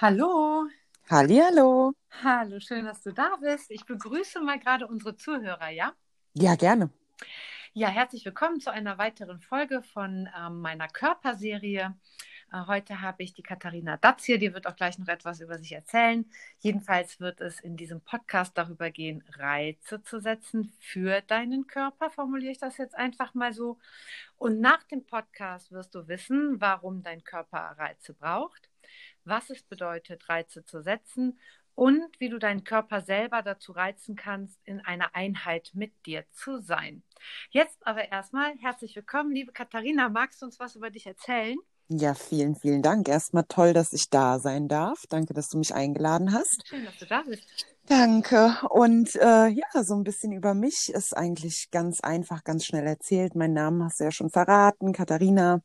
[0.00, 0.68] Hallo.
[1.10, 1.92] Hallihallo.
[2.22, 3.68] Hallo, schön, dass du da bist.
[3.72, 5.92] Ich begrüße mal gerade unsere Zuhörer, ja?
[6.34, 6.90] Ja, gerne.
[7.72, 11.96] Ja, herzlich willkommen zu einer weiteren Folge von ähm, meiner Körperserie.
[12.52, 15.58] Äh, heute habe ich die Katharina Datz hier, die wird auch gleich noch etwas über
[15.58, 16.30] sich erzählen.
[16.60, 22.52] Jedenfalls wird es in diesem Podcast darüber gehen, Reize zu setzen für deinen Körper, formuliere
[22.52, 23.80] ich das jetzt einfach mal so.
[24.36, 28.68] Und nach dem Podcast wirst du wissen, warum dein Körper Reize braucht
[29.28, 31.38] was es bedeutet, Reize zu setzen
[31.74, 36.58] und wie du deinen Körper selber dazu reizen kannst, in einer Einheit mit dir zu
[36.58, 37.02] sein.
[37.50, 40.08] Jetzt aber erstmal herzlich willkommen, liebe Katharina.
[40.08, 41.56] Magst du uns was über dich erzählen?
[41.90, 43.08] Ja, vielen, vielen Dank.
[43.08, 45.04] Erstmal toll, dass ich da sein darf.
[45.08, 46.62] Danke, dass du mich eingeladen hast.
[46.68, 47.42] Schön, dass du da bist.
[47.86, 48.54] Danke.
[48.68, 53.34] Und äh, ja, so ein bisschen über mich ist eigentlich ganz einfach, ganz schnell erzählt.
[53.34, 55.62] Mein Name hast du ja schon verraten, Katharina.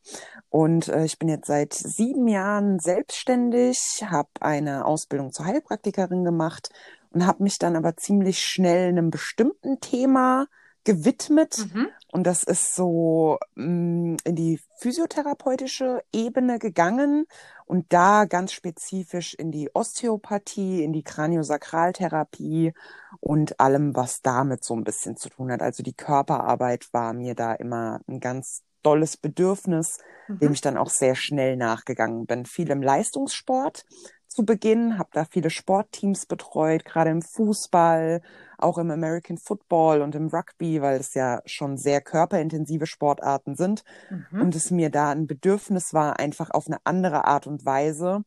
[0.50, 6.70] Und äh, ich bin jetzt seit sieben Jahren selbstständig, habe eine Ausbildung zur Heilpraktikerin gemacht
[7.10, 10.48] und habe mich dann aber ziemlich schnell einem bestimmten Thema
[10.84, 11.66] gewidmet.
[11.74, 11.88] Mhm.
[12.12, 17.26] Und das ist so mh, mm, in die physiotherapeutische Ebene gegangen
[17.66, 22.74] und da ganz spezifisch in die Osteopathie, in die Kraniosakraltherapie
[23.20, 25.62] und allem, was damit so ein bisschen zu tun hat.
[25.62, 30.40] Also die Körperarbeit war mir da immer ein ganz dolles Bedürfnis, mhm.
[30.40, 32.46] dem ich dann auch sehr schnell nachgegangen bin.
[32.46, 33.86] Viel im Leistungssport
[34.28, 38.22] zu Beginn, habe da viele Sportteams betreut, gerade im Fußball,
[38.64, 43.84] auch im American Football und im Rugby, weil es ja schon sehr körperintensive Sportarten sind
[44.10, 44.42] mhm.
[44.42, 48.24] und es mir da ein Bedürfnis war, einfach auf eine andere Art und Weise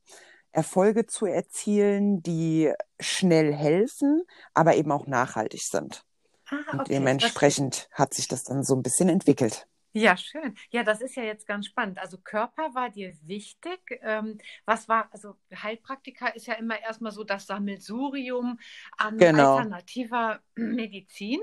[0.57, 4.23] Erfolge zu erzielen, die schnell helfen,
[4.55, 6.05] aber eben auch nachhaltig sind.
[6.49, 6.79] Ah, okay.
[6.79, 9.67] Und dementsprechend hat sich das dann so ein bisschen entwickelt.
[9.97, 10.55] Ja, schön.
[10.71, 11.99] Ja, das ist ja jetzt ganz spannend.
[11.99, 13.81] Also Körper war dir wichtig.
[14.03, 18.59] Ähm, was war, also Heilpraktiker ist ja immer erstmal so das Sammelsurium
[18.99, 19.57] an genau.
[19.57, 21.41] alternativer Medizin.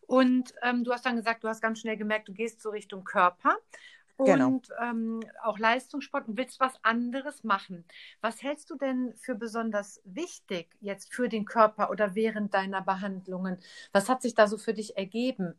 [0.00, 3.04] Und ähm, du hast dann gesagt, du hast ganz schnell gemerkt, du gehst so Richtung
[3.04, 3.56] Körper
[4.18, 4.48] genau.
[4.48, 4.82] und genau.
[4.82, 7.84] ähm, auch Leistungssport und willst was anderes machen.
[8.20, 13.58] Was hältst du denn für besonders wichtig jetzt für den Körper oder während deiner Behandlungen?
[13.92, 15.54] Was hat sich da so für dich ergeben?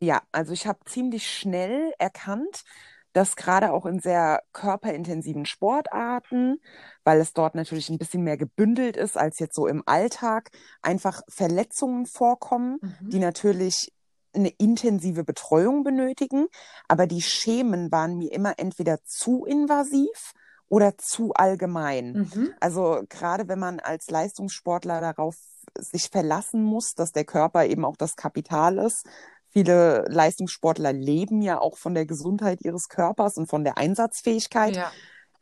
[0.00, 2.64] Ja, also ich habe ziemlich schnell erkannt,
[3.12, 6.60] dass gerade auch in sehr körperintensiven Sportarten,
[7.04, 10.50] weil es dort natürlich ein bisschen mehr gebündelt ist als jetzt so im Alltag,
[10.82, 13.10] einfach Verletzungen vorkommen, mhm.
[13.10, 13.92] die natürlich
[14.34, 16.46] eine intensive Betreuung benötigen,
[16.86, 20.32] aber die Schemen waren mir immer entweder zu invasiv
[20.68, 22.12] oder zu allgemein.
[22.12, 22.54] Mhm.
[22.60, 25.36] Also gerade wenn man als Leistungssportler darauf
[25.78, 29.06] sich verlassen muss, dass der Körper eben auch das Kapital ist,
[29.50, 34.76] Viele Leistungssportler leben ja auch von der Gesundheit ihres Körpers und von der Einsatzfähigkeit.
[34.76, 34.92] Ja.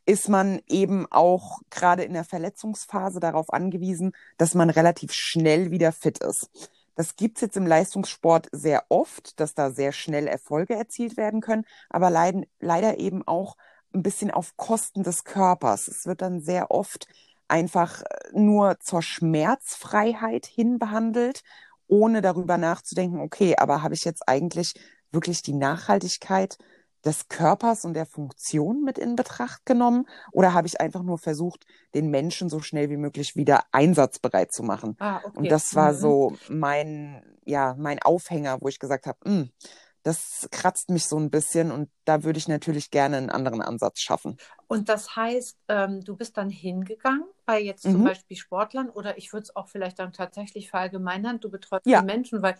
[0.04, 5.90] Ist man eben auch gerade in der Verletzungsphase darauf angewiesen, dass man relativ schnell wieder
[5.90, 6.48] fit ist.
[6.94, 11.66] Das gibt's jetzt im Leistungssport sehr oft, dass da sehr schnell Erfolge erzielt werden können,
[11.90, 13.56] aber leiden, leider eben auch
[13.92, 15.88] ein bisschen auf Kosten des Körpers.
[15.88, 17.06] Es wird dann sehr oft
[17.48, 18.02] einfach
[18.32, 21.42] nur zur Schmerzfreiheit hin behandelt
[21.88, 24.74] ohne darüber nachzudenken, okay, aber habe ich jetzt eigentlich
[25.12, 26.58] wirklich die Nachhaltigkeit
[27.04, 30.06] des Körpers und der Funktion mit in Betracht genommen?
[30.32, 31.64] Oder habe ich einfach nur versucht,
[31.94, 34.96] den Menschen so schnell wie möglich wieder einsatzbereit zu machen?
[34.98, 35.38] Ah, okay.
[35.38, 35.96] Und das war mhm.
[35.96, 39.50] so mein, ja, mein Aufhänger, wo ich gesagt habe, hm,
[40.06, 43.98] das kratzt mich so ein bisschen und da würde ich natürlich gerne einen anderen Ansatz
[43.98, 44.36] schaffen.
[44.68, 48.04] Und das heißt, ähm, du bist dann hingegangen bei jetzt zum mhm.
[48.04, 52.00] Beispiel Sportlern oder ich würde es auch vielleicht dann tatsächlich verallgemeinern, du betreust ja.
[52.00, 52.54] die Menschen, weil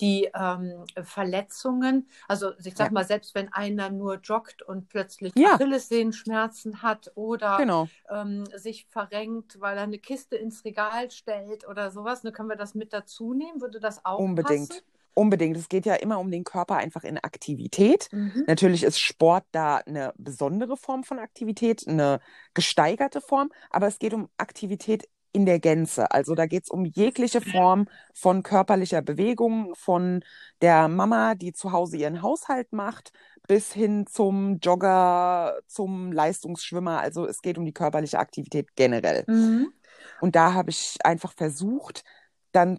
[0.00, 2.92] die ähm, Verletzungen, also ich sag ja.
[2.92, 5.54] mal, selbst wenn einer nur joggt und plötzlich ja.
[5.54, 7.88] Achillessehenschmerzen hat oder genau.
[8.10, 12.56] ähm, sich verrenkt, weil er eine Kiste ins Regal stellt oder sowas, ne, können wir
[12.56, 13.60] das mit dazu nehmen?
[13.60, 14.70] Würde das auch Unbedingt.
[14.70, 14.82] Passen?
[15.18, 15.56] Unbedingt.
[15.56, 18.08] Es geht ja immer um den Körper einfach in Aktivität.
[18.12, 18.44] Mhm.
[18.46, 22.20] Natürlich ist Sport da eine besondere Form von Aktivität, eine
[22.54, 26.12] gesteigerte Form, aber es geht um Aktivität in der Gänze.
[26.12, 30.22] Also da geht es um jegliche Form von körperlicher Bewegung, von
[30.62, 33.10] der Mama, die zu Hause ihren Haushalt macht,
[33.48, 37.00] bis hin zum Jogger, zum Leistungsschwimmer.
[37.00, 39.24] Also es geht um die körperliche Aktivität generell.
[39.26, 39.72] Mhm.
[40.20, 42.04] Und da habe ich einfach versucht,
[42.52, 42.78] dann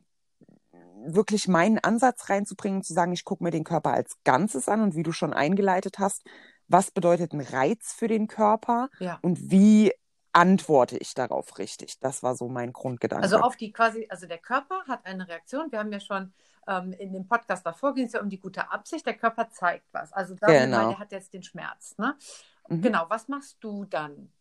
[1.05, 4.95] wirklich meinen Ansatz reinzubringen, zu sagen, ich gucke mir den Körper als Ganzes an und
[4.95, 6.23] wie du schon eingeleitet hast,
[6.67, 9.19] was bedeutet ein Reiz für den Körper ja.
[9.21, 9.91] und wie
[10.31, 11.99] antworte ich darauf richtig?
[11.99, 13.23] Das war so mein Grundgedanke.
[13.23, 15.71] Also auf die quasi, also der Körper hat eine Reaktion.
[15.71, 16.31] Wir haben ja schon
[16.67, 19.05] ähm, in dem Podcast davor ging es ja um die gute Absicht.
[19.05, 20.13] Der Körper zeigt was.
[20.13, 20.83] Also sagen genau.
[20.85, 21.97] mal, er hat jetzt den Schmerz.
[21.97, 22.15] Ne?
[22.67, 22.81] Mhm.
[22.81, 24.31] Genau, was machst du dann?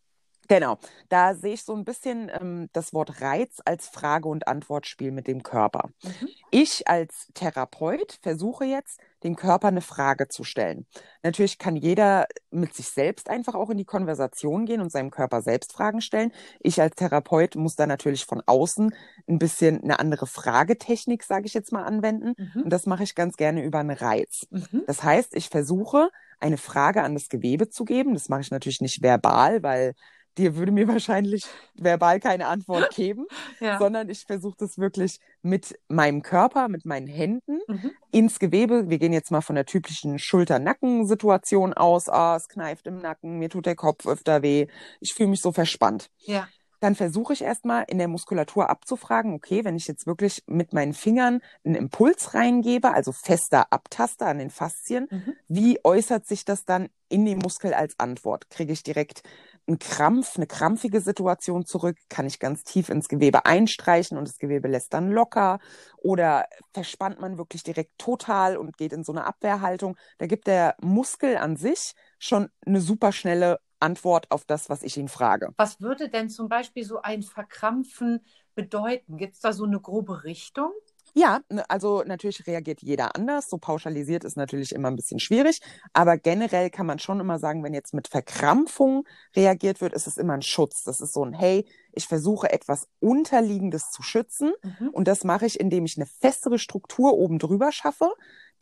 [0.49, 0.79] Genau,
[1.11, 5.27] da sehe ich so ein bisschen ähm, das Wort Reiz als Frage- und Antwortspiel mit
[5.27, 5.91] dem Körper.
[6.03, 6.29] Mhm.
[6.51, 10.87] Ich als Therapeut versuche jetzt, dem Körper eine Frage zu stellen.
[11.23, 15.43] Natürlich kann jeder mit sich selbst einfach auch in die Konversation gehen und seinem Körper
[15.43, 16.33] selbst Fragen stellen.
[16.61, 18.95] Ich als Therapeut muss da natürlich von außen
[19.29, 22.35] ein bisschen eine andere Fragetechnik, sage ich jetzt mal, anwenden.
[22.39, 22.63] Mhm.
[22.63, 24.47] Und das mache ich ganz gerne über einen Reiz.
[24.51, 24.85] Mhm.
[24.87, 26.09] Das heißt, ich versuche,
[26.41, 28.15] eine Frage an das Gewebe zu geben.
[28.15, 29.95] Das mache ich natürlich nicht verbal, weil
[30.39, 31.45] dir würde mir wahrscheinlich
[31.75, 33.27] verbal keine Antwort geben,
[33.61, 33.79] Ja.
[33.79, 37.91] sondern ich versuche das wirklich mit meinem Körper, mit meinen Händen Mhm.
[38.13, 38.89] ins Gewebe.
[38.89, 42.09] Wir gehen jetzt mal von der typischen Schulter-Nacken-Situation aus.
[42.09, 44.67] Ah, es kneift im Nacken, mir tut der Kopf öfter weh,
[45.01, 46.11] ich fühle mich so verspannt.
[46.21, 46.49] Ja.
[46.81, 50.95] Dann versuche ich erstmal in der Muskulatur abzufragen, okay, wenn ich jetzt wirklich mit meinen
[50.95, 55.33] Fingern einen Impuls reingebe, also fester abtaste an den Faszien, Mhm.
[55.49, 58.49] wie äußert sich das dann in dem Muskel als Antwort?
[58.49, 59.23] Kriege ich direkt
[59.69, 61.97] einen Krampf, eine krampfige Situation zurück?
[62.09, 65.59] Kann ich ganz tief ins Gewebe einstreichen und das Gewebe lässt dann locker?
[65.99, 69.97] Oder verspannt man wirklich direkt total und geht in so eine Abwehrhaltung?
[70.19, 74.97] Da gibt der Muskel an sich schon eine super schnelle Antwort auf das, was ich
[74.97, 75.55] ihn frage.
[75.57, 78.25] Was würde denn zum Beispiel so ein Verkrampfen
[78.55, 79.17] bedeuten?
[79.19, 80.73] Gibt es da so eine grobe Richtung?
[81.15, 83.49] Ja, ne, also natürlich reagiert jeder anders.
[83.49, 85.61] So pauschalisiert ist natürlich immer ein bisschen schwierig.
[85.93, 90.17] Aber generell kann man schon immer sagen, wenn jetzt mit Verkrampfung reagiert wird, ist es
[90.17, 90.85] immer ein Schutz.
[90.85, 94.53] Das ist so ein, hey, ich versuche etwas Unterliegendes zu schützen.
[94.63, 94.89] Mhm.
[94.91, 98.11] Und das mache ich, indem ich eine festere Struktur oben drüber schaffe,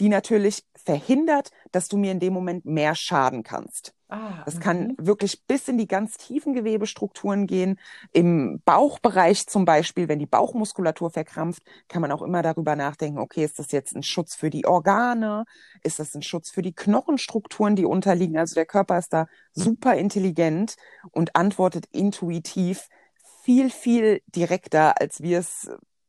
[0.01, 3.96] die natürlich verhindert, dass du mir in dem Moment mehr schaden kannst.
[4.09, 4.97] Ah, Das kann mhm.
[4.99, 7.81] wirklich bis in die ganz tiefen Gewebestrukturen gehen.
[8.13, 13.45] Im Bauchbereich zum Beispiel, wenn die Bauchmuskulatur verkrampft, kann man auch immer darüber nachdenken, okay,
[13.45, 15.45] ist das jetzt ein Schutz für die Organe?
[15.83, 18.39] Ist das ein Schutz für die Knochenstrukturen, die unterliegen?
[18.39, 20.77] Also der Körper ist da super intelligent
[21.11, 22.89] und antwortet intuitiv
[23.43, 25.69] viel, viel direkter, als wir es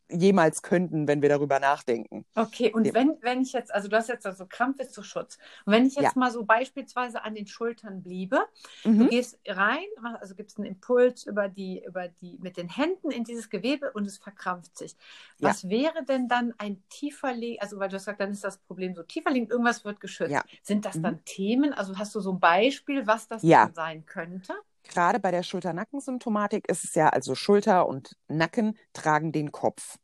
[0.09, 2.25] jemals könnten, wenn wir darüber nachdenken.
[2.35, 2.93] Okay, und Ja.
[2.93, 5.37] wenn, wenn ich jetzt, also du hast jetzt also Krampf ist zu Schutz.
[5.65, 6.11] Und wenn ich jetzt Ja.
[6.15, 8.41] mal so beispielsweise an den Schultern bliebe,
[8.83, 9.09] du Mhm.
[9.09, 9.85] gehst rein,
[10.21, 14.05] also gibst einen Impuls über die, über die, mit den Händen in dieses Gewebe und
[14.05, 14.95] es verkrampft sich.
[15.39, 15.49] Ja.
[15.49, 18.95] Was wäre denn dann ein tiefer also weil du hast gesagt, dann ist das Problem
[18.95, 20.31] so tiefer liegend, irgendwas wird geschützt.
[20.31, 20.43] Ja.
[20.63, 21.01] Sind das Mhm.
[21.03, 21.73] dann Themen?
[21.73, 23.65] Also hast du so ein Beispiel, was das Ja.
[23.65, 24.53] dann sein könnte?
[24.87, 29.97] Gerade bei der Schulter-Nacken-Symptomatik ist es ja, also Schulter und Nacken tragen den Kopf.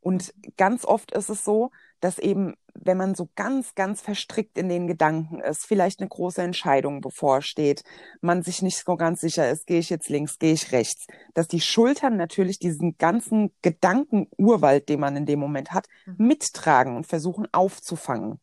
[0.00, 1.70] Und ganz oft ist es so,
[2.00, 6.42] dass eben, wenn man so ganz, ganz verstrickt in den Gedanken ist, vielleicht eine große
[6.42, 7.84] Entscheidung bevorsteht,
[8.20, 11.46] man sich nicht so ganz sicher ist, gehe ich jetzt links, gehe ich rechts, dass
[11.46, 16.26] die Schultern natürlich diesen ganzen Gedankenurwald, den man in dem Moment hat, Mhm.
[16.26, 18.40] mittragen und versuchen aufzufangen.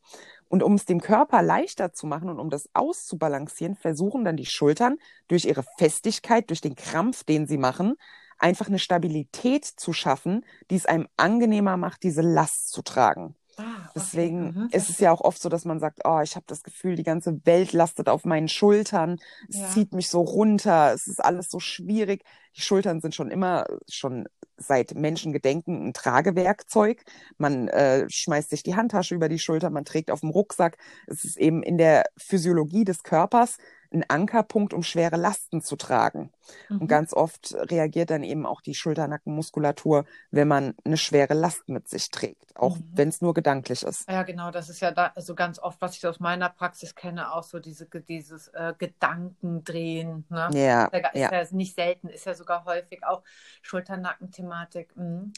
[0.49, 4.47] Und um es dem Körper leichter zu machen und um das auszubalancieren, versuchen dann die
[4.47, 4.97] Schultern
[5.29, 7.95] durch ihre Festigkeit, durch den Krampf, den sie machen,
[8.39, 13.35] einfach eine Stabilität zu schaffen, die es einem angenehmer macht, diese Last zu tragen.
[13.59, 14.31] Ah, okay.
[14.35, 16.63] Deswegen Mhm, ist es ja auch oft so, dass man sagt, oh, ich habe das
[16.63, 19.17] Gefühl, die ganze Welt lastet auf meinen Schultern,
[19.49, 19.67] es Ja.
[19.67, 22.23] zieht mich so runter, es ist alles so schwierig.
[22.55, 24.27] Die Schultern sind schon immer, schon
[24.57, 27.03] seit Menschengedenken ein Tragewerkzeug.
[27.37, 30.77] Man äh, schmeißt sich die Handtasche über die Schulter, man trägt auf dem Rucksack.
[31.07, 33.57] Es ist eben in der Physiologie des Körpers
[33.91, 36.31] ein Ankerpunkt, um schwere Lasten zu tragen.
[36.69, 36.87] Und Mhm.
[36.87, 42.09] ganz oft reagiert dann eben auch die Schulternackenmuskulatur, wenn man eine schwere Last mit sich
[42.11, 42.91] trägt, auch Mhm.
[42.93, 44.09] wenn es nur gedanklich ist.
[44.09, 47.31] Ja, genau, das ist ja da also ganz oft, was ich aus meiner Praxis kenne,
[47.33, 50.25] auch so diese, dieses äh, Gedankendrehen.
[50.29, 50.49] Ne?
[50.53, 51.27] Ja, Ist ja, ja.
[51.27, 53.23] ist ja nicht selten, ist ja sogar häufig auch
[53.61, 54.95] Schulter-Nacken-Thematik.
[54.97, 55.33] Mhm.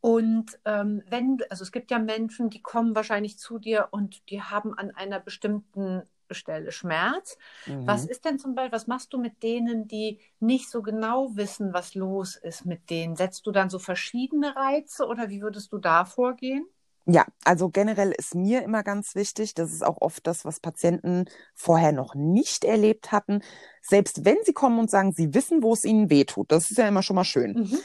[0.00, 4.42] Und ähm, wenn, also es gibt ja Menschen, die kommen wahrscheinlich zu dir und die
[4.42, 7.36] haben an einer bestimmten Stelle Schmerz.
[7.84, 8.08] Was Mhm.
[8.08, 11.94] ist denn zum Beispiel, was machst du mit denen, die nicht so genau wissen, was
[11.94, 13.16] los ist mit denen?
[13.16, 16.66] Setzt du dann so verschiedene Reize oder wie würdest du da vorgehen?
[17.06, 21.26] Ja, also generell ist mir immer ganz wichtig, das ist auch oft das, was Patienten
[21.54, 23.42] vorher noch nicht erlebt hatten.
[23.82, 26.78] Selbst wenn sie kommen und sagen, sie wissen, wo es ihnen weh tut, das ist
[26.78, 27.80] ja immer schon mal schön, Mhm.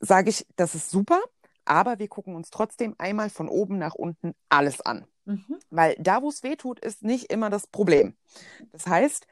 [0.00, 1.20] sage ich, das ist super,
[1.70, 5.06] aber wir gucken uns trotzdem einmal von oben nach unten alles an.
[5.24, 5.60] Mhm.
[5.70, 8.16] Weil da, wo es weh tut, ist nicht immer das Problem.
[8.72, 9.26] Das heißt,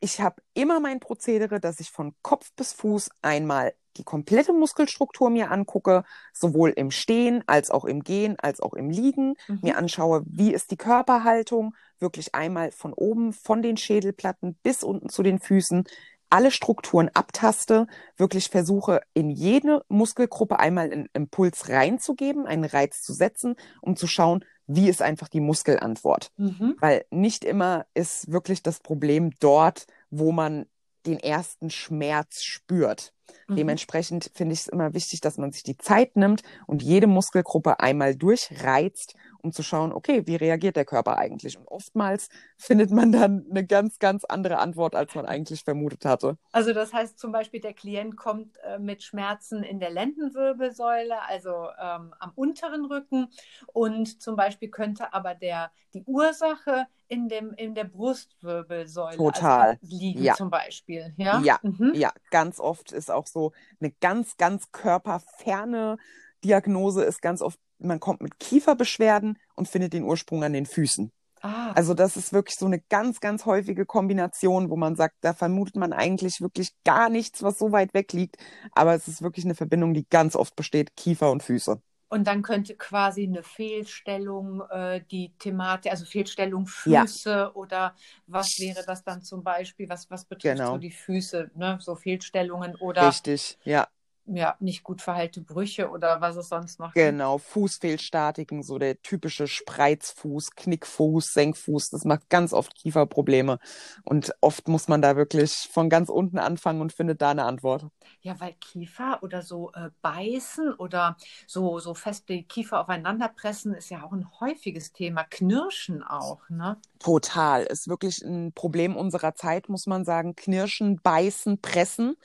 [0.00, 5.30] ich habe immer mein Prozedere, dass ich von Kopf bis Fuß einmal die komplette Muskelstruktur
[5.30, 9.60] mir angucke, sowohl im Stehen als auch im Gehen, als auch im Liegen, Mhm.
[9.62, 15.08] mir anschaue, wie ist die Körperhaltung, wirklich einmal von oben, von den Schädelplatten bis unten
[15.08, 15.84] zu den Füßen,
[16.30, 23.12] alle Strukturen abtaste, wirklich versuche, in jede Muskelgruppe einmal einen Impuls reinzugeben, einen Reiz zu
[23.12, 26.30] setzen, um zu schauen, wie ist einfach die Muskelantwort.
[26.36, 26.76] Mhm.
[26.80, 30.66] Weil nicht immer ist wirklich das Problem dort, wo man
[31.06, 33.12] den ersten Schmerz spürt.
[33.48, 33.56] Mhm.
[33.56, 37.80] Dementsprechend finde ich es immer wichtig, dass man sich die Zeit nimmt und jede Muskelgruppe
[37.80, 41.58] einmal durchreizt, um zu schauen, okay, wie reagiert der Körper eigentlich?
[41.58, 42.28] Und oftmals
[42.58, 46.36] findet man dann eine ganz, ganz andere Antwort, als man eigentlich vermutet hatte.
[46.52, 51.68] Also das heißt zum Beispiel, der Klient kommt äh, mit Schmerzen in der Lendenwirbelsäule, also
[51.80, 53.28] ähm, am unteren Rücken
[53.72, 59.78] und zum Beispiel könnte aber der, die Ursache in, dem, in der Brustwirbelsäule Total.
[59.80, 60.34] Also liegen Ja.
[60.34, 61.14] zum Beispiel.
[61.16, 61.92] Ja, Ja, Mhm.
[61.94, 65.98] Ja, ganz oft ist auch so eine ganz, ganz körperferne
[66.44, 71.12] Diagnose ist ganz oft, man kommt mit Kieferbeschwerden und findet den Ursprung an den Füßen.
[71.42, 75.34] Ah, Also das ist wirklich so eine ganz, ganz häufige Kombination, wo man sagt, da
[75.34, 78.36] vermutet man eigentlich wirklich gar nichts, was so weit weg liegt.
[78.72, 81.80] Aber es ist wirklich eine Verbindung, die ganz oft besteht, Kiefer und Füße.
[82.08, 87.04] und dann könnte quasi eine Fehlstellung äh, die Thematik, also Fehlstellung Ja.
[87.04, 87.94] Füße oder
[88.26, 90.72] was wäre das dann zum Beispiel, was, was betrifft Genau.
[90.72, 91.78] so die Füße, ne?
[91.80, 93.88] so Fehlstellungen oder Richtig, ja,
[94.26, 97.20] ja, nicht gut verheilte Brüche oder was es sonst noch gibt.
[97.20, 97.38] genau.
[97.38, 103.58] Fußfehlstatiken, so der typische Spreizfuß, Knickfuß, Senkfuß, das macht ganz oft Kieferprobleme.
[104.04, 107.86] Und oft muss man da wirklich von ganz unten anfangen und findet da eine Antwort.
[108.22, 113.74] Ja, weil Kiefer oder so äh, beißen oder so, so fest die Kiefer aufeinander pressen
[113.74, 115.24] ist ja auch ein häufiges Thema.
[115.24, 116.76] Knirschen auch, ne?
[116.98, 117.64] Total.
[117.64, 120.36] Ist wirklich ein Problem unserer Zeit, muss man sagen.
[120.36, 122.16] Knirschen, beißen, pressen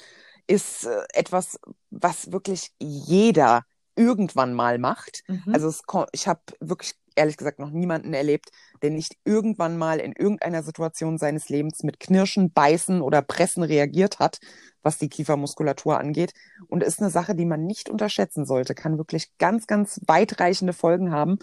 [0.47, 1.59] ist äh, etwas,
[1.89, 3.63] was wirklich jeder
[3.95, 5.23] irgendwann mal macht.
[5.27, 5.53] Mhm.
[5.53, 8.49] Also es, ich habe wirklich ehrlich gesagt noch niemanden erlebt,
[8.81, 14.19] der nicht irgendwann mal in irgendeiner Situation seines Lebens mit Knirschen, Beißen oder Pressen reagiert
[14.19, 14.39] hat,
[14.83, 16.33] was die Kiefermuskulatur angeht.
[16.67, 18.75] Und ist eine Sache, die man nicht unterschätzen sollte.
[18.75, 21.39] Kann wirklich ganz, ganz weitreichende Folgen haben,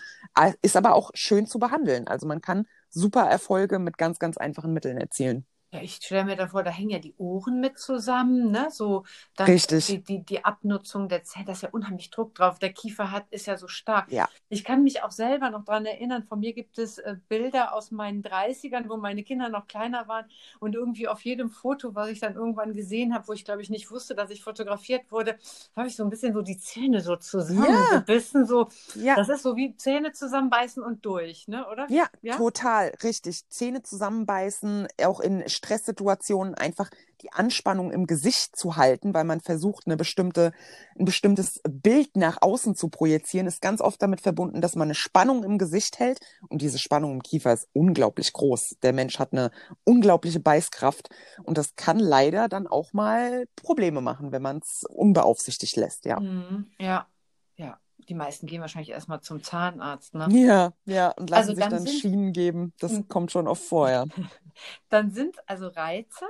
[0.60, 2.06] ist aber auch schön zu behandeln.
[2.06, 5.46] Also man kann super Erfolge mit ganz, ganz einfachen Mitteln erzielen.
[5.72, 8.68] Ja, ich stelle mir davor, da hängen ja die Ohren mit zusammen, ne?
[8.70, 9.04] So
[9.36, 9.86] dann Richtig.
[9.86, 12.58] Die, die, die Abnutzung der Zähne, da ist ja unheimlich Druck drauf.
[12.58, 14.12] Der Kiefer hat, ist ja so stark.
[14.12, 14.28] Ja.
[14.50, 17.90] Ich kann mich auch selber noch daran erinnern, von mir gibt es äh, Bilder aus
[17.90, 20.26] meinen 30ern, wo meine Kinder noch kleiner waren
[20.60, 23.70] und irgendwie auf jedem Foto, was ich dann irgendwann gesehen habe, wo ich glaube ich
[23.70, 25.38] nicht wusste, dass ich fotografiert wurde,
[25.74, 29.16] habe ich so ein bisschen so die Zähne so zusammengebissen, so Ja.
[29.16, 31.86] das ist so wie Zähne zusammenbeißen und durch, ne, oder?
[31.90, 32.36] Ja, Ja?
[32.36, 33.48] total, richtig.
[33.48, 36.90] Zähne zusammenbeißen, auch in Stresssituationen einfach
[37.22, 40.52] die Anspannung im Gesicht zu halten, weil man versucht, eine bestimmte,
[40.98, 44.96] ein bestimmtes Bild nach außen zu projizieren, ist ganz oft damit verbunden, dass man eine
[44.96, 46.18] Spannung im Gesicht hält.
[46.48, 48.76] Und diese Spannung im Kiefer ist unglaublich groß.
[48.82, 49.52] Der Mensch hat eine
[49.84, 51.10] unglaubliche Beißkraft.
[51.44, 56.18] Und das kann leider dann auch mal Probleme machen, wenn man es unbeaufsichtigt lässt, ja.
[56.18, 57.06] Mhm, ja, ja.
[58.08, 60.26] Die meisten gehen wahrscheinlich erstmal zum Zahnarzt, ne?
[60.30, 62.72] Ja, ja, und lassen Also sich dann dann sind- Schienen geben.
[62.78, 63.08] Das Mhm.
[63.08, 64.04] kommt schon oft vor, ja.
[64.90, 66.26] Dann sind also Reize,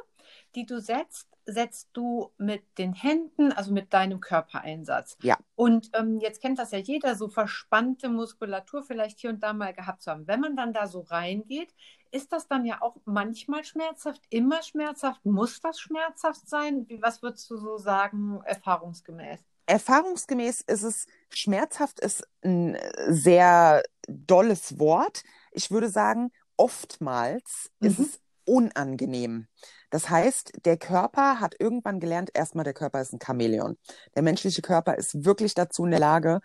[0.55, 5.17] die du setzt, setzt du mit den Händen, also mit deinem Körpereinsatz.
[5.23, 5.37] Ja.
[5.57, 9.73] Und ähm, jetzt kennt das ja jeder, so verspannte Muskulatur vielleicht hier und da mal
[9.75, 10.29] gehabt zu haben.
[10.29, 11.75] Wenn man dann da so reingeht,
[12.13, 15.25] ist das dann ja auch manchmal schmerzhaft, immer schmerzhaft?
[15.25, 16.89] Muss das schmerzhaft sein?
[16.89, 19.41] Wie, was würdest du so sagen, erfahrungsgemäß?
[19.67, 22.77] Erfahrungsgemäß ist es, schmerzhaft ist ein
[23.09, 25.23] sehr dolles Wort.
[25.53, 28.05] Ich würde sagen, oftmals ist Mhm.
[28.05, 29.47] es unangenehm.
[29.91, 33.77] Das heißt, der Körper hat irgendwann gelernt, erstmal, der Körper ist ein Chamäleon.
[34.17, 36.41] Der menschliche Körper ist wirklich dazu in der Lage,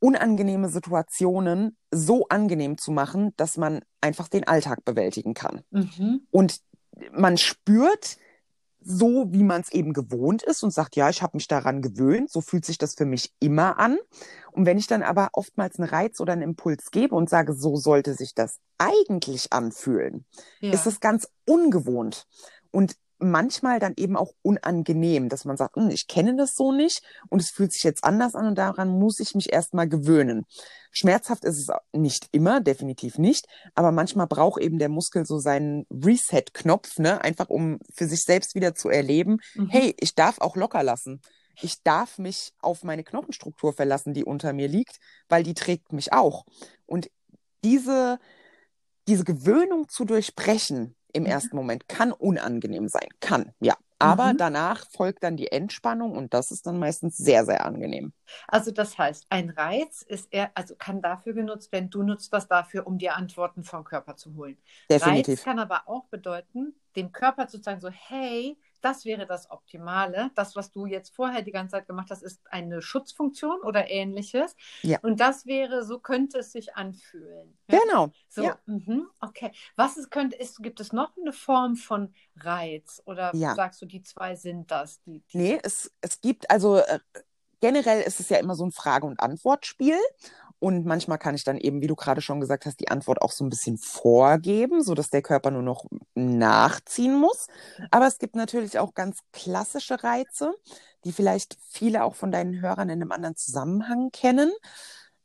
[0.00, 5.62] unangenehme Situationen so angenehm zu machen, dass man einfach den Alltag bewältigen kann.
[5.70, 6.26] Mhm.
[6.32, 6.60] Und
[7.12, 8.16] man spürt
[8.84, 12.30] so, wie man es eben gewohnt ist und sagt, ja, ich habe mich daran gewöhnt,
[12.30, 13.98] so fühlt sich das für mich immer an.
[14.52, 17.76] Und wenn ich dann aber oftmals einen Reiz oder einen Impuls gebe und sage, so
[17.76, 20.24] sollte sich das eigentlich anfühlen,
[20.60, 20.72] Ja.
[20.72, 22.26] ist es ganz ungewohnt
[22.70, 27.02] und manchmal dann eben auch unangenehm, dass man sagt, "Hm, ich kenne das so nicht
[27.30, 30.44] und es fühlt sich jetzt anders an und daran muss ich mich erstmal gewöhnen.
[30.90, 35.86] Schmerzhaft ist es nicht immer, definitiv nicht, aber manchmal braucht eben der Muskel so seinen
[35.90, 39.68] Reset-Knopf, ne, einfach um für sich selbst wieder zu erleben, Mhm.
[39.70, 41.20] hey, ich darf auch locker lassen.
[41.60, 44.98] Ich darf mich auf meine Knochenstruktur verlassen, die unter mir liegt,
[45.28, 46.44] weil die trägt mich auch.
[46.86, 47.10] Und
[47.64, 48.18] diese,
[49.08, 51.26] diese Gewöhnung zu durchbrechen im Mhm.
[51.26, 53.08] ersten Moment kann unangenehm sein.
[53.20, 53.74] Kann, ja.
[53.98, 54.36] Aber Mhm.
[54.36, 58.12] danach folgt dann die Entspannung und das ist dann meistens sehr, sehr angenehm.
[58.48, 62.48] Also das heißt, ein Reiz ist eher, also kann dafür genutzt werden, du nutzt das
[62.48, 64.56] dafür, um dir Antworten vom Körper zu holen.
[64.96, 65.40] Reiz Definitiv.
[65.40, 70.30] kann aber auch bedeuten, dem Körper zu sagen, so, hey, das wäre das Optimale.
[70.34, 74.54] Das, was du jetzt vorher die ganze Zeit gemacht hast, ist eine Schutzfunktion oder ähnliches.
[74.82, 74.98] Ja.
[75.02, 77.56] Und das wäre, so könnte es sich anfühlen.
[77.68, 77.78] Ja?
[77.80, 78.10] Genau.
[78.28, 78.58] So, Ja.
[78.66, 79.52] mhm, okay.
[79.76, 83.02] Was ist, könnte, ist, gibt es noch eine Form von Reiz?
[83.06, 83.54] Oder Ja.
[83.54, 85.00] sagst du, die zwei sind das?
[85.02, 86.98] Die, die Nee, es, es gibt, also äh,
[87.60, 89.96] generell ist es ja immer so ein Frage- und Antwortspiel.
[90.62, 93.32] Und manchmal kann ich dann eben, wie du gerade schon gesagt hast, die Antwort auch
[93.32, 97.48] so ein bisschen vorgeben, sodass der Körper nur noch nachziehen muss.
[97.90, 100.54] Aber es gibt natürlich auch ganz klassische Reize,
[101.04, 104.52] die vielleicht viele auch von deinen Hörern in einem anderen Zusammenhang kennen.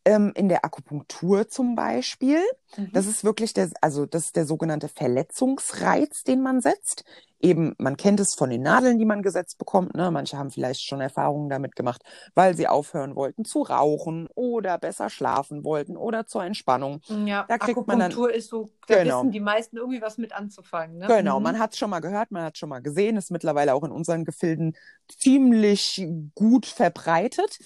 [0.10, 2.40] Ähm, in der Akupunktur zum Beispiel.
[2.78, 2.92] Mhm.
[2.94, 7.04] Das ist wirklich der, also das ist der sogenannte Verletzungsreiz, den man setzt.
[7.40, 9.96] Eben, man kennt es von den Nadeln, die man gesetzt bekommt.
[9.96, 10.10] Ne?
[10.10, 12.02] Manche haben vielleicht schon Erfahrungen damit gemacht,
[12.36, 17.02] weil sie aufhören wollten zu rauchen oder besser schlafen wollten oder zur Entspannung.
[17.26, 19.20] Ja, Da kriegt man dann- Akupunktur ist so, da Genau.
[19.20, 20.98] wissen die meisten irgendwie was mit anzufangen.
[21.00, 21.08] Ne?
[21.08, 21.44] Genau, Mhm.
[21.44, 23.84] man hat es schon mal gehört, man hat es schon mal gesehen, ist mittlerweile auch
[23.84, 24.76] in unseren Gefilden
[25.10, 27.60] ziemlich gut verbreitet.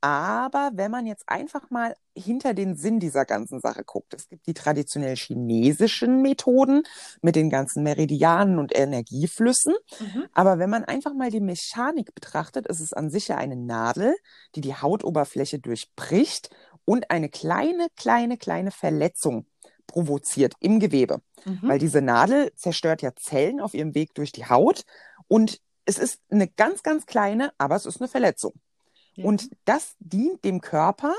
[0.00, 4.46] Aber wenn man jetzt einfach mal hinter den Sinn dieser ganzen Sache guckt, es gibt
[4.46, 6.82] die traditionell chinesischen Methoden
[7.20, 9.74] mit den ganzen Meridianen und Energieflüssen.
[9.98, 10.26] Mhm.
[10.32, 14.14] Aber wenn man einfach mal die Mechanik betrachtet, ist es an sich ja eine Nadel,
[14.54, 16.50] die die Hautoberfläche durchbricht
[16.84, 19.46] und eine kleine, kleine, kleine Verletzung
[19.86, 21.22] provoziert im Gewebe.
[21.44, 21.60] Mhm.
[21.62, 24.84] Weil diese Nadel zerstört ja Zellen auf ihrem Weg durch die Haut
[25.26, 28.52] und es ist eine ganz, ganz kleine, aber es ist eine Verletzung.
[29.18, 29.24] Ja.
[29.24, 31.14] Und das dient dem Körper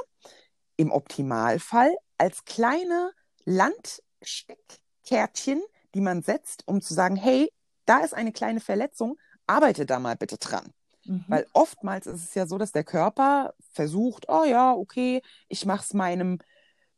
[0.78, 3.12] im Optimalfall als kleine
[3.44, 5.62] Landsteckkärtchen,
[5.94, 7.52] die man setzt, um zu sagen, hey,
[7.86, 10.72] da ist eine kleine Verletzung, arbeite da mal bitte dran.
[11.06, 11.26] Mhm.
[11.28, 15.84] Weil oftmals ist es ja so, dass der Körper versucht, oh ja, okay, ich mache
[15.84, 16.40] es meinem,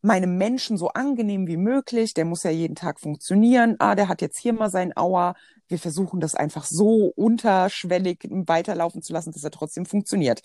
[0.02, 2.14] meinem Menschen so angenehm wie möglich.
[2.14, 3.78] Der muss ja jeden Tag funktionieren.
[3.80, 5.34] Ah, der hat jetzt hier mal sein Aua.
[5.68, 10.44] Wir versuchen das einfach so unterschwellig weiterlaufen zu lassen, dass er trotzdem funktioniert.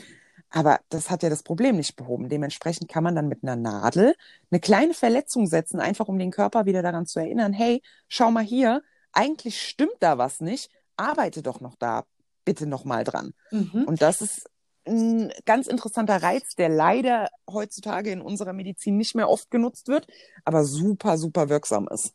[0.56, 2.30] Aber das hat ja das Problem nicht behoben.
[2.30, 4.14] Dementsprechend kann man dann mit einer Nadel
[4.50, 8.42] eine kleine Verletzung setzen, einfach um den Körper wieder daran zu erinnern, hey, schau mal
[8.42, 8.82] hier,
[9.12, 12.04] eigentlich stimmt da was nicht, arbeite doch noch da
[12.46, 13.34] bitte noch mal dran.
[13.50, 13.84] Mhm.
[13.86, 14.48] Und das ist
[14.88, 20.06] ein ganz interessanter Reiz, der leider heutzutage in unserer Medizin nicht mehr oft genutzt wird,
[20.46, 22.14] aber super, super wirksam ist.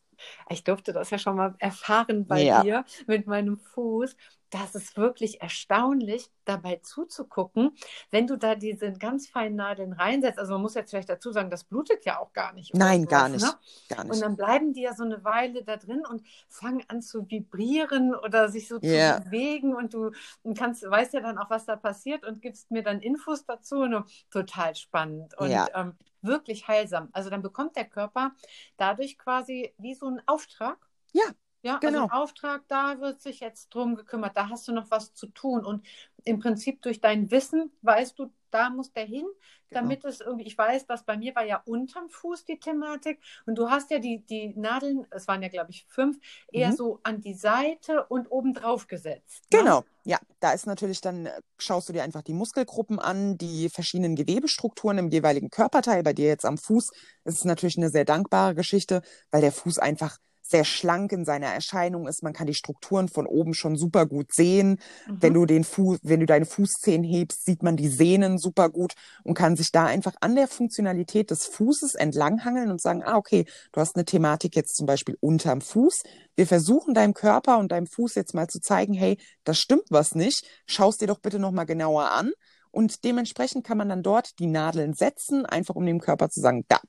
[0.50, 2.64] Ich durfte das ja schon mal erfahren bei Ja.
[2.64, 4.16] dir mit meinem Fuß.
[4.52, 7.72] Das ist wirklich erstaunlich, dabei zuzugucken,
[8.10, 10.38] wenn du da diese ganz feinen Nadeln reinsetzt.
[10.40, 12.74] Also man muss jetzt vielleicht dazu sagen, das blutet ja auch gar nicht.
[12.76, 13.46] Nein, gar sowas, nicht.
[13.90, 13.96] Ne?
[13.96, 14.22] Gar Und nicht.
[14.24, 18.50] dann bleiben die ja so eine Weile da drin und fangen an zu vibrieren oder
[18.50, 19.18] sich so Ja.
[19.20, 20.12] zu bewegen und du
[20.58, 23.78] kannst, weißt ja dann auch, was da passiert und gibst mir dann Infos dazu.
[23.82, 25.68] Und total spannend und Ja.
[25.74, 27.10] ähm, wirklich heilsam.
[27.14, 28.32] Also dann bekommt der Körper
[28.78, 30.78] dadurch quasi wie so einen Auftrag.
[31.14, 31.24] Ja,
[31.64, 32.04] Ja, genau.
[32.04, 35.64] also Auftrag, da wird sich jetzt drum gekümmert, da hast du noch was zu tun.
[35.66, 35.86] Und
[36.24, 39.26] im Prinzip durch dein Wissen weißt du, da muss der hin,
[39.70, 39.82] Genau.
[39.84, 43.56] damit es irgendwie, ich weiß, dass bei mir war ja unterm Fuß die Thematik und
[43.58, 46.20] du hast ja die, die Nadeln, es waren ja glaube ich fünf,
[46.52, 46.76] eher Mhm.
[46.76, 49.46] so an die Seite und oben drauf gesetzt.
[49.50, 49.60] ne?
[49.60, 53.70] Genau, ja, da ist natürlich dann, äh, schaust du dir einfach die Muskelgruppen an, die
[53.70, 56.04] verschiedenen Gewebestrukturen im jeweiligen Körperteil.
[56.04, 56.90] Bei dir jetzt am Fuß
[57.26, 60.18] ist es natürlich eine sehr dankbare Geschichte, weil der Fuß einfach
[60.52, 62.22] sehr schlank in seiner Erscheinung ist.
[62.22, 64.80] Man kann die Strukturen von oben schon super gut sehen.
[65.08, 65.18] Mhm.
[65.22, 68.94] Wenn du den Fuß, wenn du deine Fußzehen hebst, sieht man die Sehnen super gut
[69.24, 73.46] und kann sich da einfach an der Funktionalität des Fußes entlanghangeln und sagen, ah, okay,
[73.72, 76.04] du hast eine Thematik jetzt zum Beispiel unterm Fuß.
[76.36, 80.16] Wir versuchen deinem Körper und deinem Fuß jetzt mal zu zeigen, hey, das stimmt was
[80.16, 80.46] nicht.
[80.66, 82.32] Schaust dir doch bitte nochmal genauer an.
[82.72, 86.66] Und dementsprechend kann man dann dort die Nadeln setzen, einfach um dem Körper zu sagen,
[86.70, 86.80] da,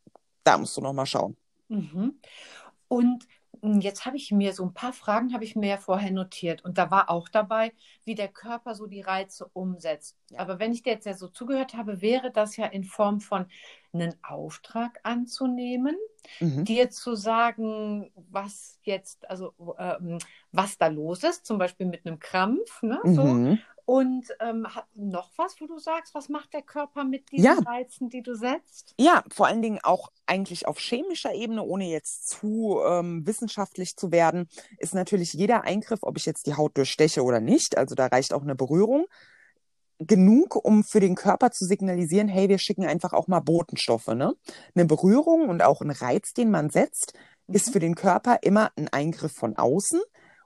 [0.44, 1.36] da musst du nochmal schauen.
[1.68, 2.20] Mhm.
[2.88, 3.26] Und
[3.62, 6.78] jetzt habe ich mir so ein paar Fragen habe ich mir ja vorher notiert und
[6.78, 7.72] da war auch dabei,
[8.04, 10.16] wie der Körper so die Reize umsetzt.
[10.30, 10.40] Ja.
[10.40, 13.46] Aber wenn ich dir jetzt ja so zugehört habe, wäre das ja in Form von
[13.92, 15.96] einen Auftrag anzunehmen,
[16.40, 16.64] Mhm.
[16.64, 20.18] dir zu sagen, was jetzt, also ähm,
[20.52, 23.00] was da los ist, zum Beispiel mit einem Krampf, ne?
[23.04, 23.24] So.
[23.24, 23.58] Mhm.
[23.84, 27.58] Und ähm, noch was, wo du sagst, was macht der Körper mit diesen Ja.
[27.66, 28.94] Reizen, die du setzt?
[28.98, 34.12] Ja, vor allen Dingen auch eigentlich auf chemischer Ebene, ohne jetzt zu ähm, wissenschaftlich zu
[34.12, 38.06] werden, ist natürlich jeder Eingriff, ob ich jetzt die Haut durchsteche oder nicht, also da
[38.06, 39.06] reicht auch eine Berührung,
[39.98, 44.08] genug, um für den Körper zu signalisieren, hey, wir schicken einfach auch mal Botenstoffe.
[44.08, 44.34] Ne?
[44.74, 47.12] Eine Berührung und auch ein Reiz, den man setzt,
[47.48, 47.72] ist Mhm.
[47.72, 50.00] für den Körper immer ein Eingriff von außen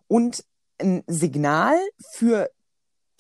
[0.08, 0.44] und
[0.78, 1.78] ein Signal
[2.12, 2.50] für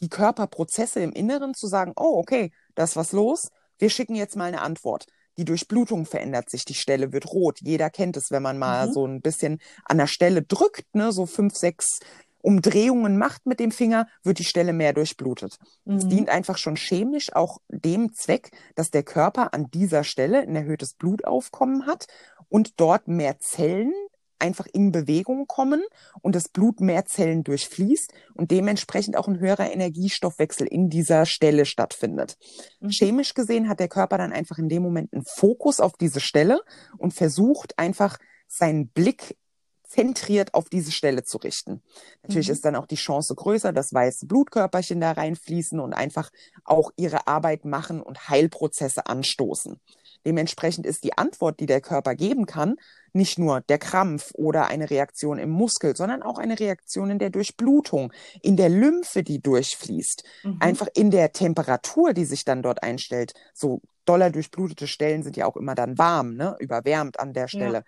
[0.00, 4.36] die Körperprozesse im Inneren zu sagen, oh, okay, da ist was los, wir schicken jetzt
[4.36, 5.06] mal eine Antwort.
[5.38, 7.58] Die Durchblutung verändert sich, die Stelle wird rot.
[7.60, 8.92] Jeder kennt es, wenn man mal Mhm.
[8.92, 11.98] so ein bisschen an der Stelle drückt, ne, so fünf, sechs
[12.40, 15.56] Umdrehungen macht mit dem Finger, wird die Stelle mehr durchblutet.
[15.84, 16.08] Es Mhm.
[16.08, 20.94] dient einfach schon chemisch auch dem Zweck, dass der Körper an dieser Stelle ein erhöhtes
[20.94, 22.06] Blutaufkommen hat
[22.48, 23.92] und dort mehr Zellen
[24.38, 25.82] einfach in Bewegung kommen
[26.22, 31.64] und das Blut mehr Zellen durchfließt und dementsprechend auch ein höherer Energiestoffwechsel in dieser Stelle
[31.66, 32.36] stattfindet.
[32.80, 32.90] Mhm.
[32.90, 36.60] Chemisch gesehen hat der Körper dann einfach in dem Moment einen Fokus auf diese Stelle
[36.98, 38.18] und versucht einfach
[38.48, 39.36] seinen Blick
[39.88, 41.82] zentriert auf diese Stelle zu richten.
[42.22, 42.52] Natürlich Mhm.
[42.52, 46.30] ist dann auch die Chance größer, dass weiße Blutkörperchen da reinfließen und einfach
[46.64, 49.80] auch ihre Arbeit machen und Heilprozesse anstoßen.
[50.26, 52.76] Dementsprechend ist die Antwort, die der Körper geben kann,
[53.12, 57.30] nicht nur der Krampf oder eine Reaktion im Muskel, sondern auch eine Reaktion in der
[57.30, 58.12] Durchblutung,
[58.42, 60.56] in der Lymphe, die durchfließt, Mhm.
[60.60, 63.32] einfach in der Temperatur, die sich dann dort einstellt.
[63.54, 66.56] So doller durchblutete Stellen sind ja auch immer dann warm, ne?
[66.58, 67.84] überwärmt an der Stelle.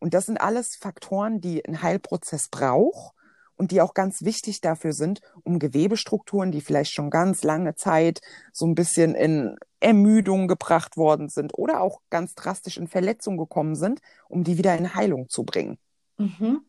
[0.00, 3.14] Und das sind alles Faktoren, die ein Heilprozess braucht
[3.62, 8.20] und die auch ganz wichtig dafür sind, um Gewebestrukturen, die vielleicht schon ganz lange Zeit
[8.52, 13.76] so ein bisschen in Ermüdung gebracht worden sind oder auch ganz drastisch in Verletzung gekommen
[13.76, 15.78] sind, um die wieder in Heilung zu bringen.
[16.18, 16.62] Mhm.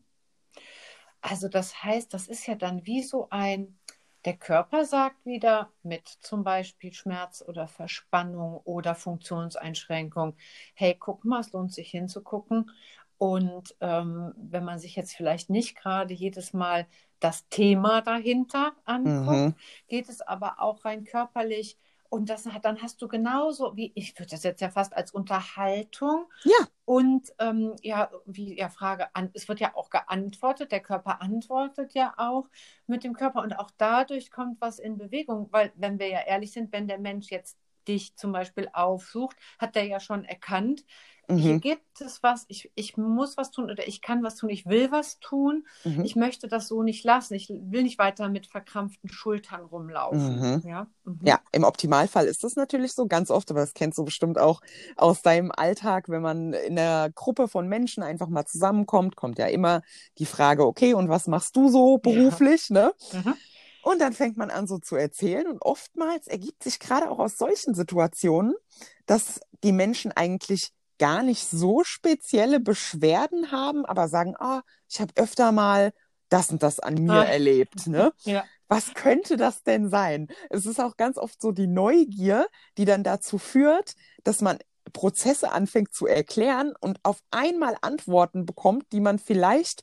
[1.20, 3.76] Also das heißt, das ist ja dann wie so ein,
[4.24, 10.36] der Körper sagt wieder mit zum Beispiel Schmerz oder Verspannung oder Funktionseinschränkung,
[10.74, 12.70] hey, guck mal, es lohnt sich hinzugucken.
[13.18, 16.86] Und ähm, wenn man sich jetzt vielleicht nicht gerade jedes Mal
[17.20, 19.54] das Thema dahinter anguckt, Mhm.
[19.88, 21.78] geht es aber auch rein körperlich.
[22.10, 26.26] Und das, dann hast du genauso, wie ich würde das jetzt ja fast als Unterhaltung
[26.44, 31.22] Ja, und ähm, ja, wie ja Frage an, es wird ja auch geantwortet, der Körper
[31.22, 32.48] antwortet ja auch
[32.86, 36.52] mit dem Körper und auch dadurch kommt was in Bewegung, weil wenn wir ja ehrlich
[36.52, 40.84] sind, wenn der Mensch jetzt dich zum Beispiel aufsucht, hat er ja schon erkannt,
[41.28, 41.60] hier mhm.
[41.60, 44.90] gibt es was, ich, ich muss was tun oder ich kann was tun, ich will
[44.90, 46.04] was tun, Mhm.
[46.04, 50.40] ich möchte das so nicht lassen, ich will nicht weiter mit verkrampften Schultern rumlaufen.
[50.40, 50.68] Mhm.
[50.68, 51.20] Ja, mhm.
[51.22, 54.60] Ja, im Optimalfall ist das natürlich so ganz oft, aber das kennst du bestimmt auch
[54.96, 59.46] aus deinem Alltag, wenn man in einer Gruppe von Menschen einfach mal zusammenkommt, kommt ja
[59.46, 59.82] immer
[60.18, 62.92] die Frage, okay, und was machst du so beruflich, ne?
[63.12, 63.34] Mhm.
[63.82, 65.46] Und dann fängt man an, so zu erzählen.
[65.46, 68.54] Und oftmals ergibt sich gerade auch aus solchen Situationen,
[69.04, 75.12] dass die Menschen eigentlich gar nicht so spezielle Beschwerden haben, aber sagen, ah, ich habe
[75.16, 75.92] öfter mal
[76.28, 77.24] das und das an mir Ah.
[77.24, 78.12] erlebt, ne?
[78.24, 78.44] Ja.
[78.68, 80.28] Was könnte das denn sein?
[80.50, 82.46] Es ist auch ganz oft so die Neugier,
[82.78, 84.58] die dann dazu führt, dass man
[84.92, 89.82] Prozesse anfängt zu erklären und auf einmal Antworten bekommt, die man vielleicht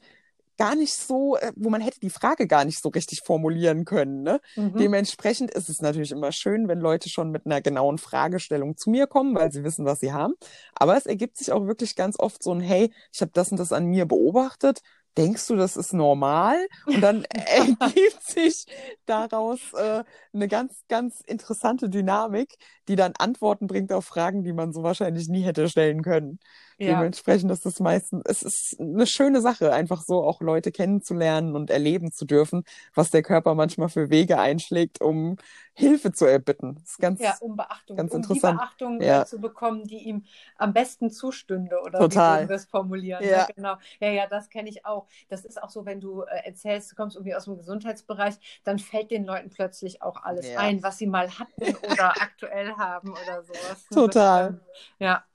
[0.62, 4.22] gar nicht so, äh, wo man hätte die Frage gar nicht so richtig formulieren können.
[4.22, 4.40] Ne?
[4.56, 4.78] Mhm.
[4.78, 9.08] Dementsprechend ist es natürlich immer schön, wenn Leute schon mit einer genauen Fragestellung zu mir
[9.08, 10.36] kommen, weil sie wissen, was sie haben.
[10.76, 13.58] Aber es ergibt sich auch wirklich ganz oft so ein, hey, ich habe das und
[13.58, 14.82] das an mir beobachtet.
[15.18, 16.58] Denkst du, das ist normal?
[16.86, 18.66] Und dann ergibt sich
[19.06, 22.56] daraus äh, eine ganz, ganz interessante Dynamik,
[22.88, 26.40] die dann Antworten bringt auf Fragen, die man so wahrscheinlich nie hätte stellen können.
[26.78, 26.96] Ja.
[26.96, 31.70] Dementsprechend ist es meistens, es ist eine schöne Sache, einfach so auch Leute kennenzulernen und
[31.70, 32.64] erleben zu dürfen,
[32.96, 35.36] was der Körper manchmal für Wege einschlägt, um
[35.82, 36.76] Hilfe zu erbitten.
[36.76, 38.60] Das ist ganz, Ja, um Beachtung, ganz um die interessant.
[38.60, 39.26] Beachtung Ja.
[39.26, 40.24] zu bekommen, die ihm
[40.58, 42.44] am besten zustünde, oder Total.
[42.46, 43.24] wie wir es formulieren?
[43.26, 43.40] Ja.
[43.48, 43.54] Ne?
[43.56, 43.78] Genau.
[44.00, 45.08] Ja, ja, das kenne ich auch.
[45.30, 48.80] Das ist auch so, wenn du äh, erzählst, du kommst irgendwie aus dem Gesundheitsbereich, dann
[48.80, 50.60] fällt den Leuten plötzlich auch alles Ja.
[50.60, 53.86] ein, was sie mal hatten oder aktuell haben oder sowas.
[53.90, 53.96] ne?
[53.96, 54.60] Total.
[55.00, 55.26] Ja.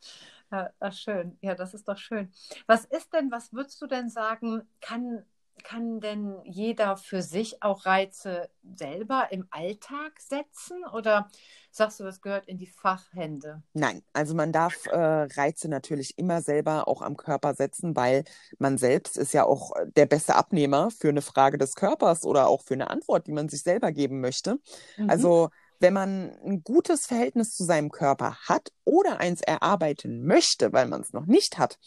[0.52, 1.37] Ja, das schön.
[1.40, 2.30] Ja, das ist doch schön.
[2.66, 5.24] Was ist denn, was würdest du denn sagen, kann,
[5.64, 10.85] kann denn jeder für sich auch Reize selber im Alltag setzen?
[10.92, 11.29] Oder
[11.71, 13.62] sagst du, das gehört in die Fachhände?
[13.73, 18.25] Nein, also man darf äh, Reize natürlich immer selber auch am Körper setzen, weil
[18.59, 22.47] man selbst ist ja auch äh, der beste Abnehmer für eine Frage des Körpers oder
[22.47, 24.59] auch für eine Antwort, die man sich selber geben möchte.
[24.97, 25.11] Mhm.
[25.11, 30.87] Also wenn man ein gutes Verhältnis zu seinem Körper hat oder eins erarbeiten möchte, weil
[30.87, 31.79] man es noch nicht hat,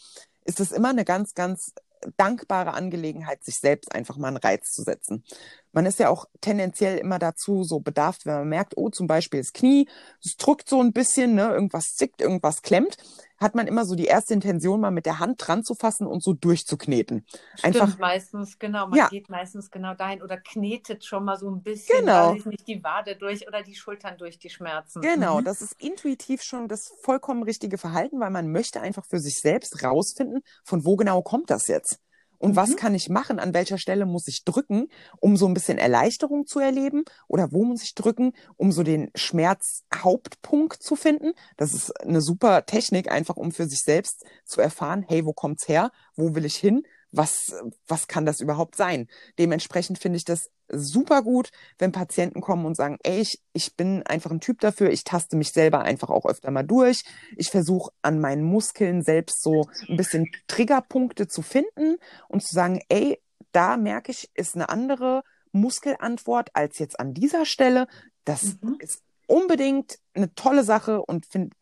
[0.44, 1.74] ist es immer eine ganz, ganz
[2.16, 5.24] dankbare Angelegenheit, sich selbst einfach mal einen Reiz zu setzen.
[5.72, 9.40] Man ist ja auch tendenziell immer dazu so bedarft, wenn man merkt, oh, zum Beispiel
[9.40, 9.88] das Knie,
[10.24, 12.96] es drückt so ein bisschen, ne, irgendwas zickt, irgendwas klemmt,
[13.38, 16.22] hat man immer so die erste Intention, mal mit der Hand dran zu fassen und
[16.22, 17.24] so durchzukneten.
[17.54, 18.86] Stimmt, Einfach, meistens, genau.
[18.86, 19.08] Man Ja.
[19.08, 22.12] geht meistens genau dahin oder knetet schon mal so ein bisschen, Genau.
[22.12, 25.02] weiß ich nicht, die Wade durch oder die Schultern durch die Schmerzen.
[25.02, 25.44] Genau, Mhm.
[25.44, 29.82] das ist intuitiv schon das vollkommen richtige Verhalten, weil man möchte einfach für sich selbst
[29.82, 32.00] rausfinden, von wo genau kommt das jetzt?
[32.40, 32.76] Und was Mhm.
[32.76, 33.38] kann ich machen?
[33.38, 34.88] An welcher Stelle muss ich drücken,
[35.20, 37.04] um so ein bisschen Erleichterung zu erleben?
[37.28, 41.32] Oder wo muss ich drücken, um so den Schmerzhauptpunkt zu finden?
[41.56, 45.68] Das ist eine super Technik, einfach um für sich selbst zu erfahren, hey, wo kommt's
[45.68, 45.92] her?
[46.16, 46.82] Wo will ich hin?
[47.12, 47.52] Was,
[47.86, 49.08] was kann das überhaupt sein?
[49.38, 54.04] Dementsprechend finde ich das super gut, wenn Patienten kommen und sagen, ey, ich, ich bin
[54.04, 57.02] einfach ein Typ dafür, ich taste mich selber einfach auch öfter mal durch.
[57.36, 61.96] Ich versuche an meinen Muskeln selbst so ein bisschen Triggerpunkte zu finden
[62.28, 63.20] und zu sagen, ey,
[63.52, 67.88] da merke ich, ist eine andere Muskelantwort als jetzt an dieser Stelle.
[68.24, 68.76] Das mhm.
[68.78, 71.56] ist unbedingt eine tolle Sache und finde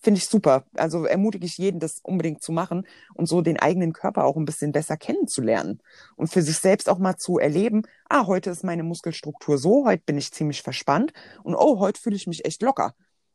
[0.00, 0.64] find ich super.
[0.74, 4.44] Also ermutige ich jeden, das unbedingt zu machen und so den eigenen Körper auch ein
[4.44, 5.80] bisschen besser kennenzulernen
[6.16, 10.02] und für sich selbst auch mal zu erleben, ah, heute ist meine Muskelstruktur so, heute
[10.04, 11.12] bin ich ziemlich verspannt
[11.44, 12.94] und oh, heute fühle ich mich echt locker.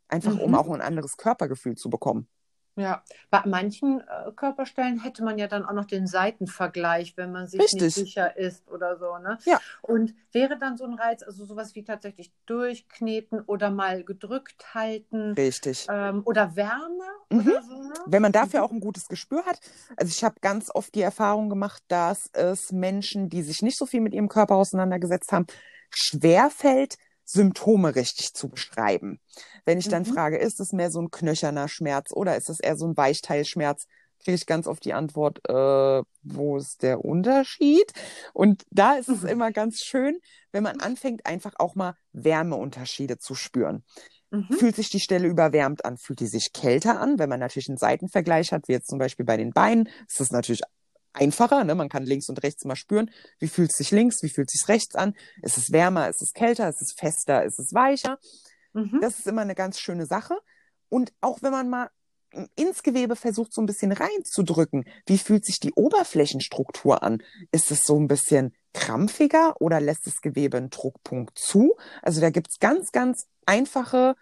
[0.09, 0.41] Einfach mhm.
[0.41, 2.27] um auch ein anderes Körpergefühl zu bekommen.
[2.77, 7.47] Ja, bei manchen äh, Körperstellen hätte man ja dann auch noch den Seitenvergleich, wenn man
[7.47, 7.81] sich Richtig.
[7.81, 9.17] nicht sicher ist oder so.
[9.17, 9.39] Ne?
[9.45, 9.59] Ja.
[9.81, 15.31] Und wäre dann so ein Reiz, also sowas wie tatsächlich durchkneten oder mal gedrückt halten.
[15.31, 15.87] Richtig.
[15.89, 17.39] Ähm, oder Wärme mhm.
[17.39, 17.81] oder so.
[17.81, 17.93] Ne?
[18.05, 18.65] Wenn man dafür mhm.
[18.65, 19.59] auch ein gutes Gespür hat.
[19.95, 23.87] Also ich habe ganz oft die Erfahrung gemacht, dass es Menschen, die sich nicht so
[23.87, 25.47] viel mit ihrem Körper auseinandergesetzt haben,
[25.89, 29.19] schwerfällt, Symptome richtig zu beschreiben.
[29.65, 30.13] Wenn ich dann mhm.
[30.13, 33.85] frage, ist es mehr so ein knöcherner Schmerz oder ist es eher so ein Weichteilschmerz,
[34.19, 37.91] kriege ich ganz oft die Antwort, äh, wo ist der Unterschied?
[38.33, 39.29] Und da ist es mhm.
[39.29, 40.19] immer ganz schön,
[40.51, 43.83] wenn man anfängt, einfach auch mal Wärmeunterschiede zu spüren.
[44.31, 44.47] Mhm.
[44.57, 45.97] Fühlt sich die Stelle überwärmt an?
[45.97, 47.19] Fühlt die sich kälter an?
[47.19, 50.31] Wenn man natürlich einen Seitenvergleich hat, wie jetzt zum Beispiel bei den Beinen, ist das
[50.31, 50.61] natürlich
[51.17, 51.63] einfacher.
[51.63, 51.75] Ne?
[51.75, 54.59] Man kann links und rechts mal spüren, wie fühlt es sich links, wie fühlt es
[54.59, 55.13] sich rechts an.
[55.41, 58.17] Ist es wärmer, ist es kälter, ist es fester, ist es weicher.
[58.73, 58.99] Mhm.
[59.01, 60.37] Das ist immer eine ganz schöne Sache.
[60.89, 61.89] Und auch wenn man mal
[62.55, 67.23] ins Gewebe versucht, so ein bisschen reinzudrücken, wie fühlt sich die Oberflächenstruktur an?
[67.51, 71.75] Ist es so ein bisschen krampfiger oder lässt das Gewebe einen Druckpunkt zu?
[72.01, 74.15] Also da gibt's ganz, ganz einfache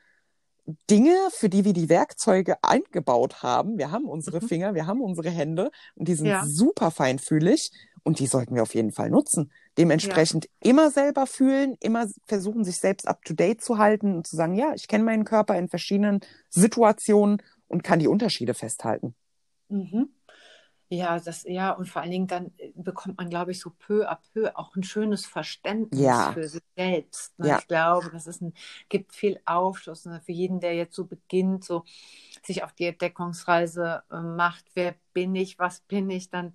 [0.90, 3.78] Dinge, für die wir die Werkzeuge eingebaut haben.
[3.78, 4.48] Wir haben unsere mhm.
[4.48, 6.44] Finger, wir haben unsere Hände und die sind ja.
[6.46, 7.72] super feinfühlig
[8.04, 9.52] und die sollten wir auf jeden Fall nutzen.
[9.78, 10.72] Dementsprechend ja.
[10.72, 14.56] immer selber fühlen, immer versuchen, sich selbst up to date zu halten und zu sagen,
[14.56, 19.16] ja, ich kenne meinen Körper in verschiedenen Situationen und kann die Unterschiede festhalten.
[19.70, 20.10] Mhm.
[20.96, 24.10] Ja, das, ja, und vor allen Dingen dann äh, bekommt man, glaube ich, so peu
[24.10, 26.32] à peu auch ein schönes Verständnis ja.
[26.32, 27.38] für sich selbst.
[27.38, 27.50] Ne?
[27.50, 27.60] Ja.
[27.60, 28.54] Ich glaube, das ist ein,
[28.90, 30.22] gibt viel Aufschluss ne?
[30.26, 31.84] für jeden, der jetzt so beginnt, so
[32.44, 36.54] sich auf die Entdeckungsreise äh, macht, wer bin ich, was bin ich, dann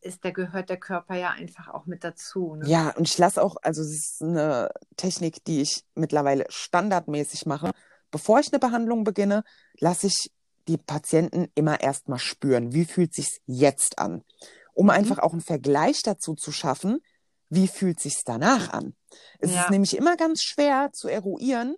[0.00, 2.56] ist, da gehört der Körper ja einfach auch mit dazu.
[2.56, 2.68] Ne?
[2.68, 7.70] Ja, und ich lasse auch, also es ist eine Technik, die ich mittlerweile standardmäßig mache.
[8.10, 9.44] Bevor ich eine Behandlung beginne,
[9.78, 10.30] lasse ich
[10.68, 14.22] die Patienten immer erstmal spüren, wie fühlt sich's jetzt an,
[14.74, 14.90] um mhm.
[14.90, 17.00] einfach auch einen Vergleich dazu zu schaffen,
[17.48, 18.94] wie fühlt sich's danach an.
[19.38, 19.62] Es ja.
[19.62, 21.76] ist nämlich immer ganz schwer zu eruieren,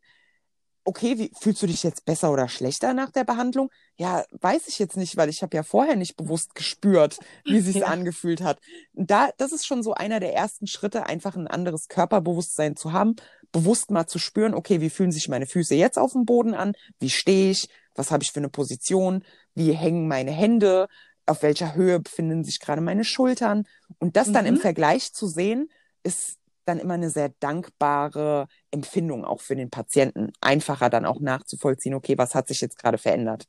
[0.85, 3.71] okay, wie fühlst du dich jetzt besser oder schlechter nach der Behandlung?
[3.97, 7.79] Ja, weiß ich jetzt nicht, weil ich habe ja vorher nicht bewusst gespürt, wie sich's
[7.81, 7.87] ja.
[7.87, 8.61] angefühlt hat.
[8.93, 13.17] Da, das ist schon so einer der ersten Schritte, einfach ein anderes Körperbewusstsein zu haben,
[13.51, 16.75] bewusst mal zu spüren, okay, wie fühlen sich meine Füße jetzt auf dem Boden an?
[16.99, 17.69] Wie stehe ich?
[17.95, 19.25] Was habe ich für eine Position?
[19.55, 20.89] Wie hängen meine Hände?
[21.27, 23.67] Auf welcher Höhe befinden sich gerade meine Schultern?
[23.99, 24.61] Und das dann im mhm.
[24.61, 25.71] Vergleich zu sehen,
[26.03, 30.33] ist dann immer eine sehr dankbare Empfindung auch für den Patienten.
[30.41, 33.47] Einfacher dann auch nachzuvollziehen, okay, was hat sich jetzt gerade verändert?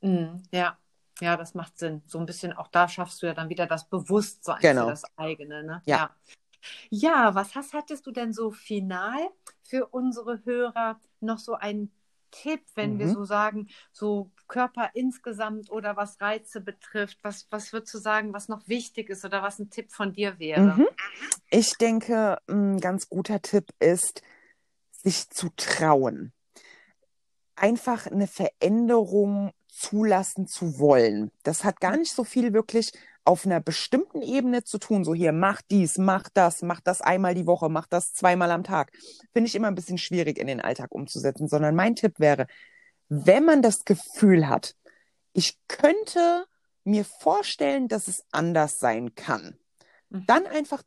[0.00, 0.78] Mhm, ja,
[1.20, 2.02] ja, das macht Sinn.
[2.06, 4.84] So ein bisschen auch da schaffst du ja dann wieder das Bewusstsein genau.
[4.84, 5.62] für das eigene.
[5.62, 5.82] Ne?
[5.84, 5.96] Ja.
[5.96, 6.10] ja.
[6.90, 9.18] Ja, was hast, hattest du denn so final
[9.62, 11.90] für unsere Hörer noch so einen
[12.30, 12.98] Tipp, wenn mhm.
[12.98, 17.18] wir so sagen, so Körper insgesamt oder was Reize betrifft?
[17.22, 20.38] Was, was würdest du sagen, was noch wichtig ist oder was ein Tipp von dir
[20.38, 20.76] wäre?
[20.76, 20.86] Mhm.
[21.50, 24.22] Ich denke, ein ganz guter Tipp ist,
[24.90, 26.32] sich zu trauen.
[27.56, 31.30] Einfach eine Veränderung zulassen zu wollen.
[31.42, 32.92] Das hat gar nicht so viel wirklich
[33.24, 37.34] auf einer bestimmten Ebene zu tun, so hier, mach dies, mach das, mach das einmal
[37.34, 38.92] die Woche, mach das zweimal am Tag,
[39.32, 42.46] finde ich immer ein bisschen schwierig in den Alltag umzusetzen, sondern mein Tipp wäre,
[43.08, 44.74] wenn man das Gefühl hat,
[45.32, 46.46] ich könnte
[46.84, 49.58] mir vorstellen, dass es anders sein kann,
[50.08, 50.24] mhm.
[50.26, 50.82] dann einfach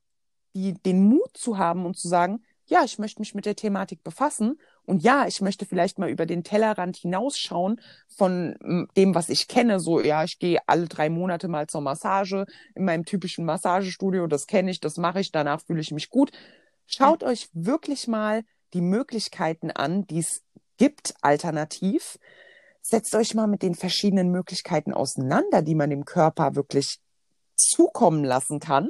[0.53, 4.03] die, den Mut zu haben und zu sagen, ja, ich möchte mich mit der Thematik
[4.03, 9.47] befassen und ja, ich möchte vielleicht mal über den Tellerrand hinausschauen von dem, was ich
[9.47, 9.79] kenne.
[9.79, 14.27] So, ja, ich gehe alle drei Monate mal zur Massage in meinem typischen Massagestudio.
[14.27, 16.31] Das kenne ich, das mache ich, danach fühle ich mich gut.
[16.85, 17.29] Schaut ja.
[17.29, 18.43] euch wirklich mal
[18.73, 20.43] die Möglichkeiten an, die es
[20.77, 22.19] gibt, alternativ.
[22.81, 26.99] Setzt euch mal mit den verschiedenen Möglichkeiten auseinander, die man dem Körper wirklich
[27.55, 28.89] zukommen lassen kann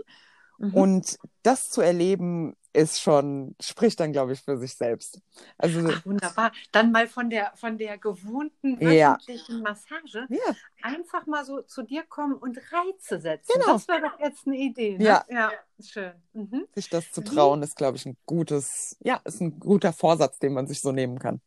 [0.57, 0.73] Mhm.
[0.73, 5.21] Und das zu erleben, ist schon, spricht dann, glaube ich, für sich selbst.
[5.57, 6.51] Also, Ach, wunderbar.
[6.71, 9.61] Dann mal von der, von der gewohnten wöchentlichen ja.
[9.61, 10.55] Massage ja.
[10.81, 13.53] einfach mal so zu dir kommen und Reize setzen.
[13.53, 13.73] Genau.
[13.73, 14.97] Das wäre doch jetzt eine Idee.
[14.97, 15.05] Ne?
[15.05, 15.25] Ja.
[15.29, 16.13] ja, schön.
[16.33, 16.65] Mhm.
[16.73, 20.53] Sich das zu trauen, ist, glaube ich, ein gutes, ja, ist ein guter Vorsatz, den
[20.53, 21.41] man sich so nehmen kann.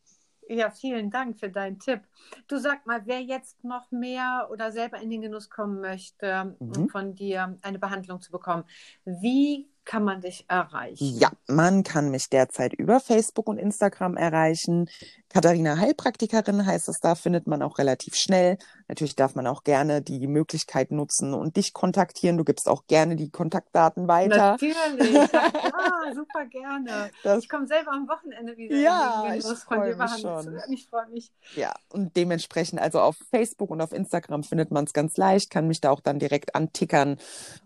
[0.48, 2.00] Ja, vielen Dank für deinen Tipp.
[2.46, 6.88] Du sag mal, wer jetzt noch mehr oder selber in den Genuss kommen möchte, mhm.
[6.88, 8.64] von dir eine Behandlung zu bekommen,
[9.04, 11.16] wie kann man dich erreichen?
[11.18, 14.90] Ja, man kann mich derzeit über Facebook und Instagram erreichen.
[15.28, 18.58] Katharina Heilpraktikerin heißt es da, findet man auch relativ schnell.
[18.88, 22.38] Natürlich darf man auch gerne die Möglichkeit nutzen und dich kontaktieren.
[22.38, 24.52] Du gibst auch gerne die Kontaktdaten weiter.
[24.52, 25.28] Natürlich, ja,
[26.14, 27.10] super gerne.
[27.24, 28.76] Das, ich komme selber am Wochenende wieder.
[28.76, 30.60] Ja, ich freue mich schon.
[30.70, 31.32] Ich freue mich.
[31.56, 35.66] Ja, und dementsprechend, also auf Facebook und auf Instagram findet man es ganz leicht, kann
[35.66, 37.18] mich da auch dann direkt antickern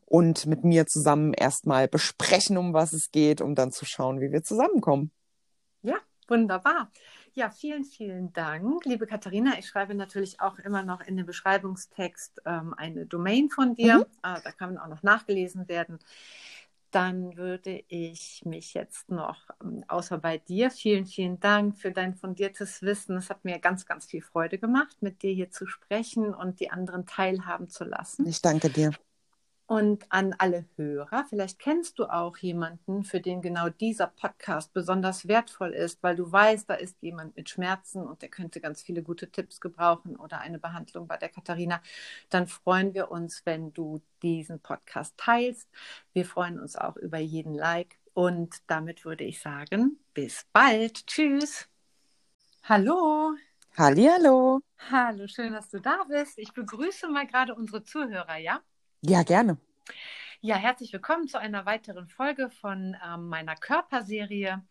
[0.06, 4.32] und mit mir zusammen erstmal besprechen, um was es geht, um dann zu schauen, wie
[4.32, 5.10] wir zusammenkommen.
[5.82, 5.96] Ja,
[6.28, 6.90] wunderbar.
[7.34, 9.58] Ja, vielen, vielen Dank, liebe Katharina.
[9.58, 13.98] Ich schreibe natürlich auch immer noch in den Beschreibungstext ähm, eine Domain von dir.
[13.98, 14.02] Mhm.
[14.22, 16.00] Äh, da kann auch noch nachgelesen werden.
[16.90, 22.16] Dann würde ich mich jetzt noch, ähm, außer bei dir, vielen, vielen Dank für dein
[22.16, 23.16] fundiertes Wissen.
[23.16, 26.72] Es hat mir ganz, ganz viel Freude gemacht, mit dir hier zu sprechen und die
[26.72, 28.26] anderen teilhaben zu lassen.
[28.26, 28.92] Ich danke dir.
[29.70, 35.28] Und an alle Hörer, vielleicht kennst du auch jemanden, für den genau dieser Podcast besonders
[35.28, 39.04] wertvoll ist, weil du weißt, da ist jemand mit Schmerzen und der könnte ganz viele
[39.04, 41.80] gute Tipps gebrauchen oder eine Behandlung bei der Katharina.
[42.30, 45.68] Dann freuen wir uns, wenn du diesen Podcast teilst.
[46.14, 47.96] Wir freuen uns auch über jeden Like.
[48.12, 51.06] Und damit würde ich sagen, bis bald.
[51.06, 51.68] Tschüss.
[52.64, 53.36] Hallo.
[53.78, 54.62] Hallihallo.
[54.90, 56.38] Hallo, schön, dass du da bist.
[56.38, 58.60] Ich begrüße mal gerade unsere Zuhörer, ja?
[59.02, 59.56] Ja, gerne.
[60.42, 64.62] Ja, herzlich willkommen zu einer weiteren Folge von ähm, meiner Körperserie.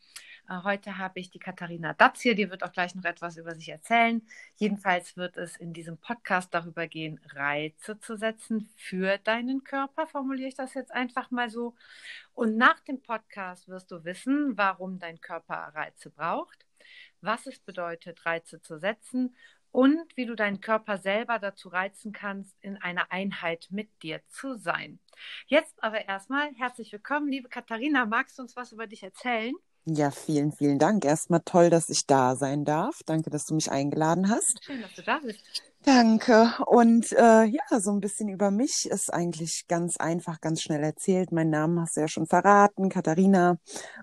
[0.47, 3.55] Äh, heute habe ich die Katharina Datz hier, die wird auch gleich noch etwas über
[3.55, 4.21] sich erzählen.
[4.57, 10.49] Jedenfalls wird es in diesem Podcast darüber gehen, Reize zu setzen für deinen Körper, formuliere
[10.49, 11.73] ich das jetzt einfach mal so.
[12.35, 16.67] Und nach dem Podcast wirst du wissen, warum dein Körper Reize braucht,
[17.21, 19.35] was es bedeutet, Reize zu setzen
[19.71, 24.57] und wie du deinen Körper selber dazu reizen kannst, in einer Einheit mit dir zu
[24.57, 24.99] sein.
[25.47, 28.05] Jetzt aber erstmal herzlich willkommen, liebe Katharina.
[28.05, 29.53] Magst du uns was über dich erzählen?
[29.85, 31.05] Ja, vielen, vielen Dank.
[31.05, 33.01] Erstmal toll, dass ich da sein darf.
[33.05, 34.63] Danke, dass du mich eingeladen hast.
[34.63, 35.63] Schön, dass du da bist.
[35.85, 36.51] Danke.
[36.65, 41.31] Und äh, ja, so ein bisschen über mich ist eigentlich ganz einfach, ganz schnell erzählt.
[41.31, 43.57] Mein Name hast du ja schon verraten, Katharina.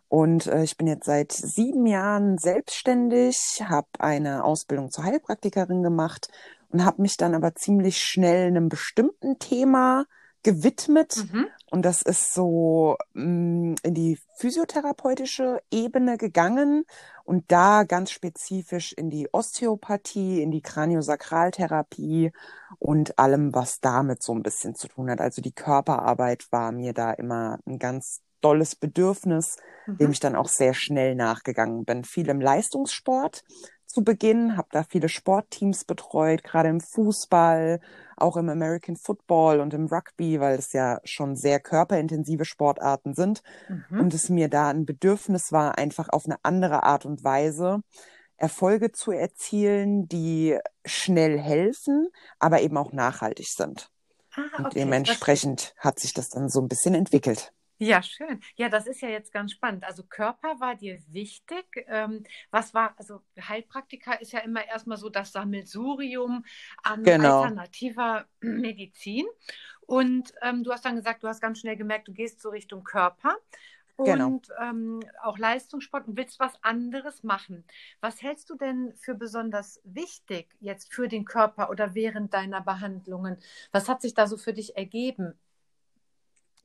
[0.08, 6.28] Und äh, ich bin jetzt seit sieben Jahren selbstständig, habe eine Ausbildung zur Heilpraktikerin gemacht
[6.70, 10.06] und habe mich dann aber ziemlich schnell einem bestimmten Thema
[10.42, 11.24] gewidmet.
[11.30, 11.46] Mhm.
[11.70, 16.84] Und das ist so mh, mm, in die physiotherapeutische Ebene gegangen
[17.24, 22.32] und da ganz spezifisch in die Osteopathie, in die Kraniosakraltherapie
[22.78, 25.20] und allem, was damit so ein bisschen zu tun hat.
[25.20, 29.98] Also die Körperarbeit war mir da immer ein ganz dolles Bedürfnis, mhm.
[29.98, 32.04] dem ich dann auch sehr schnell nachgegangen bin.
[32.04, 33.42] Viel im Leistungssport
[33.86, 37.80] zu Beginn, habe da viele Sportteams betreut, gerade im Fußball,
[38.16, 43.42] auch im American Football und im Rugby, weil es ja schon sehr körperintensive Sportarten sind
[43.68, 44.00] mhm.
[44.00, 47.82] und es mir da ein Bedürfnis war, einfach auf eine andere Art und Weise
[48.36, 53.90] Erfolge zu erzielen, die schnell helfen, aber eben auch nachhaltig sind.
[54.34, 54.62] Ah, okay.
[54.62, 57.52] Und dementsprechend hat sich das dann so ein bisschen entwickelt.
[57.78, 58.40] Ja, schön.
[58.56, 59.84] Ja, das ist ja jetzt ganz spannend.
[59.84, 61.66] Also Körper war dir wichtig.
[61.88, 66.44] Ähm, was war, also Heilpraktika ist ja immer erstmal so das Sammelsurium
[66.82, 67.42] an genau.
[67.42, 69.26] alternativer Medizin.
[69.82, 72.82] Und ähm, du hast dann gesagt, du hast ganz schnell gemerkt, du gehst so Richtung
[72.82, 73.36] Körper
[73.98, 74.26] genau.
[74.26, 74.62] und genau.
[74.62, 77.64] ähm, auch Leistungssport und willst was anderes machen.
[78.00, 83.38] Was hältst du denn für besonders wichtig jetzt für den Körper oder während deiner Behandlungen?
[83.72, 85.38] Was hat sich da so für dich ergeben?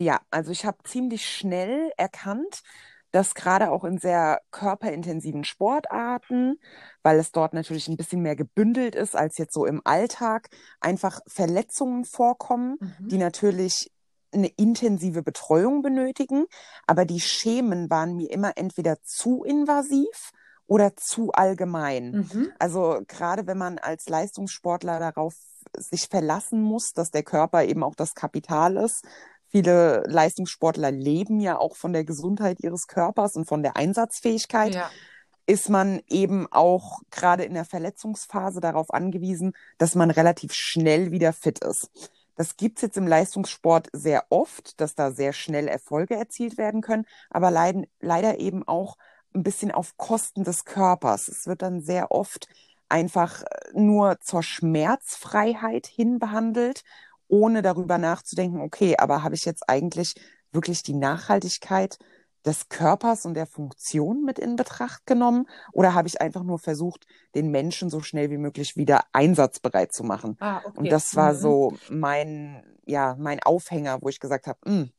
[0.02, 2.64] Ja, also ich habe ziemlich schnell erkannt,
[3.12, 6.60] dass gerade auch in sehr körperintensiven Sportarten,
[7.04, 11.20] weil es dort natürlich ein bisschen mehr gebündelt ist als jetzt so im Alltag, einfach
[11.28, 13.08] Verletzungen vorkommen, mhm.
[13.10, 13.92] die natürlich
[14.34, 16.46] eine intensive Betreuung benötigen,
[16.88, 20.32] aber die Schemen waren mir immer entweder zu invasiv
[20.66, 22.12] oder zu allgemein.
[22.12, 22.54] Mhm.
[22.58, 25.36] Also gerade wenn man als Leistungssportler darauf
[25.78, 29.06] sich verlassen muss, dass der Körper eben auch das Kapital ist,
[29.52, 34.76] Viele Leistungssportler leben ja auch von der Gesundheit ihres Körpers und von der Einsatzfähigkeit.
[34.76, 34.90] Ja.
[35.46, 41.34] Ist man eben auch gerade in der Verletzungsphase darauf angewiesen, dass man relativ schnell wieder
[41.34, 41.90] fit ist.
[42.36, 46.82] Das gibt es jetzt im Leistungssport sehr oft, dass da sehr schnell Erfolge erzielt werden
[46.82, 48.98] können, aber leiden, leider eben auch
[49.36, 51.28] ein bisschen auf Kosten des Körpers.
[51.28, 52.48] Es wird dann sehr oft
[52.88, 56.84] einfach nur zur Schmerzfreiheit hin behandelt,
[57.32, 60.16] ohne darüber nachzudenken, okay, aber habe ich jetzt eigentlich
[60.52, 61.98] wirklich die Nachhaltigkeit
[62.46, 65.48] des Körpers und der Funktion mit in Betracht genommen?
[65.72, 67.06] Oder habe ich einfach nur versucht,
[67.36, 70.38] den Menschen so schnell wie möglich wieder einsatzbereit zu machen?
[70.40, 70.78] Ah, okay.
[70.78, 71.38] Und das war mhm.
[71.38, 74.92] so mein, ja, mein Aufhänger, wo ich gesagt habe, hm,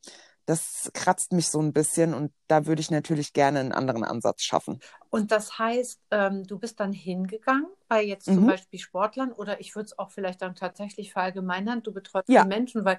[0.45, 4.43] das kratzt mich so ein bisschen und da würde ich natürlich gerne einen anderen Ansatz
[4.43, 4.79] schaffen.
[5.09, 8.47] Und das heißt, ähm, du bist dann hingegangen bei jetzt zum mhm.
[8.47, 12.43] Beispiel Sportlern oder ich würde es auch vielleicht dann tatsächlich verallgemeinern, du betreust ja.
[12.43, 12.97] die Menschen, weil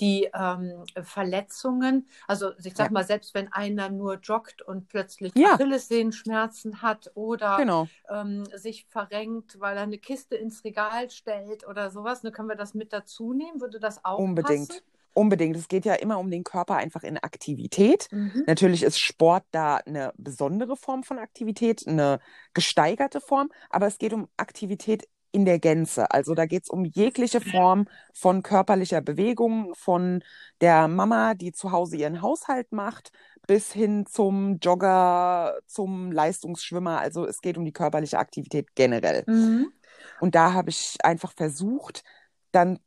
[0.00, 2.92] die ähm, Verletzungen, also ich sag ja.
[2.92, 5.54] mal, selbst wenn einer nur joggt und plötzlich ja.
[5.54, 7.88] Achillessehenschmerzen hat oder genau.
[8.10, 12.56] ähm, sich verrenkt, weil er eine Kiste ins Regal stellt oder sowas, ne, können wir
[12.56, 13.60] das mit dazu nehmen?
[13.60, 14.68] Würde das auch Unbedingt.
[14.68, 14.82] Passen?
[15.14, 15.56] Unbedingt.
[15.56, 18.08] Es geht ja immer um den Körper einfach in Aktivität.
[18.10, 18.44] Mhm.
[18.46, 22.18] Natürlich ist Sport da eine besondere Form von Aktivität, eine
[22.54, 26.10] gesteigerte Form, aber es geht um Aktivität in der Gänze.
[26.10, 30.22] Also da geht es um jegliche Form von körperlicher Bewegung, von
[30.60, 33.10] der Mama, die zu Hause ihren Haushalt macht,
[33.46, 37.00] bis hin zum Jogger, zum Leistungsschwimmer.
[37.00, 39.24] Also es geht um die körperliche Aktivität generell.
[39.26, 39.72] Mhm.
[40.20, 42.04] Und da habe ich einfach versucht,
[42.52, 42.78] dann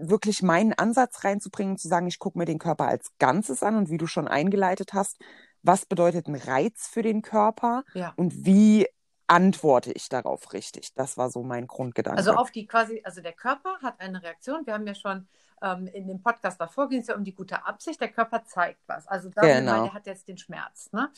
[0.00, 3.90] wirklich meinen Ansatz reinzubringen, zu sagen, ich gucke mir den Körper als Ganzes an und
[3.90, 5.18] wie du schon eingeleitet hast,
[5.62, 8.12] was bedeutet ein Reiz für den Körper ja.
[8.16, 8.86] und wie
[9.26, 10.94] antworte ich darauf richtig?
[10.94, 12.18] Das war so mein Grundgedanke.
[12.18, 14.66] Also auf die quasi, also der Körper hat eine Reaktion.
[14.66, 15.28] Wir haben ja schon
[15.62, 18.00] ähm, in dem Podcast davor ging es ja um die gute Absicht.
[18.00, 19.06] Der Körper zeigt was.
[19.06, 19.84] Also da genau.
[19.84, 20.90] der hat jetzt den Schmerz.
[20.92, 21.10] Ne?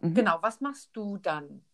[0.00, 0.14] Mhm.
[0.14, 1.64] Genau, was machst du dann?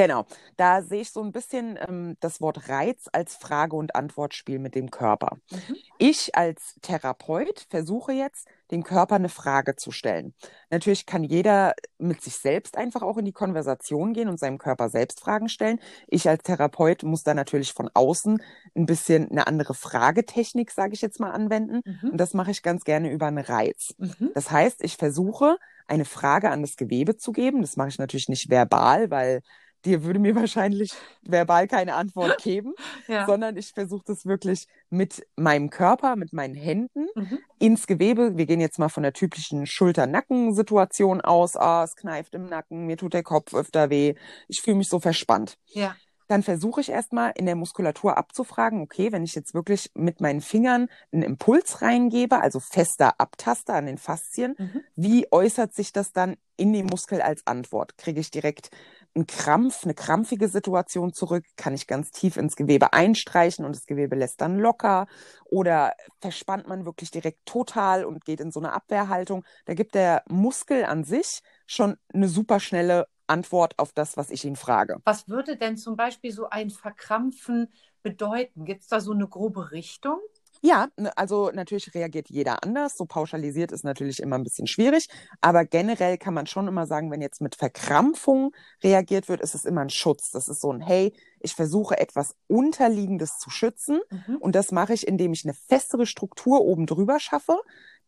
[0.00, 0.24] Genau,
[0.56, 4.74] da sehe ich so ein bisschen ähm, das Wort Reiz als Frage- und Antwortspiel mit
[4.74, 5.36] dem Körper.
[5.50, 5.76] Mhm.
[5.98, 10.32] Ich als Therapeut versuche jetzt, dem Körper eine Frage zu stellen.
[10.70, 14.88] Natürlich kann jeder mit sich selbst einfach auch in die Konversation gehen und seinem Körper
[14.88, 15.78] selbst Fragen stellen.
[16.06, 18.42] Ich als Therapeut muss da natürlich von außen
[18.74, 21.82] ein bisschen eine andere Fragetechnik, sage ich jetzt mal, anwenden.
[21.84, 22.12] Mhm.
[22.12, 23.94] Und das mache ich ganz gerne über einen Reiz.
[23.98, 24.30] Mhm.
[24.32, 27.60] Das heißt, ich versuche, eine Frage an das Gewebe zu geben.
[27.60, 29.42] Das mache ich natürlich nicht verbal, weil
[29.84, 32.74] dir würde mir wahrscheinlich verbal keine Antwort geben,
[33.08, 33.26] ja.
[33.26, 37.38] sondern ich versuche das wirklich mit meinem Körper, mit meinen Händen mhm.
[37.58, 38.36] ins Gewebe.
[38.36, 41.56] Wir gehen jetzt mal von der typischen Schulter-Nacken-Situation aus.
[41.56, 44.14] Ah, es kneift im Nacken, mir tut der Kopf öfter weh.
[44.48, 45.56] Ich fühle mich so verspannt.
[45.68, 45.96] Ja.
[46.30, 50.40] Dann versuche ich erstmal in der Muskulatur abzufragen, okay, wenn ich jetzt wirklich mit meinen
[50.40, 54.84] Fingern einen Impuls reingebe, also fester abtaste an den Faszien, mhm.
[54.94, 57.98] wie äußert sich das dann in dem Muskel als Antwort?
[57.98, 58.70] Kriege ich direkt
[59.14, 63.86] einen Krampf, eine krampfige Situation zurück, kann ich ganz tief ins Gewebe einstreichen und das
[63.86, 65.06] Gewebe lässt dann locker
[65.44, 69.44] oder verspannt man wirklich direkt total und geht in so eine Abwehrhaltung.
[69.66, 74.44] Da gibt der Muskel an sich schon eine super schnelle Antwort auf das, was ich
[74.44, 74.98] ihn frage.
[75.04, 77.68] Was würde denn zum Beispiel so ein Verkrampfen
[78.02, 78.64] bedeuten?
[78.64, 80.18] Gibt es da so eine grobe Richtung?
[80.62, 82.96] Ja, also natürlich reagiert jeder anders.
[82.96, 85.08] So pauschalisiert ist natürlich immer ein bisschen schwierig.
[85.40, 88.52] Aber generell kann man schon immer sagen, wenn jetzt mit Verkrampfung
[88.82, 90.30] reagiert wird, ist es immer ein Schutz.
[90.30, 94.00] Das ist so ein, hey, ich versuche etwas Unterliegendes zu schützen.
[94.10, 94.36] Mhm.
[94.36, 97.58] Und das mache ich, indem ich eine festere Struktur oben drüber schaffe,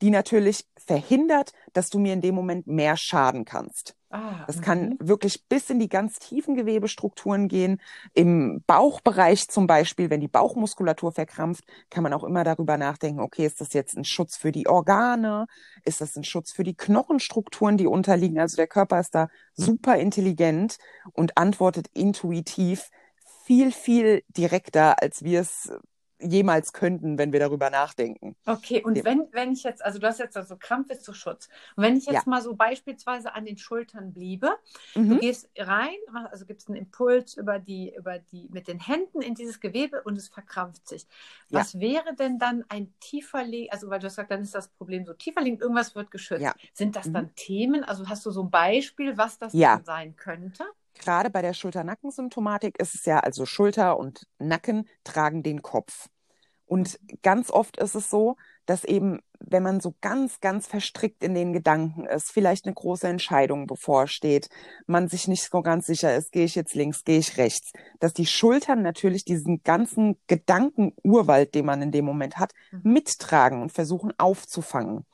[0.02, 3.94] die natürlich verhindert, dass du mir in dem Moment mehr schaden kannst.
[4.14, 5.08] Ah, das kann mhm.
[5.08, 7.80] wirklich bis in die ganz tiefen Gewebestrukturen gehen.
[8.12, 13.46] Im Bauchbereich zum Beispiel, wenn die Bauchmuskulatur verkrampft, kann man auch immer darüber nachdenken, okay,
[13.46, 15.46] ist das jetzt ein Schutz für die Organe?
[15.86, 18.38] Ist das ein Schutz für die Knochenstrukturen, die unterliegen?
[18.38, 20.76] Also der Körper ist da super intelligent
[21.14, 22.90] und antwortet intuitiv
[23.46, 25.72] viel, viel direkter, als wir es
[26.22, 28.36] jemals könnten, wenn wir darüber nachdenken.
[28.46, 31.48] Okay, und wenn, wenn ich jetzt, also du hast jetzt also Krampf ist zu Schutz.
[31.76, 32.22] Und wenn ich jetzt ja.
[32.26, 34.50] mal so beispielsweise an den Schultern bliebe,
[34.94, 35.10] mhm.
[35.10, 35.96] du gehst rein,
[36.30, 40.02] also gibt es einen Impuls über die, über die, mit den Händen in dieses Gewebe
[40.02, 41.06] und es verkrampft sich.
[41.50, 41.80] Was ja.
[41.80, 45.04] wäre denn dann ein tiefer Link, also weil du hast gesagt, dann ist das Problem
[45.04, 46.42] so tiefer liegend, irgendwas wird geschützt.
[46.42, 46.54] Ja.
[46.72, 47.12] Sind das mhm.
[47.14, 47.84] dann Themen?
[47.84, 50.64] Also hast du so ein Beispiel, was das dann sein könnte?
[50.94, 56.08] Gerade bei der Schulter-Nacken-Symptomatik ist es ja, also Schulter und Nacken tragen den Kopf.
[56.66, 61.34] Und ganz oft ist es so, dass eben, wenn man so ganz, ganz verstrickt in
[61.34, 64.48] den Gedanken ist, vielleicht eine große Entscheidung bevorsteht,
[64.86, 68.14] man sich nicht so ganz sicher ist, gehe ich jetzt links, gehe ich rechts, dass
[68.14, 72.92] die Schultern natürlich diesen ganzen Gedankenurwald, den man in dem Moment hat, mhm.
[72.92, 75.04] mittragen und versuchen aufzufangen.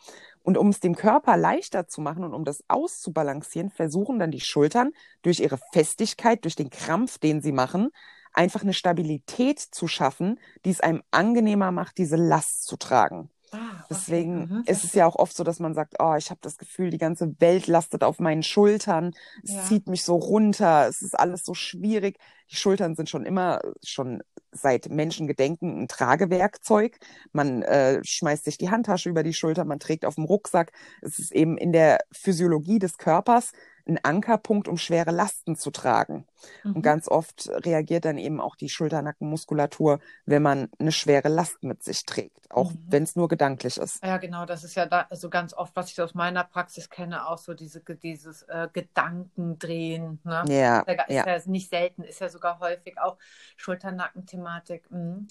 [0.49, 4.41] Und um es dem Körper leichter zu machen und um das auszubalancieren, versuchen dann die
[4.41, 7.91] Schultern durch ihre Festigkeit, durch den Krampf, den sie machen,
[8.33, 13.31] einfach eine Stabilität zu schaffen, die es einem angenehmer macht, diese Last zu tragen.
[13.53, 13.91] Ah, okay.
[13.91, 16.59] Deswegen Mhm, ist es ja auch oft so, dass man sagt, oh, ich habe das
[16.59, 19.13] Gefühl, die ganze Welt lastet auf meinen Schultern,
[19.45, 19.63] es Ja.
[19.63, 22.19] zieht mich so runter, es ist alles so schwierig.
[22.51, 24.23] Die Schultern sind schon immer, schon
[24.53, 26.99] seit Menschengedenken ein Tragewerkzeug.
[27.33, 30.73] Man äh, schmeißt sich die Handtasche über die Schulter, man trägt auf dem Rucksack.
[31.03, 33.53] Es ist eben in der Physiologie des Körpers
[33.89, 36.27] ein Ankerpunkt, um schwere Lasten zu tragen.
[36.65, 36.83] Und Mhm.
[36.83, 42.05] ganz oft reagiert dann eben auch die Schulternackenmuskulatur, wenn man eine schwere Last mit sich
[42.05, 42.87] trägt, auch Mhm.
[42.89, 44.03] wenn es nur gedanklich ist.
[44.05, 47.27] Ja, genau, das ist ja da, also ganz oft, was ich aus meiner Praxis kenne,
[47.27, 50.45] auch so diese, dieses äh, Gedankendrehen, ne?
[50.49, 51.27] Ja, Ist ja, ist ja.
[51.27, 53.17] ja nicht selten, ist ja sogar häufig auch
[53.57, 54.91] Schulter-Nacken-Thematik.
[54.91, 55.27] Mhm.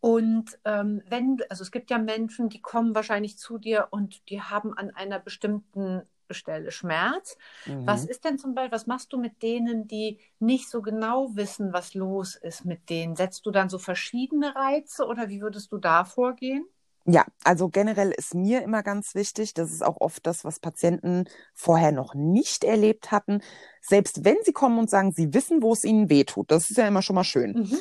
[0.00, 4.40] Und ähm, wenn, also es gibt ja Menschen, die kommen wahrscheinlich zu dir und die
[4.40, 6.02] haben an einer bestimmten
[6.34, 7.36] Stelle Schmerz.
[7.84, 8.08] Was Mhm.
[8.08, 11.94] ist denn zum Beispiel, was machst du mit denen, die nicht so genau wissen, was
[11.94, 13.16] los ist mit denen?
[13.16, 16.66] Setzt du dann so verschiedene Reize oder wie würdest du da vorgehen?
[17.10, 21.24] Ja, also generell ist mir immer ganz wichtig, das ist auch oft das, was Patienten
[21.54, 23.40] vorher noch nicht erlebt hatten.
[23.80, 26.76] Selbst wenn sie kommen und sagen, sie wissen, wo es ihnen weh tut, das ist
[26.76, 27.78] ja immer schon mal schön, Mhm.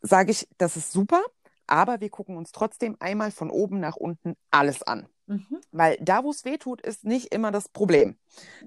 [0.00, 1.22] sage ich, das ist super,
[1.68, 5.08] aber wir gucken uns trotzdem einmal von oben nach unten alles an.
[5.26, 5.60] Mhm.
[5.72, 8.16] Weil da, wo es weh tut, ist nicht immer das Problem.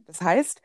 [0.07, 0.61] Das heißt,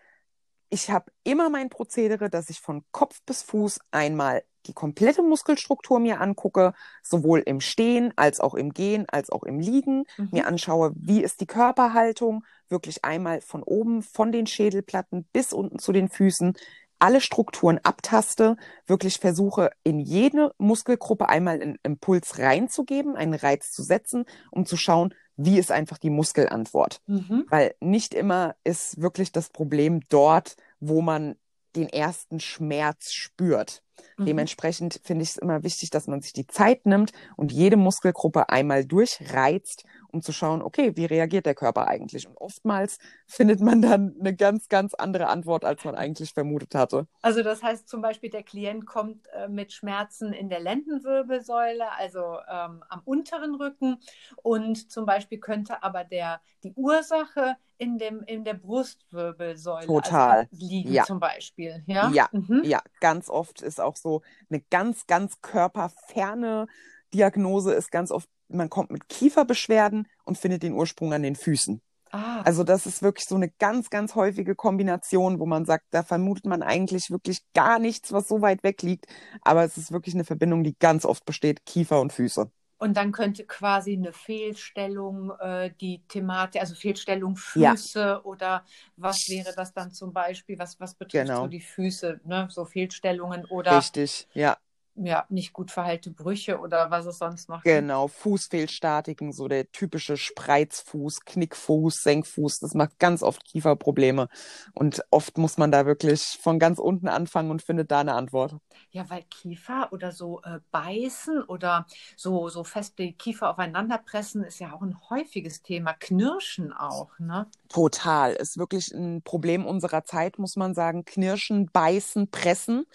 [0.70, 6.00] ich habe immer mein Prozedere, dass ich von Kopf bis Fuß einmal die komplette Muskelstruktur
[6.00, 6.72] mir angucke,
[7.02, 10.28] sowohl im Stehen als auch im Gehen, als auch im Liegen, Mhm.
[10.32, 15.78] mir anschaue, wie ist die Körperhaltung, wirklich einmal von oben, von den Schädelplatten bis unten
[15.78, 16.54] zu den Füßen,
[16.98, 23.82] alle Strukturen abtaste, wirklich versuche, in jede Muskelgruppe einmal einen Impuls reinzugeben, einen Reiz zu
[23.82, 27.00] setzen, um zu schauen, wie ist einfach die Muskelantwort.
[27.06, 27.46] Mhm.
[27.48, 31.36] Weil nicht immer ist wirklich das Problem dort, wo man
[31.76, 33.82] den ersten Schmerz spürt.
[34.16, 34.26] Mhm.
[34.26, 38.48] Dementsprechend finde ich es immer wichtig, dass man sich die Zeit nimmt und jede Muskelgruppe
[38.48, 39.84] einmal durchreizt,
[40.14, 42.26] um zu schauen, okay, wie reagiert der Körper eigentlich?
[42.28, 47.06] Und oftmals findet man dann eine ganz, ganz andere Antwort, als man eigentlich vermutet hatte.
[47.20, 52.38] Also das heißt zum Beispiel, der Klient kommt äh, mit Schmerzen in der Lendenwirbelsäule, also
[52.48, 53.98] ähm, am unteren Rücken
[54.42, 60.46] und zum Beispiel könnte aber der, die Ursache in, dem, in der Brustwirbelsäule Total.
[60.50, 61.04] also liegen Ja.
[61.04, 61.82] zum Beispiel.
[61.86, 62.28] Ja, Ja.
[62.32, 62.62] Mhm.
[62.64, 66.66] Ja, ganz oft ist auch so eine ganz, ganz körperferne
[67.14, 71.80] Diagnose ist ganz oft, man kommt mit Kieferbeschwerden und findet den Ursprung an den Füßen.
[72.12, 76.02] Ah, Also das ist wirklich so eine ganz, ganz häufige Kombination, wo man sagt, da
[76.02, 79.06] vermutet man eigentlich wirklich gar nichts, was so weit weg liegt.
[79.42, 82.50] Aber es ist wirklich eine Verbindung, die ganz oft besteht, Kiefer und Füße.
[82.78, 87.74] und dann könnte quasi eine Fehlstellung äh, die Thematik, also Fehlstellung Ja.
[87.74, 88.64] Füße oder
[88.96, 91.42] was wäre das dann zum Beispiel, was, was betrifft Genau.
[91.44, 92.48] so die Füße, ne?
[92.50, 94.56] so Fehlstellungen oder Richtig, ja,
[94.96, 97.74] ja, nicht gut verheilte Brüche oder was es sonst noch gibt.
[97.74, 98.08] genau.
[98.08, 104.28] Fußfehlstatiken, so der typische Spreizfuß, Knickfuß, Senkfuß, das macht ganz oft Kieferprobleme.
[104.72, 108.56] Und oft muss man da wirklich von ganz unten anfangen und findet da eine Antwort.
[108.90, 111.86] Ja, weil Kiefer oder so äh, beißen oder
[112.16, 115.94] so, so fest die Kiefer aufeinander pressen ist ja auch ein häufiges Thema.
[115.94, 117.46] Knirschen auch, ne?
[117.68, 118.32] Total.
[118.34, 121.04] Ist wirklich ein Problem unserer Zeit, muss man sagen.
[121.04, 122.86] Knirschen, beißen, pressen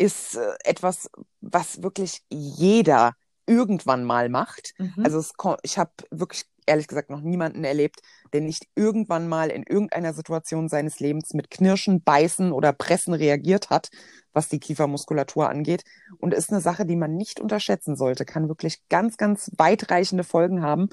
[0.00, 3.12] ist äh, etwas, was wirklich jeder
[3.46, 4.72] irgendwann mal macht.
[4.78, 5.04] Mhm.
[5.04, 5.32] Also es,
[5.62, 8.00] ich habe wirklich ehrlich gesagt noch niemanden erlebt,
[8.32, 13.68] der nicht irgendwann mal in irgendeiner Situation seines Lebens mit Knirschen, Beißen oder Pressen reagiert
[13.68, 13.90] hat,
[14.32, 15.82] was die Kiefermuskulatur angeht.
[16.18, 20.62] Und ist eine Sache, die man nicht unterschätzen sollte, kann wirklich ganz, ganz weitreichende Folgen
[20.62, 20.88] haben,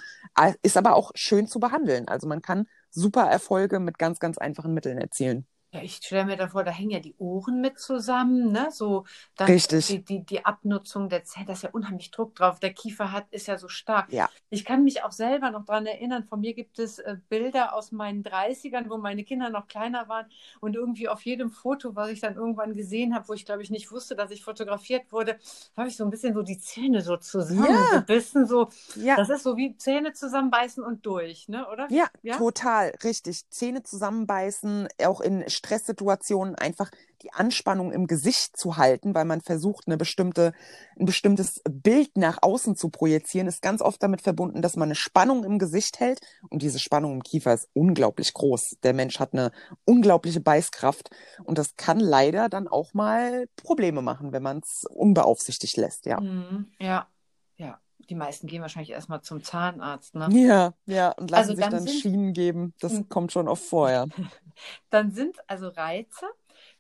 [0.64, 2.08] ist aber auch schön zu behandeln.
[2.08, 5.46] Also man kann super Erfolge mit ganz, ganz einfachen Mitteln erzielen.
[5.74, 8.70] Ja, ich stelle mir davor, da hängen ja die Ohren mit zusammen, ne?
[8.72, 9.04] So
[9.36, 9.88] dann Richtig.
[9.88, 12.60] Die, die, die Abnutzung der Zähne, da ist ja unheimlich Druck drauf.
[12.62, 14.12] Der Kiefer hat, ist ja so stark.
[14.14, 14.30] Ja.
[14.50, 17.92] Ich kann mich auch selber noch daran erinnern, von mir gibt es äh, Bilder aus
[17.92, 20.28] meinen 30ern, wo meine Kinder noch kleiner waren
[20.62, 23.70] und irgendwie auf jedem Foto, was ich dann irgendwann gesehen habe, wo ich glaube ich
[23.70, 25.38] nicht wusste, dass ich fotografiert wurde,
[25.76, 29.18] habe ich so ein bisschen so die Zähne so zusammengebissen, so Ja.
[29.18, 31.88] das ist so wie Zähne zusammenbeißen und durch, ne, oder?
[31.92, 32.38] Ja, Ja?
[32.38, 33.50] total, richtig.
[33.50, 36.90] Zähne zusammenbeißen, auch in Stresssituationen einfach
[37.22, 40.54] die Anspannung im Gesicht zu halten, weil man versucht, eine bestimmte,
[41.00, 44.96] ein bestimmtes Bild nach außen zu projizieren, ist ganz oft damit verbunden, dass man eine
[44.96, 46.22] Spannung im Gesicht hält.
[46.50, 48.78] Und diese Spannung im Kiefer ist unglaublich groß.
[48.84, 49.52] Der Mensch hat eine
[49.86, 51.10] unglaubliche Beißkraft.
[51.44, 56.22] Und das kann leider dann auch mal Probleme machen, wenn man es unbeaufsichtigt lässt, ja.
[56.22, 57.08] Mhm, ja, ja.
[58.00, 60.28] Die meisten gehen wahrscheinlich erstmal zum Zahnarzt, ne?
[60.32, 62.74] Ja, ja, und lassen Also sich dann dann sind- Schienen geben.
[62.80, 63.10] Das Mhm.
[63.10, 64.06] kommt schon oft vor, ja.
[64.90, 66.26] Dann sind also Reize,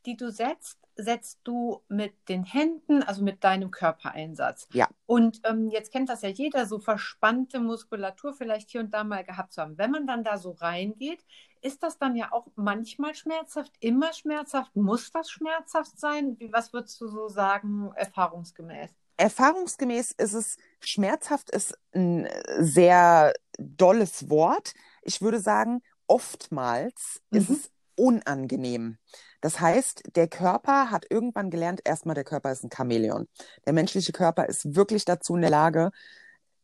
[0.05, 4.68] die du setzt, setzt du mit den Händen, also mit deinem Körpereinsatz.
[4.74, 4.88] Ja.
[5.05, 9.24] Und ähm, jetzt kennt das ja jeder, so verspannte Muskulatur vielleicht hier und da mal
[9.24, 9.78] gehabt zu haben.
[9.78, 11.24] Wenn man dann da so reingeht,
[11.61, 14.76] ist das dann ja auch manchmal schmerzhaft, immer schmerzhaft?
[14.76, 16.36] Muss das schmerzhaft sein?
[16.39, 18.89] Wie, was würdest du so sagen, erfahrungsgemäß?
[19.18, 22.28] Erfahrungsgemäß ist es, schmerzhaft ist ein
[22.59, 24.74] sehr dolles Wort.
[25.01, 27.38] Ich würde sagen, oftmals mhm.
[27.39, 28.97] ist es unangenehm.
[29.41, 33.28] Das heißt, der Körper hat irgendwann gelernt, erstmal der Körper ist ein Chamäleon.
[33.65, 35.91] Der menschliche Körper ist wirklich dazu in der Lage,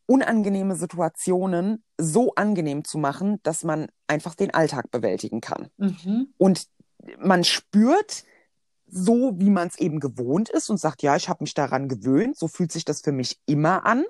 [0.06, 5.70] unangenehme Situationen so angenehm zu machen, dass man einfach den Alltag bewältigen kann.
[5.78, 6.34] Mhm.
[6.38, 6.68] Und
[7.18, 8.24] man spürt,
[8.94, 12.38] so wie man es eben gewohnt ist und sagt, ja, ich habe mich daran gewöhnt,
[12.38, 14.06] so fühlt sich das für mich immer an.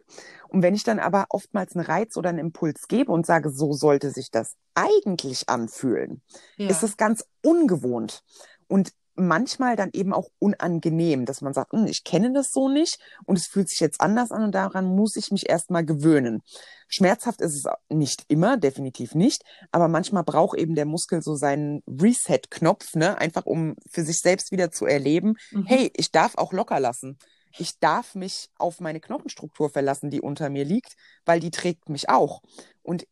[0.49, 3.73] Und wenn ich dann aber oftmals einen Reiz oder einen Impuls gebe und sage, so
[3.73, 6.21] sollte sich das eigentlich anfühlen,
[6.57, 6.69] ja.
[6.69, 8.23] ist es ganz ungewohnt.
[8.67, 12.97] Und manchmal dann eben auch unangenehm, dass man sagt, hm, ich kenne das so nicht
[13.25, 16.41] und es fühlt sich jetzt anders an und daran muss ich mich erstmal gewöhnen.
[16.87, 21.81] Schmerzhaft ist es nicht immer, definitiv nicht, aber manchmal braucht eben der Muskel so seinen
[21.87, 25.65] Reset-Knopf, ne, einfach um für sich selbst wieder zu erleben, mhm.
[25.65, 27.17] hey, ich darf auch locker lassen.
[27.55, 32.09] Ich darf mich auf meine Knochenstruktur verlassen, die unter mir liegt, weil die trägt mich
[32.09, 32.41] auch.
[32.81, 33.05] Und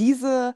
[0.00, 0.54] diese,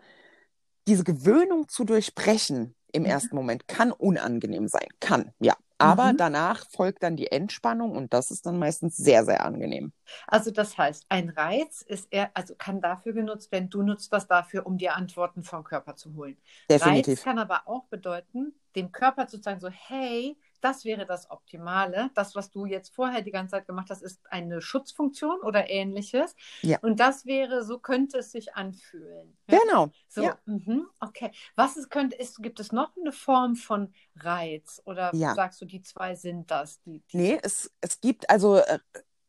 [0.88, 3.10] diese Gewöhnung zu durchbrechen, im mhm.
[3.10, 3.68] ersten Moment.
[3.68, 4.88] Kann unangenehm sein.
[5.00, 5.54] Kann, ja.
[5.78, 6.16] Aber mhm.
[6.16, 9.92] danach folgt dann die Entspannung und das ist dann meistens sehr, sehr angenehm.
[10.26, 14.26] Also das heißt, ein Reiz ist eher, also kann dafür genutzt werden, du nutzt das
[14.26, 16.38] dafür, um dir Antworten vom Körper zu holen.
[16.70, 17.18] Definitiv.
[17.18, 22.10] Reiz kann aber auch bedeuten, dem Körper zu sagen, so, hey, das wäre das Optimale.
[22.14, 26.34] Das, was du jetzt vorher die ganze Zeit gemacht hast, ist eine Schutzfunktion oder ähnliches.
[26.62, 26.78] Ja.
[26.82, 29.38] Und das wäre, so könnte es sich anfühlen.
[29.46, 29.90] Genau.
[30.08, 30.36] So, ja.
[30.46, 31.30] mh, okay.
[31.54, 34.82] Was ist, könnte, ist, gibt es noch eine Form von Reiz?
[34.86, 35.34] Oder ja.
[35.34, 36.80] sagst du, die zwei sind das?
[36.82, 38.80] Die, die nee, es, es gibt, also äh,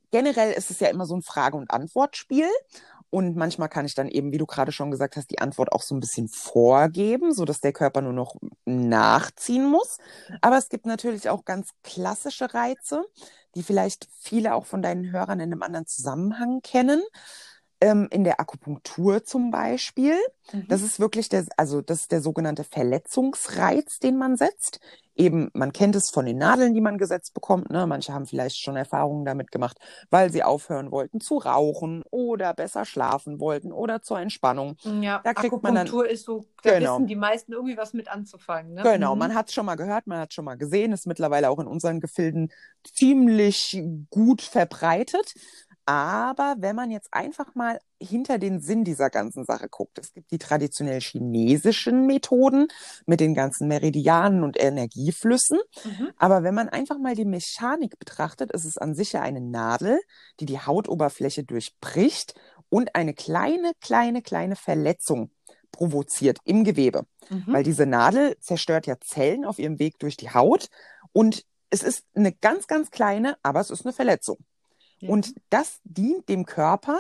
[0.10, 2.50] generell ist es ja immer so ein Frage- und Antwortspiel.
[3.18, 5.82] Und manchmal kann ich dann eben, wie du gerade schon gesagt hast, die Antwort auch
[5.82, 9.98] so ein bisschen vorgeben, sodass der Körper nur noch nachziehen muss.
[10.42, 13.04] Aber es gibt natürlich auch ganz klassische Reize,
[13.56, 17.02] die vielleicht viele auch von deinen Hörern in einem anderen Zusammenhang kennen
[17.82, 20.16] ähm, in der Akupunktur zum Beispiel.
[20.52, 20.68] Mhm.
[20.68, 24.80] Das ist wirklich der, also das ist der sogenannte Verletzungsreiz, den man setzt.
[25.16, 27.72] Eben, man kennt es von den Nadeln, die man gesetzt bekommt.
[27.72, 27.88] Ne?
[27.88, 29.80] Manche haben vielleicht schon Erfahrungen damit gemacht,
[30.12, 34.78] weil sie aufhören wollten zu rauchen oder besser schlafen wollten oder zur Entspannung.
[35.02, 36.96] Ja, da kriegt Akupunktur man dann, ist so, da genau.
[36.96, 38.76] wissen die meisten irgendwie was mit anzufangen.
[38.76, 38.84] Ne?
[38.84, 39.20] Genau, mhm.
[39.20, 41.60] man hat es schon mal gehört, man hat es schon mal gesehen, ist mittlerweile auch
[41.60, 42.52] in unseren Gefilden
[42.84, 45.34] ziemlich gut verbreitet.
[45.88, 50.32] Aber wenn man jetzt einfach mal hinter den Sinn dieser ganzen Sache guckt, es gibt
[50.32, 52.68] die traditionell chinesischen Methoden
[53.06, 55.60] mit den ganzen Meridianen und Energieflüssen.
[55.86, 56.10] Mhm.
[56.18, 60.02] Aber wenn man einfach mal die Mechanik betrachtet, ist es an sich ja eine Nadel,
[60.42, 62.34] die die Hautoberfläche durchbricht
[62.68, 65.32] und eine kleine, kleine, kleine Verletzung
[65.72, 67.06] provoziert im Gewebe.
[67.30, 67.46] Mhm.
[67.48, 70.68] Weil diese Nadel zerstört ja Zellen auf ihrem Weg durch die Haut
[71.14, 74.38] und es ist eine ganz, ganz kleine, aber es ist eine Verletzung.
[75.02, 77.00] Und das dient dem Körper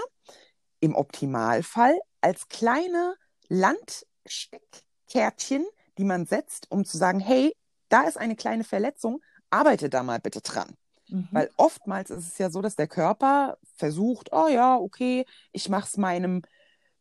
[0.79, 3.15] im Optimalfall als kleine
[3.47, 5.65] Landsteckkärtchen,
[5.97, 7.55] die man setzt, um zu sagen, hey,
[7.89, 10.75] da ist eine kleine Verletzung, arbeite da mal bitte dran.
[11.09, 11.29] Mhm.
[11.31, 15.87] Weil oftmals ist es ja so, dass der Körper versucht, oh ja, okay, ich mache
[15.87, 16.41] es meinem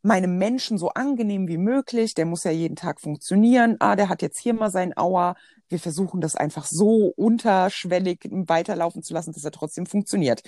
[0.07, 2.15] meinem Menschen so angenehm wie möglich.
[2.15, 3.77] Der muss ja jeden Tag funktionieren.
[3.81, 5.35] Ah, der hat jetzt hier mal sein Auer.
[5.69, 10.43] Wir versuchen das einfach so unterschwellig weiterlaufen zu lassen, dass er trotzdem funktioniert.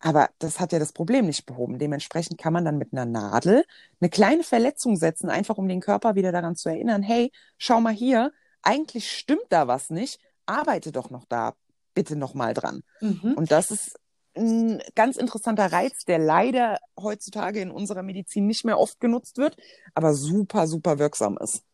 [0.00, 1.78] Aber das hat ja das Problem nicht behoben.
[1.78, 3.64] Dementsprechend kann man dann mit einer Nadel
[4.00, 7.92] eine kleine Verletzung setzen, einfach um den Körper wieder daran zu erinnern, hey, schau mal
[7.92, 8.32] hier,
[8.62, 11.54] eigentlich stimmt da was nicht, arbeite doch noch da
[11.94, 12.82] bitte noch mal dran.
[13.00, 13.34] Mhm.
[13.34, 13.98] Und das ist
[14.36, 19.56] ein ganz interessanter Reiz, der leider heutzutage in unserer Medizin nicht mehr oft genutzt wird,
[19.94, 21.64] aber super, super wirksam ist.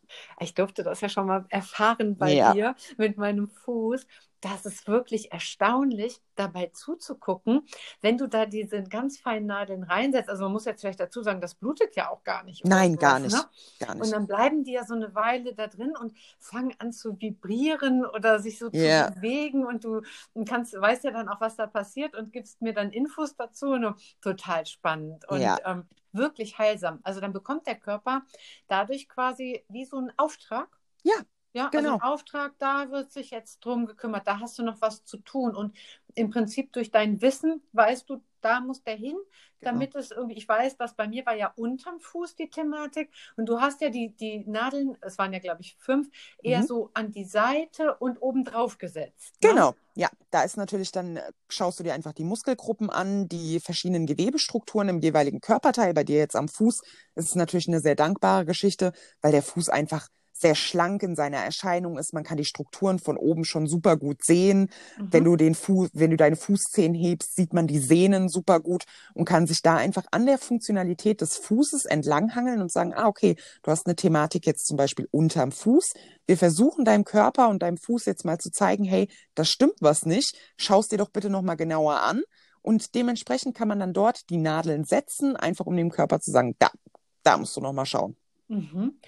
[0.40, 2.52] Ich durfte das ja schon mal erfahren bei ja.
[2.52, 4.06] dir mit meinem Fuß
[4.46, 7.66] das ist wirklich erstaunlich, dabei zuzugucken,
[8.00, 10.28] wenn du da diese ganz feinen Nadeln reinsetzt.
[10.28, 12.64] Also man muss jetzt vielleicht dazu sagen, das blutet ja auch gar nicht.
[12.64, 13.32] Nein, gar nicht.
[13.32, 13.44] Ne?
[13.80, 14.04] gar nicht.
[14.04, 18.04] Und dann bleiben die ja so eine Weile da drin und fangen an zu vibrieren
[18.04, 19.08] oder sich so yeah.
[19.08, 20.02] zu bewegen und du
[20.46, 23.70] kannst, weißt ja dann auch, was da passiert und gibst mir dann Infos dazu.
[23.70, 25.58] Und total spannend und ja.
[25.64, 27.00] ähm, wirklich heilsam.
[27.02, 28.22] Also dann bekommt der Körper
[28.68, 30.68] dadurch quasi wie so einen Auftrag.
[31.02, 31.14] Ja.
[31.56, 31.94] Ja, genau.
[31.94, 35.56] also Auftrag, da wird sich jetzt drum gekümmert, da hast du noch was zu tun.
[35.56, 35.76] Und
[36.14, 39.16] im Prinzip durch dein Wissen weißt du, da muss der hin,
[39.60, 39.72] Genau.
[39.72, 43.46] damit es irgendwie, ich weiß, dass bei mir war ja unterm Fuß die Thematik und
[43.48, 46.08] du hast ja die, die Nadeln, es waren ja glaube ich fünf,
[46.42, 46.66] eher Mhm.
[46.66, 49.34] so an die Seite und oben drauf gesetzt.
[49.42, 49.48] ne?
[49.50, 53.58] Genau, ja, da ist natürlich dann, äh, schaust du dir einfach die Muskelgruppen an, die
[53.60, 55.94] verschiedenen Gewebestrukturen im jeweiligen Körperteil.
[55.94, 56.82] Bei dir jetzt am Fuß
[57.14, 58.92] ist es natürlich eine sehr dankbare Geschichte,
[59.22, 60.08] weil der Fuß einfach
[60.40, 62.12] sehr schlank in seiner Erscheinung ist.
[62.12, 64.70] Man kann die Strukturen von oben schon super gut sehen.
[64.98, 65.08] Mhm.
[65.10, 68.84] Wenn du den Fuß, wenn du deine Fußzehen hebst, sieht man die Sehnen super gut
[69.14, 73.36] und kann sich da einfach an der Funktionalität des Fußes entlanghangeln und sagen, ah, okay,
[73.62, 75.94] du hast eine Thematik jetzt zum Beispiel unterm Fuß.
[76.26, 80.06] Wir versuchen deinem Körper und deinem Fuß jetzt mal zu zeigen, hey, das stimmt was
[80.06, 80.36] nicht.
[80.56, 82.22] Schaust dir doch bitte nochmal genauer an.
[82.62, 86.56] Und dementsprechend kann man dann dort die Nadeln setzen, einfach um dem Körper zu sagen,
[86.58, 86.68] da,
[87.22, 88.16] da musst du nochmal schauen.
[88.48, 88.98] Mhm.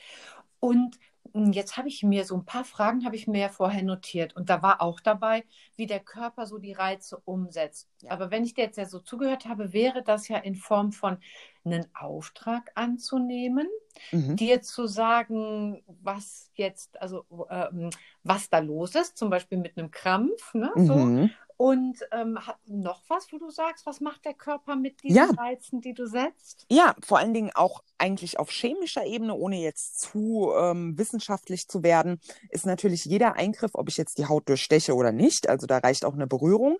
[0.60, 0.96] Und
[1.34, 4.50] jetzt habe ich mir so ein paar Fragen habe ich mir ja vorher notiert und
[4.50, 5.44] da war auch dabei,
[5.76, 7.88] wie der Körper so die Reize umsetzt.
[8.02, 8.12] Ja.
[8.12, 11.18] Aber wenn ich dir jetzt ja so zugehört habe, wäre das ja in Form von
[11.64, 13.68] einen Auftrag anzunehmen,
[14.12, 14.36] Mhm.
[14.36, 17.90] dir zu sagen, was jetzt, also ähm,
[18.22, 20.70] was da los ist, zum Beispiel mit einem Krampf, ne?
[20.76, 20.94] So.
[20.94, 21.30] Mhm.
[21.60, 25.24] Und ähm, noch was, wo du sagst, was macht der Körper mit diesen Ja.
[25.36, 26.64] Reizen, die du setzt?
[26.70, 31.82] Ja, vor allen Dingen auch eigentlich auf chemischer Ebene, ohne jetzt zu ähm, wissenschaftlich zu
[31.82, 35.78] werden, ist natürlich jeder Eingriff, ob ich jetzt die Haut durchsteche oder nicht, also da
[35.78, 36.78] reicht auch eine Berührung,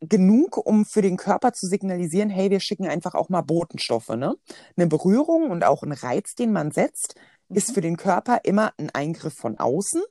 [0.00, 4.10] genug, um für den Körper zu signalisieren, hey, wir schicken einfach auch mal Botenstoffe.
[4.10, 4.36] Ne?
[4.76, 7.14] Eine Berührung und auch ein Reiz, den man setzt,
[7.48, 7.74] ist Mhm.
[7.74, 10.02] für den Körper immer ein Eingriff von außen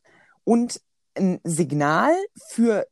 [0.44, 0.82] und
[1.16, 2.14] ein Signal
[2.50, 2.86] für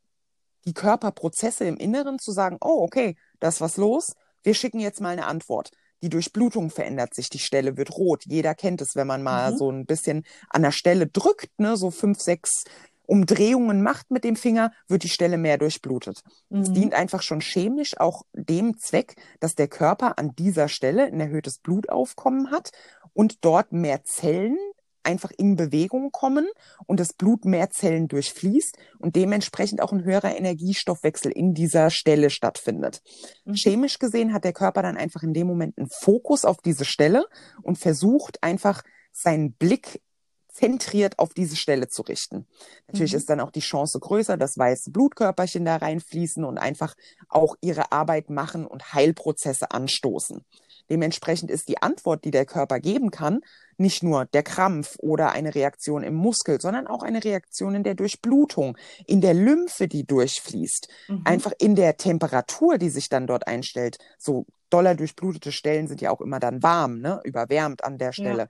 [0.67, 4.13] die Körperprozesse im Inneren zu sagen, oh, okay, da ist was los,
[4.43, 5.69] wir schicken jetzt mal eine Antwort.
[6.03, 8.23] Die Durchblutung verändert sich, die Stelle wird rot.
[8.25, 9.57] Jeder kennt es, wenn man mal Mhm.
[9.57, 12.63] so ein bisschen an der Stelle drückt, ne, so fünf, sechs
[13.07, 16.21] Umdrehungen macht mit dem Finger, wird die Stelle mehr durchblutet.
[16.59, 16.73] Es Mhm.
[16.73, 21.59] dient einfach schon chemisch auch dem Zweck, dass der Körper an dieser Stelle ein erhöhtes
[21.59, 22.71] Blutaufkommen hat
[23.13, 24.57] und dort mehr Zellen
[25.05, 26.47] einfach in Bewegung kommen
[26.87, 32.29] und das Blut mehr Zellen durchfließt und dementsprechend auch ein höherer Energiestoffwechsel in dieser Stelle
[32.29, 33.01] stattfindet.
[33.45, 33.55] Mhm.
[33.55, 37.25] Chemisch gesehen hat der Körper dann einfach in dem Moment einen Fokus auf diese Stelle
[37.61, 40.01] und versucht einfach seinen Blick
[40.49, 42.47] zentriert auf diese Stelle zu richten.
[42.87, 43.17] Natürlich Mhm.
[43.17, 46.95] ist dann auch die Chance größer, dass weiße Blutkörperchen da reinfließen und einfach
[47.27, 50.45] auch ihre Arbeit machen und Heilprozesse anstoßen.
[50.89, 53.41] Dementsprechend ist die Antwort, die der Körper geben kann,
[53.77, 57.95] nicht nur der Krampf oder eine Reaktion im Muskel, sondern auch eine Reaktion in der
[57.95, 61.21] Durchblutung, in der Lymphe, die durchfließt, Mhm.
[61.25, 63.97] einfach in der Temperatur, die sich dann dort einstellt.
[64.17, 67.19] So doller durchblutete Stellen sind ja auch immer dann warm, ne?
[67.23, 68.47] überwärmt an der Stelle.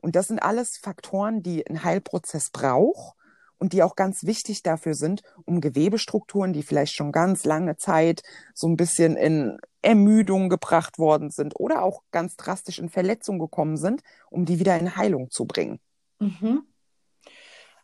[0.00, 3.17] Und das sind alles Faktoren, die ein Heilprozess braucht
[3.58, 8.22] und die auch ganz wichtig dafür sind, um Gewebestrukturen, die vielleicht schon ganz lange Zeit
[8.54, 13.76] so ein bisschen in Ermüdung gebracht worden sind oder auch ganz drastisch in Verletzung gekommen
[13.76, 15.80] sind, um die wieder in Heilung zu bringen.
[16.18, 16.62] Mhm.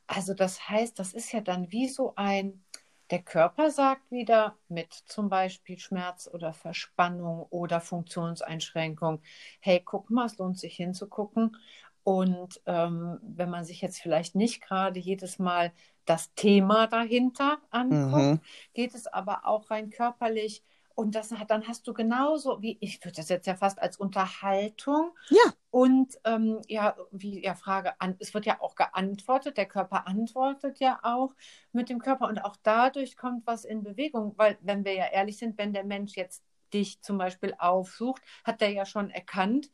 [0.07, 2.65] Also das heißt, das ist ja dann wie so ein,
[3.11, 9.23] der Körper sagt wieder mit zum Beispiel Schmerz oder Verspannung oder Funktionseinschränkung,
[9.61, 11.57] hey, guck mal, es lohnt sich hinzugucken.
[12.05, 15.73] Und ähm, wenn man sich jetzt vielleicht nicht gerade jedes Mal
[16.05, 18.41] das Thema dahinter anguckt, Mhm.
[18.75, 20.63] geht es aber auch rein körperlich.
[20.95, 23.97] Und das hat, dann hast du genauso wie, ich würde das jetzt ja fast als
[23.97, 29.67] Unterhaltung Ja, und ähm, ja, wie ja Frage an, es wird ja auch geantwortet, der
[29.67, 31.35] Körper antwortet ja auch
[31.73, 35.37] mit dem Körper und auch dadurch kommt was in Bewegung, weil wenn wir ja ehrlich
[35.39, 36.45] sind, wenn der Mensch jetzt
[36.75, 39.71] dich zum Beispiel aufsucht, hat er ja schon erkannt,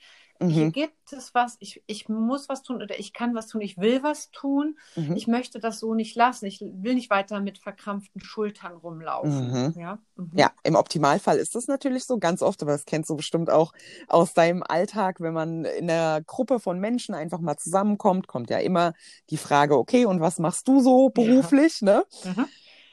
[0.46, 0.72] hier mhm.
[0.72, 4.03] gibt es was, ich, ich muss was tun oder ich kann was tun, ich will
[4.03, 5.16] was tun, Mhm.
[5.16, 9.48] ich möchte das so nicht lassen, ich will nicht weiter mit verkrampften Schultern rumlaufen.
[9.48, 9.74] Mhm.
[9.80, 10.30] Ja, mhm.
[10.34, 13.72] Ja, im Optimalfall ist das natürlich so ganz oft, aber das kennst du bestimmt auch
[14.09, 18.59] aus deinem Alltag, wenn man in einer Gruppe von Menschen einfach mal zusammenkommt, kommt ja
[18.59, 18.94] immer
[19.30, 21.11] die Frage, okay, und was machst du so Ja.
[21.11, 22.05] beruflich, ne?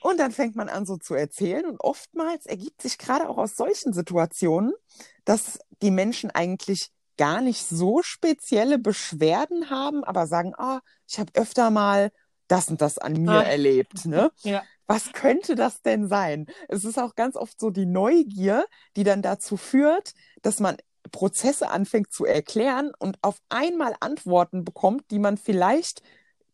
[0.02, 3.56] Und dann fängt man an so zu erzählen und oftmals ergibt sich gerade auch aus
[3.56, 4.74] solchen Situationen,
[5.26, 11.32] dass die Menschen eigentlich gar nicht so spezielle Beschwerden haben, aber sagen, ah, ich habe
[11.34, 12.12] öfter mal
[12.48, 13.42] das und das an mir Ah.
[13.44, 14.32] erlebt, ne?
[14.44, 14.64] Ja.
[14.86, 16.46] Was könnte das denn sein?
[16.70, 20.78] Es ist auch ganz oft so die Neugier, die dann dazu führt, dass man
[21.12, 26.02] Prozesse anfängt zu erklären und auf einmal Antworten bekommt, die man vielleicht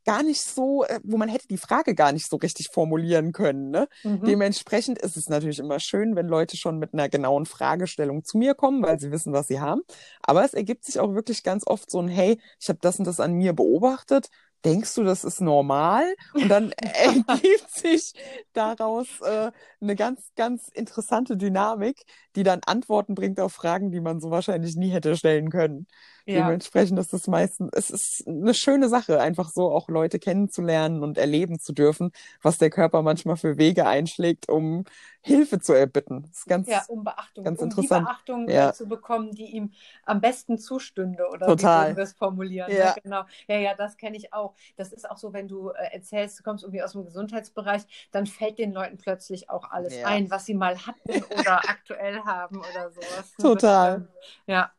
[0.06, 3.70] gar nicht so, äh, wo man hätte die Frage gar nicht so richtig formulieren können.
[3.72, 3.88] Ne?
[4.04, 4.24] Mhm.
[4.26, 8.56] Dementsprechend ist es natürlich immer schön, wenn Leute schon mit einer genauen Fragestellung zu mir
[8.56, 9.82] kommen, weil sie wissen, was sie haben.
[10.22, 13.06] Aber es ergibt sich auch wirklich ganz oft so ein, hey, ich habe das und
[13.06, 14.30] das an mir beobachtet.
[14.66, 16.06] denkst du, das ist normal?
[16.34, 18.14] Und dann ergibt sich
[18.54, 19.52] daraus äh,
[19.82, 22.04] eine ganz, ganz interessante Dynamik,
[22.36, 25.88] die dann Antworten bringt auf Fragen, die man so wahrscheinlich nie hätte stellen können.
[26.26, 26.46] Ja.
[26.46, 31.18] Dementsprechend ist es meistens, es ist eine schöne Sache, einfach so auch Leute kennenzulernen und
[31.18, 32.12] erleben zu dürfen,
[32.42, 34.86] was der Körper manchmal für Wege einschlägt, um
[35.22, 36.24] Hilfe zu erbitten.
[36.24, 38.08] Das ist ganz, ja, um Beachtung, ganz um interessant.
[38.08, 38.72] die Beachtung Ja.
[38.74, 39.72] zu bekommen, die ihm
[40.06, 41.82] am besten zustünde oder Total.
[41.82, 42.72] wie würden wir es formulieren.
[42.72, 42.86] Ja.
[42.92, 42.96] Ne?
[43.04, 43.24] Genau.
[43.48, 44.56] Ja, ja, das kenne ich auch.
[44.78, 48.28] Das ist auch so, wenn du äh, erzählst, du kommst irgendwie aus dem Gesundheitsbereich, dann
[48.28, 50.08] fällt den Leuten plötzlich auch alles Ja.
[50.08, 53.34] ein, was sie mal hatten oder aktuell haben oder sowas.
[53.42, 54.08] Total.
[54.48, 54.72] Ja.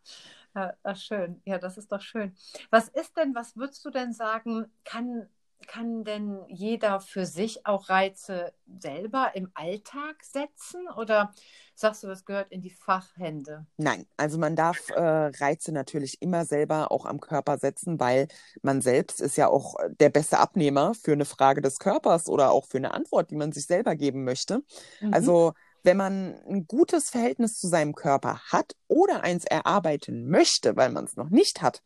[0.55, 1.43] Ja, das ist schön.
[1.45, 2.35] Ja, das ist doch schön.
[2.71, 5.29] Was ist denn, was würdest du denn sagen, kann,
[5.67, 10.87] kann denn jeder für sich auch Reize selber im Alltag setzen?
[10.97, 11.33] Oder
[11.75, 13.67] sagst du, das gehört in die Fachhände?
[13.77, 18.29] Nein, also man darf äh, Reize natürlich immer selber auch am Körper setzen, weil
[18.63, 22.67] man selbst ist ja auch der beste Abnehmer für eine Frage des Körpers oder auch
[22.67, 24.63] für eine Antwort, die man sich selber geben möchte.
[25.01, 25.13] Mhm.
[25.13, 25.53] Also
[25.85, 31.05] wenn man ein gutes Verhältnis zu seinem Körper hat oder eins erarbeiten möchte, weil man
[31.05, 31.83] es noch nicht hat,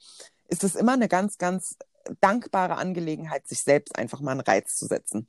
[0.48, 1.76] ist es immer eine ganz, ganz
[2.20, 5.26] dankbare Angelegenheit, sich selbst einfach mal einen Reiz zu setzen.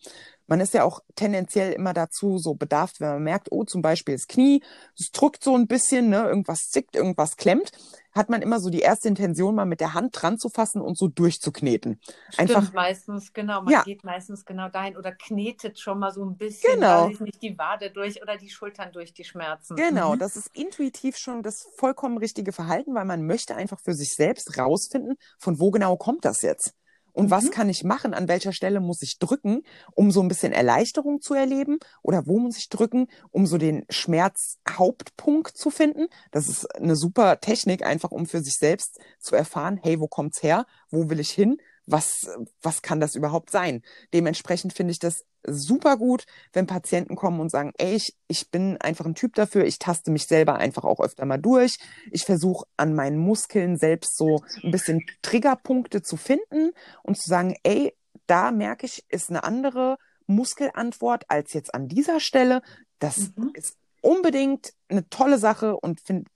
[0.49, 4.15] Man ist ja auch tendenziell immer dazu so bedarft, wenn man merkt, oh, zum Beispiel
[4.15, 4.63] das Knie,
[4.99, 7.71] es drückt so ein bisschen, ne, irgendwas zickt, irgendwas klemmt,
[8.13, 10.97] hat man immer so die erste Intention, mal mit der Hand dran zu fassen und
[10.97, 12.01] so durchzukneten.
[12.31, 13.61] Stimmt, Einfach, meistens, genau.
[13.61, 13.83] Man Ja.
[13.83, 17.05] geht meistens genau dahin oder knetet schon mal so ein bisschen, Genau.
[17.05, 19.75] weiß ich nicht, die Wade durch oder die Schultern durch die Schmerzen.
[19.75, 20.19] Genau, Mhm.
[20.19, 24.57] das ist intuitiv schon das vollkommen richtige Verhalten, weil man möchte einfach für sich selbst
[24.57, 26.73] rausfinden, von wo genau kommt das jetzt?
[27.13, 27.51] Und was Mhm.
[27.51, 28.13] kann ich machen?
[28.13, 31.79] An welcher Stelle muss ich drücken, um so ein bisschen Erleichterung zu erleben?
[32.01, 36.07] Oder wo muss ich drücken, um so den Schmerzhauptpunkt zu finden?
[36.31, 40.43] Das ist eine super Technik, einfach um für sich selbst zu erfahren, hey, wo kommt's
[40.43, 40.65] her?
[40.89, 41.57] Wo will ich hin?
[41.91, 42.27] Was,
[42.61, 43.81] was kann das überhaupt sein?
[44.13, 48.77] Dementsprechend finde ich das super gut, wenn Patienten kommen und sagen, ey, ich, ich bin
[48.77, 51.77] einfach ein Typ dafür, ich taste mich selber einfach auch öfter mal durch.
[52.11, 56.71] Ich versuche an meinen Muskeln selbst so ein bisschen Triggerpunkte zu finden
[57.03, 57.95] und zu sagen, ey,
[58.27, 62.61] da merke ich, ist eine andere Muskelantwort als jetzt an dieser Stelle.
[62.99, 63.51] Das Mhm.
[63.53, 66.29] ist unbedingt eine tolle Sache und finde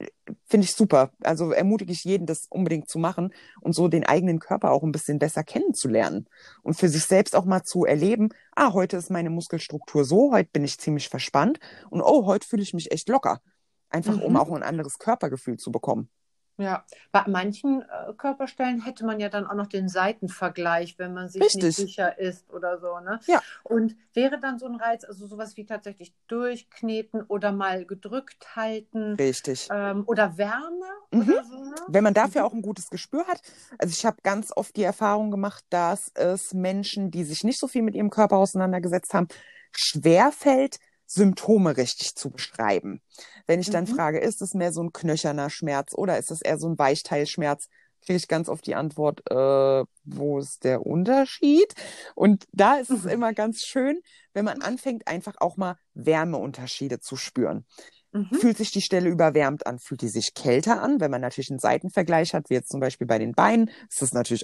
[0.46, 1.12] find ich super.
[1.24, 4.92] Also ermutige ich jeden, das unbedingt zu machen und so den eigenen Körper auch ein
[4.92, 6.28] bisschen besser kennenzulernen
[6.62, 10.50] und für sich selbst auch mal zu erleben, ah, heute ist meine Muskelstruktur so, heute
[10.52, 11.60] bin ich ziemlich verspannt
[11.90, 13.42] und oh, heute fühle ich mich echt locker.
[13.90, 14.38] Einfach um Mhm.
[14.38, 16.10] auch ein anderes Körpergefühl zu bekommen.
[16.58, 21.28] Ja, bei manchen äh, Körperstellen hätte man ja dann auch noch den Seitenvergleich, wenn man
[21.28, 21.76] sich nicht Richtig.
[21.76, 23.20] sicher ist oder so, ne?
[23.26, 23.42] Ja.
[23.64, 29.16] Und wäre dann so ein Reiz, also sowas wie tatsächlich durchkneten oder mal gedrückt halten
[29.16, 29.68] Richtig.
[29.72, 31.22] ähm, oder Wärme Mhm.
[31.22, 31.76] oder so, ne?
[31.88, 33.42] Wenn man dafür auch ein gutes Gespür hat.
[33.80, 37.68] Also ich habe ganz oft die Erfahrung gemacht, dass es Menschen, die sich nicht so
[37.68, 39.28] viel mit ihrem Körper auseinandergesetzt haben,
[39.72, 40.78] schwerfällt,
[41.14, 43.02] Symptome richtig zu beschreiben.
[43.48, 43.96] Wenn ich dann Mhm.
[43.96, 47.68] frage, ist es mehr so ein knöcherner Schmerz oder ist es eher so ein Weichteilschmerz,
[48.02, 51.74] kriege ich ganz oft die Antwort, äh, wo ist der Unterschied?
[52.16, 53.10] Und da ist es Mhm.
[53.10, 54.02] immer ganz schön,
[54.34, 57.66] wenn man anfängt, einfach auch mal Wärmeunterschiede zu spüren.
[58.12, 58.30] Mhm.
[58.34, 59.80] Fühlt sich die Stelle überwärmt an?
[59.80, 61.00] Fühlt die sich kälter an?
[61.00, 64.14] Wenn man natürlich einen Seitenvergleich hat, wie jetzt zum Beispiel bei den Beinen, ist das
[64.14, 64.44] natürlich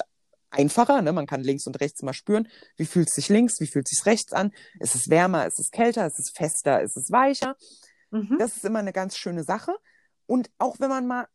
[0.52, 1.02] einfacher.
[1.02, 1.12] Ne?
[1.14, 2.47] Man kann links und rechts mal spüren,
[2.78, 4.52] wie fühlt es sich links, wie fühlt es sich rechts an?
[4.80, 7.56] Ist es wärmer, ist es kälter, ist es fester, ist es weicher?
[8.12, 8.38] Mhm.
[8.39, 9.76] Das ist immer eine ganz schöne Sache.
[10.26, 11.28] Und auch wenn man mal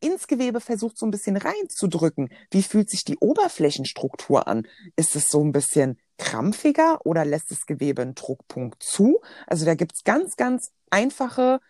[0.00, 4.66] ins Gewebe versucht, so ein bisschen reinzudrücken, wie fühlt sich die Oberflächenstruktur an?
[4.96, 9.20] Ist es so ein bisschen krampfiger oder lässt das Gewebe einen Druckpunkt zu?
[9.46, 11.60] Also da gibt's ganz, ganz einfache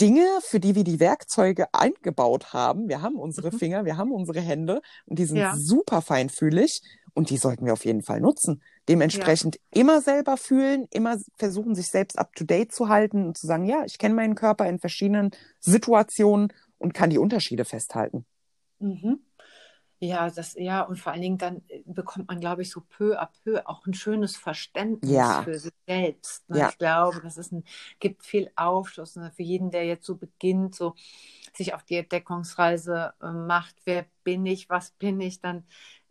[0.00, 2.88] Dinge, für die wir die Werkzeuge eingebaut haben.
[2.88, 3.58] Wir haben unsere Mhm.
[3.58, 5.54] Finger, wir haben unsere Hände und die sind Ja.
[5.56, 6.82] super feinfühlig
[7.14, 8.62] und die sollten wir auf jeden Fall nutzen.
[8.88, 13.46] Dementsprechend immer selber fühlen, immer versuchen, sich selbst up to date zu halten und zu
[13.46, 18.24] sagen, ja, ich kenne meinen Körper in verschiedenen Situationen und kann die Unterschiede festhalten.
[18.78, 19.20] Mhm.
[20.02, 23.20] Ja, das, ja, und vor allen Dingen dann äh, bekommt man, glaube ich, so peu
[23.20, 25.42] à peu auch ein schönes Verständnis Ja.
[25.42, 26.48] für sich selbst.
[26.48, 26.58] Ne?
[26.60, 26.68] Ja.
[26.70, 27.64] Ich glaube, das ist ein,
[27.98, 29.30] gibt viel Aufschluss ne?
[29.36, 30.94] für jeden, der jetzt so beginnt, so
[31.54, 33.76] sich auf die Entdeckungsreise äh, macht.
[33.84, 35.64] Wer bin ich, was bin ich, dann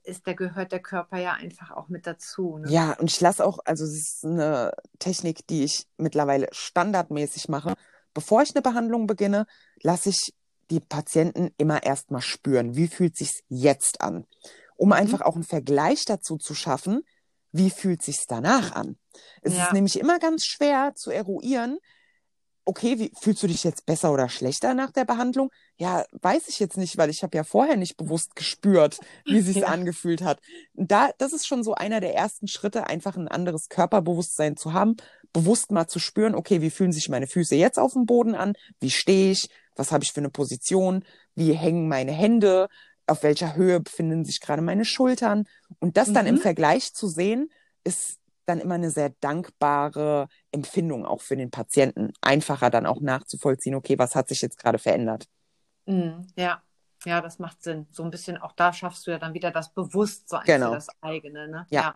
[0.04, 2.60] ist der, gehört der Körper ja einfach auch mit dazu.
[2.60, 2.70] Ne?
[2.72, 7.74] Ja, und ich lasse auch, also es ist eine Technik, die ich mittlerweile standardmäßig mache.
[8.14, 9.46] Bevor ich eine Behandlung beginne,
[9.82, 10.34] lasse ich
[10.72, 14.26] die Patienten immer erstmal spüren, wie fühlt sich's jetzt an,
[14.78, 14.93] um Mhm.
[14.93, 17.01] einfach auch einen Vergleich dazu zu schaffen,
[17.51, 18.97] wie fühlt sich's danach an.
[19.41, 19.65] Es Ja.
[19.65, 21.80] ist nämlich immer ganz schwer zu eruieren,
[22.65, 25.49] okay, wie, fühlst du dich jetzt besser oder schlechter nach der Behandlung?
[25.78, 29.57] Ja, weiß ich jetzt nicht, weil ich habe ja vorher nicht bewusst gespürt, wie sich
[29.61, 29.67] ja.
[29.67, 30.39] angefühlt hat.
[30.74, 34.97] Da, das ist schon so einer der ersten Schritte, einfach ein anderes Körperbewusstsein zu haben,
[35.34, 38.53] bewusst mal zu spüren, okay, wie fühlen sich meine Füße jetzt auf dem Boden an?
[38.80, 39.49] Wie stehe ich?
[39.75, 41.05] Was habe ich für eine Position?
[41.36, 42.67] Wie hängen meine Hände?
[43.07, 45.47] Auf welcher Höhe befinden sich gerade meine Schultern?
[45.80, 46.39] Und das dann im mhm.
[46.39, 47.49] Vergleich zu sehen,
[47.84, 52.11] ist dann immer eine sehr dankbare Empfindung auch für den Patienten.
[52.21, 55.27] Einfacher dann auch nachzuvollziehen, okay, was hat sich jetzt gerade verändert.
[55.86, 56.61] Mhm, ja,
[57.05, 57.88] ja, das macht Sinn.
[57.91, 60.69] So ein bisschen auch da schaffst du ja dann wieder das Bewusstsein genau.
[60.69, 61.47] für das eigene.
[61.47, 61.67] Ne?
[61.69, 61.82] Ja.
[61.82, 61.95] ja.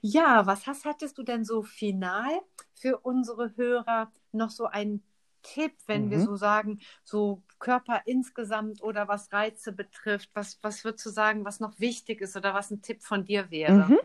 [0.00, 2.40] Ja, was hast, hattest du denn so final
[2.74, 5.02] für unsere Hörer noch so einen
[5.42, 6.10] Tipp, wenn mhm.
[6.10, 10.30] wir so sagen, so Körper insgesamt oder was Reize betrifft?
[10.34, 13.50] Was, was würdest du sagen, was noch wichtig ist oder was ein Tipp von dir
[13.50, 13.88] wäre?
[13.88, 13.98] Mhm.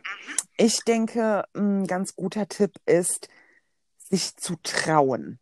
[0.58, 3.28] Ich denke, ein ganz guter Tipp ist,
[3.98, 5.40] sich zu trauen.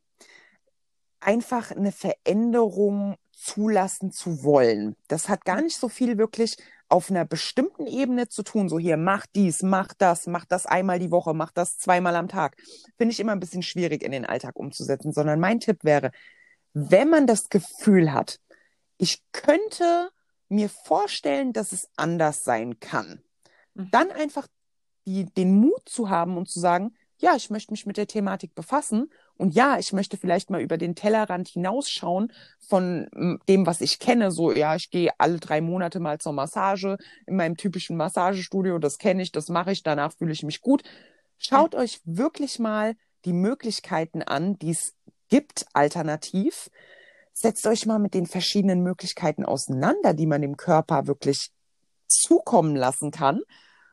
[1.20, 4.96] Einfach eine Veränderung zulassen zu wollen.
[5.08, 6.56] Das hat gar nicht so viel wirklich
[6.90, 11.00] auf einer bestimmten Ebene zu tun, so hier, mach dies, mach das, mach das einmal
[11.00, 12.58] die Woche, mach das zweimal am Tag,
[12.98, 16.12] finde ich immer ein bisschen schwierig in den Alltag umzusetzen, sondern mein Tipp wäre,
[16.74, 18.40] wenn man das Gefühl hat,
[18.98, 20.10] ich könnte
[20.50, 23.22] mir vorstellen, dass es anders sein kann,
[23.76, 23.92] mhm.
[23.92, 24.48] dann einfach
[25.06, 28.56] die, den Mut zu haben und zu sagen, ja, ich möchte mich mit der Thematik
[28.56, 33.98] befassen und ja, ich möchte vielleicht mal über den Tellerrand hinausschauen von dem, was ich
[33.98, 34.32] kenne.
[34.32, 38.80] So, ja, ich gehe alle drei Monate mal zur Massage in meinem typischen Massagestudio.
[38.80, 40.84] Das kenne ich, das mache ich, danach fühle ich mich gut.
[41.38, 41.80] Schaut ja.
[41.80, 44.94] euch wirklich mal die Möglichkeiten an, die es
[45.30, 46.70] gibt, alternativ.
[47.32, 51.52] Setzt euch mal mit den verschiedenen Möglichkeiten auseinander, die man dem Körper wirklich
[52.10, 53.40] zukommen lassen kann.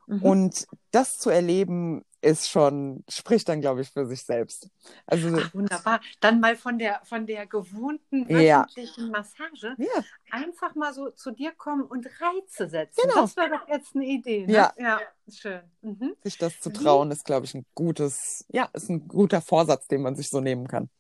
[0.09, 0.23] Mhm.
[0.23, 4.69] Und das zu erleben, ist schon, spricht dann, glaube ich, für sich selbst.
[5.07, 6.01] Also, Ach, wunderbar.
[6.21, 9.11] Dann mal von der, von der gewohnten wöchentlichen ja.
[9.11, 10.05] Massage ja.
[10.31, 13.01] einfach mal so zu dir kommen und Reize setzen.
[13.03, 13.23] Genau.
[13.23, 14.47] Das wäre doch jetzt eine Idee.
[14.47, 14.53] Ne?
[14.53, 14.73] Ja.
[14.77, 15.63] ja, schön.
[15.83, 16.17] Mhm.
[16.25, 17.13] Sich das zu trauen, Wie?
[17.13, 20.67] ist, glaube ich, ein gutes, ja, ist ein guter Vorsatz, den man sich so nehmen
[20.67, 20.91] kann.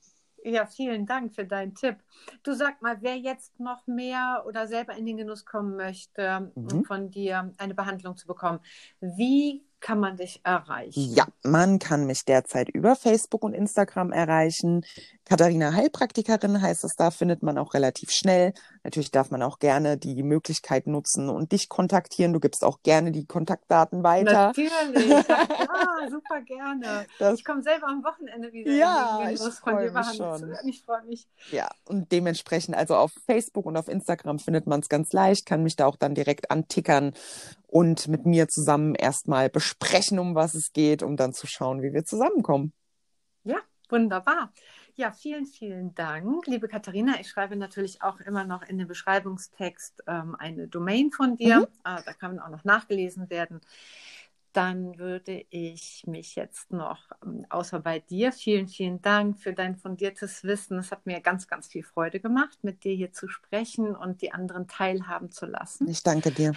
[0.48, 1.96] Ja, vielen Dank für deinen Tipp.
[2.44, 6.84] Du sag mal, wer jetzt noch mehr oder selber in den Genuss kommen möchte, mhm.
[6.84, 8.60] von dir eine Behandlung zu bekommen,
[9.00, 11.14] wie kann man dich erreichen?
[11.14, 14.84] Ja, man kann mich derzeit über Facebook und Instagram erreichen.
[15.24, 18.52] Katharina Heilpraktikerin heißt es da, findet man auch relativ schnell.
[18.86, 22.32] Natürlich darf man auch gerne die Möglichkeit nutzen und dich kontaktieren.
[22.32, 24.46] Du gibst auch gerne die Kontaktdaten weiter.
[24.54, 24.70] Natürlich,
[25.08, 25.26] ja,
[26.08, 27.04] super gerne.
[27.18, 28.70] Das, ich komme selber am Wochenende wieder.
[28.70, 30.56] Ja, ich freue mich schon.
[30.66, 31.26] Ich freue mich.
[31.50, 35.64] Ja, und dementsprechend, also auf Facebook und auf Instagram findet man es ganz leicht, kann
[35.64, 37.12] mich da auch dann direkt antickern
[37.66, 41.92] und mit mir zusammen erstmal besprechen, um was es geht, um dann zu schauen, wie
[41.92, 42.72] wir zusammenkommen.
[43.42, 43.56] Ja,
[43.88, 44.52] wunderbar.
[44.98, 47.20] Ja, vielen, vielen Dank, liebe Katharina.
[47.20, 51.58] Ich schreibe natürlich auch immer noch in den Beschreibungstext ähm, eine Domain von dir.
[51.58, 51.64] Mhm.
[51.84, 53.60] Äh, da kann auch noch nachgelesen werden.
[54.54, 59.76] Dann würde ich mich jetzt noch, ähm, außer bei dir, vielen, vielen Dank für dein
[59.76, 60.78] fundiertes Wissen.
[60.78, 64.32] Es hat mir ganz, ganz viel Freude gemacht, mit dir hier zu sprechen und die
[64.32, 65.86] anderen teilhaben zu lassen.
[65.88, 66.54] Ich danke dir.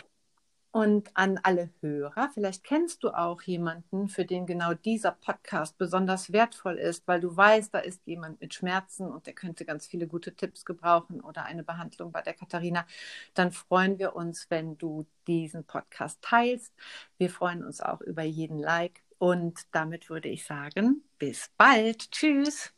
[0.71, 6.31] Und an alle Hörer, vielleicht kennst du auch jemanden, für den genau dieser Podcast besonders
[6.31, 10.05] wertvoll ist, weil du weißt, da ist jemand mit Schmerzen und der könnte ganz viele
[10.05, 12.85] gute Tipps gebrauchen oder eine Behandlung bei der Katharina.
[13.33, 16.71] Dann freuen wir uns, wenn du diesen Podcast teilst.
[17.17, 19.01] Wir freuen uns auch über jeden Like.
[19.17, 22.11] Und damit würde ich sagen, bis bald.
[22.11, 22.71] Tschüss.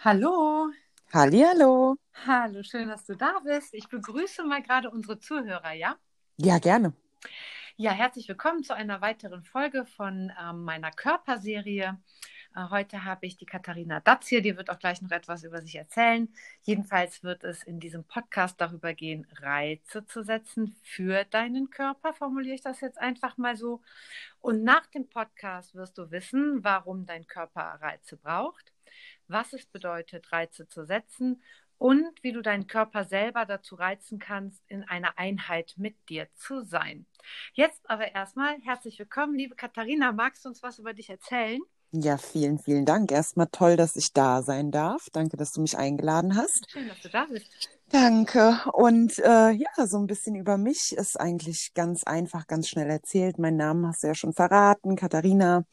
[0.00, 0.70] Hallo.
[1.14, 1.96] Hallihallo.
[2.26, 3.72] Hallo, schön, dass du da bist.
[3.72, 5.96] Ich begrüße mal gerade unsere Zuhörer, ja?
[6.42, 6.94] Ja, gerne.
[7.76, 11.98] Ja, herzlich willkommen zu einer weiteren Folge von ähm, meiner Körperserie.
[12.56, 15.60] Äh, heute habe ich die Katharina Datz hier, die wird auch gleich noch etwas über
[15.60, 16.32] sich erzählen.
[16.62, 22.54] Jedenfalls wird es in diesem Podcast darüber gehen, Reize zu setzen für deinen Körper, formuliere
[22.54, 23.82] ich das jetzt einfach mal so.
[24.40, 28.72] Und nach dem Podcast wirst du wissen, warum dein Körper Reize braucht,
[29.28, 31.42] was es bedeutet, Reize zu setzen
[31.80, 36.62] und wie du deinen Körper selber dazu reizen kannst, in einer Einheit mit dir zu
[36.62, 37.06] sein.
[37.54, 40.12] Jetzt aber erstmal herzlich willkommen, liebe Katharina.
[40.12, 41.60] Magst du uns was über dich erzählen?
[41.92, 43.10] Ja, vielen, vielen Dank.
[43.10, 45.08] Erstmal toll, dass ich da sein darf.
[45.12, 46.70] Danke, dass du mich eingeladen hast.
[46.70, 47.70] Schön, dass du da bist.
[47.90, 48.60] Danke.
[48.72, 53.38] Und äh, ja, so ein bisschen über mich ist eigentlich ganz einfach, ganz schnell erzählt.
[53.38, 55.64] Mein Name hast du ja schon verraten, Katharina.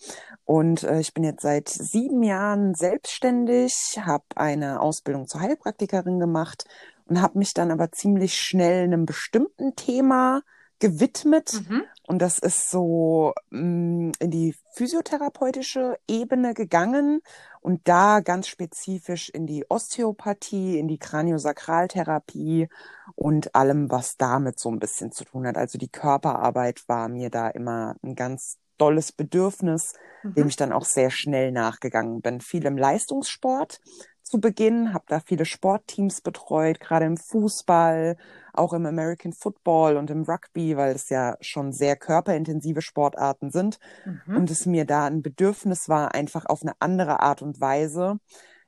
[0.44, 6.66] Und äh, ich bin jetzt seit sieben Jahren selbstständig, habe eine Ausbildung zur Heilpraktikerin gemacht
[7.06, 10.42] und habe mich dann aber ziemlich schnell einem bestimmten Thema
[10.80, 11.62] gewidmet.
[11.68, 11.84] Mhm.
[12.08, 17.22] Und das ist so mh, mm, in die physiotherapeutische Ebene gegangen
[17.60, 22.70] und da ganz spezifisch in die Osteopathie, in die Kraniosakraltherapie
[23.16, 25.58] und allem, was damit so ein bisschen zu tun hat.
[25.58, 29.94] Also die Körperarbeit war mir da immer ein ganz dolles Bedürfnis,
[30.24, 30.34] mhm.
[30.36, 32.40] dem ich dann auch sehr schnell nachgegangen bin.
[32.40, 33.82] Viel im Leistungssport
[34.28, 38.18] zu Beginn, habe da viele Sportteams betreut, gerade im Fußball,
[38.54, 43.80] auch im American Football und im Rugby, weil es ja schon sehr körperintensive Sportarten sind
[44.06, 44.38] mhm.
[44.38, 48.20] und es mir da ein Bedürfnis war, einfach auf eine andere Art und Weise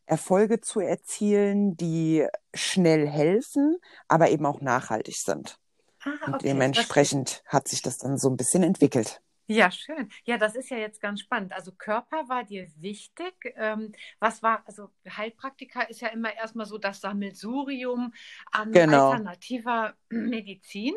[0.10, 5.60] Erfolge zu erzielen, die schnell helfen, aber eben auch nachhaltig sind.
[6.04, 6.32] Ah, okay.
[6.32, 9.22] Und dementsprechend hat sich das dann so ein bisschen entwickelt.
[9.52, 10.10] Ja, schön.
[10.26, 11.54] Ja, das ist ja jetzt ganz spannend.
[11.54, 13.34] Also Körper war dir wichtig.
[13.56, 18.14] Ähm, was war, also Heilpraktika ist ja immer erstmal so das Sammelsurium
[18.52, 19.10] an genau.
[19.10, 20.94] alternativer Medizin.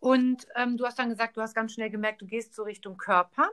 [0.00, 2.96] Und ähm, du hast dann gesagt, du hast ganz schnell gemerkt, du gehst so Richtung
[2.96, 3.48] Körper.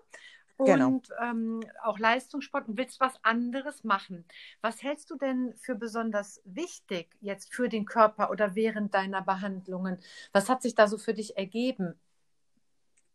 [0.58, 0.88] Genau.
[0.88, 4.26] Und ähm, auch Leistungssport und willst was anderes machen.
[4.62, 10.00] Was hältst du denn für besonders wichtig jetzt für den Körper oder während deiner Behandlungen?
[10.34, 12.00] Was hat sich da so für dich ergeben?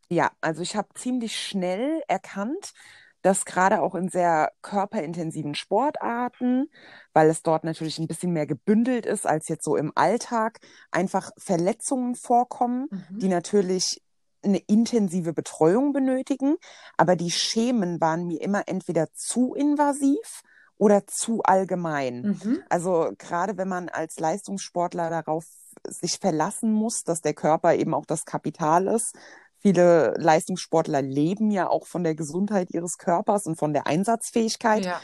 [0.09, 2.73] Ja, also ich habe ziemlich schnell erkannt,
[3.23, 6.71] dass gerade auch in sehr körperintensiven Sportarten,
[7.13, 10.61] weil es dort natürlich ein bisschen mehr gebündelt ist als jetzt so im Alltag,
[10.93, 13.19] einfach Verletzungen vorkommen, mhm.
[13.19, 14.01] die natürlich
[14.45, 16.57] eine intensive Betreuung benötigen,
[16.97, 20.43] aber die Schemen waren mir immer entweder zu invasiv
[20.79, 22.39] oder zu allgemein.
[22.45, 22.63] Mhm.
[22.69, 25.47] Also gerade wenn man als Leistungssportler darauf
[25.89, 29.17] sich verlassen muss, dass der Körper eben auch das Kapital ist,
[29.67, 34.85] Viele Leistungssportler leben ja auch von der Gesundheit ihres Körpers und von der Einsatzfähigkeit.
[34.85, 35.01] Ja.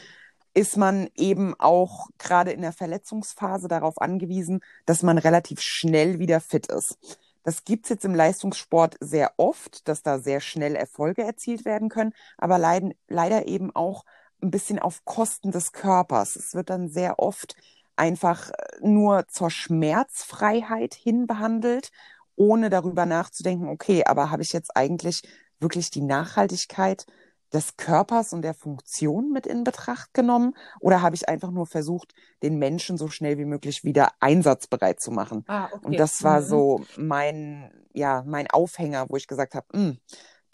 [0.53, 6.39] Ist man eben auch gerade in der Verletzungsphase darauf angewiesen, dass man relativ schnell wieder
[6.39, 6.97] fit ist.
[7.43, 12.13] Das gibt's jetzt im Leistungssport sehr oft, dass da sehr schnell Erfolge erzielt werden können,
[12.37, 14.05] aber leiden, leider eben auch
[14.41, 16.37] ein bisschen auf Kosten des Körpers.
[16.37, 17.57] Es wird dann sehr oft
[17.97, 18.49] einfach
[18.79, 21.91] nur zur Schmerzfreiheit hin behandelt
[22.35, 25.21] ohne darüber nachzudenken, okay, aber habe ich jetzt eigentlich
[25.59, 27.05] wirklich die Nachhaltigkeit
[27.53, 30.55] des Körpers und der Funktion mit in Betracht genommen?
[30.79, 35.11] Oder habe ich einfach nur versucht, den Menschen so schnell wie möglich wieder einsatzbereit zu
[35.11, 35.43] machen?
[35.47, 35.85] Ah, okay.
[35.85, 36.45] Und das war mhm.
[36.45, 39.97] so mein, ja, mein Aufhänger, wo ich gesagt habe, hm,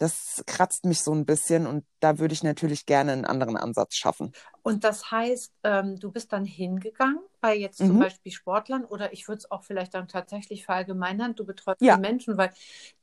[0.00, 3.96] das kratzt mich so ein bisschen und da würde ich natürlich gerne einen anderen Ansatz
[3.96, 4.32] schaffen.
[4.62, 7.88] Und das heißt, ähm, du bist dann hingegangen bei jetzt mhm.
[7.88, 11.96] zum Beispiel Sportlern oder ich würde es auch vielleicht dann tatsächlich verallgemeinern, du betreust ja.
[11.96, 12.50] die Menschen, weil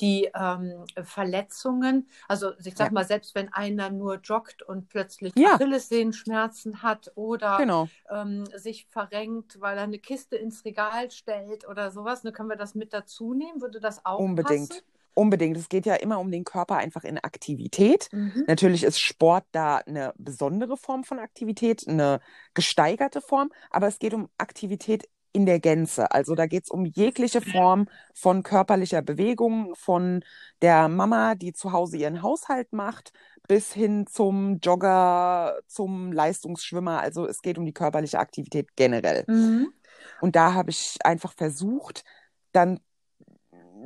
[0.01, 2.93] die ähm, Verletzungen, also ich sag ja.
[2.93, 5.53] mal, selbst wenn einer nur joggt und plötzlich ja.
[5.53, 7.89] Achillessehenschmerzen hat oder genau.
[8.09, 12.57] ähm, sich verrenkt, weil er eine Kiste ins Regal stellt oder sowas, ne, können wir
[12.57, 13.61] das mit dazu nehmen?
[13.61, 14.69] Würde das auch Unbedingt.
[14.69, 14.96] Passen?
[15.17, 15.57] Unbedingt.
[15.57, 18.07] Es geht ja immer um den Körper einfach in Aktivität.
[18.11, 18.43] Mhm.
[18.45, 22.19] Natürlich ist Sport da eine besondere Form von Aktivität, eine
[22.53, 26.11] gesteigerte Form, aber es geht um Aktivität in der Gänze.
[26.11, 30.23] Also da geht es um jegliche Form von körperlicher Bewegung, von
[30.61, 33.11] der Mama, die zu Hause ihren Haushalt macht,
[33.47, 37.01] bis hin zum Jogger, zum Leistungsschwimmer.
[37.01, 39.25] Also es geht um die körperliche Aktivität generell.
[39.27, 39.73] Mhm.
[40.21, 42.03] Und da habe ich einfach versucht,
[42.51, 42.79] dann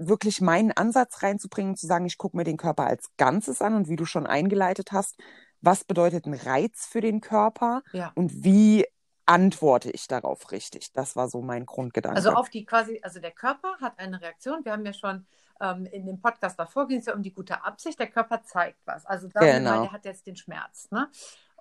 [0.08, 3.88] wirklich meinen Ansatz reinzubringen, zu sagen, ich gucke mir den Körper als Ganzes an und
[3.88, 5.18] wie du schon eingeleitet hast,
[5.62, 8.12] was bedeutet ein Reiz für den Körper ja.
[8.16, 8.86] und wie
[9.26, 10.92] antworte ich darauf richtig?
[10.94, 12.18] Das war so mein Grundgedanke.
[12.18, 14.66] Also auf die quasi, also der Körper hat eine Reaktion.
[14.66, 15.26] Wir haben ja schon
[15.62, 18.00] ähm, in dem Podcast davor ging es ja um die gute Absicht.
[18.00, 19.06] Der Körper zeigt was.
[19.06, 19.84] Also da genau.
[19.84, 20.90] er hat jetzt den Schmerz.
[20.92, 21.10] Ne?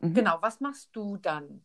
[0.01, 0.15] Mhm.
[0.15, 0.39] Genau.
[0.41, 1.63] Was machst du dann?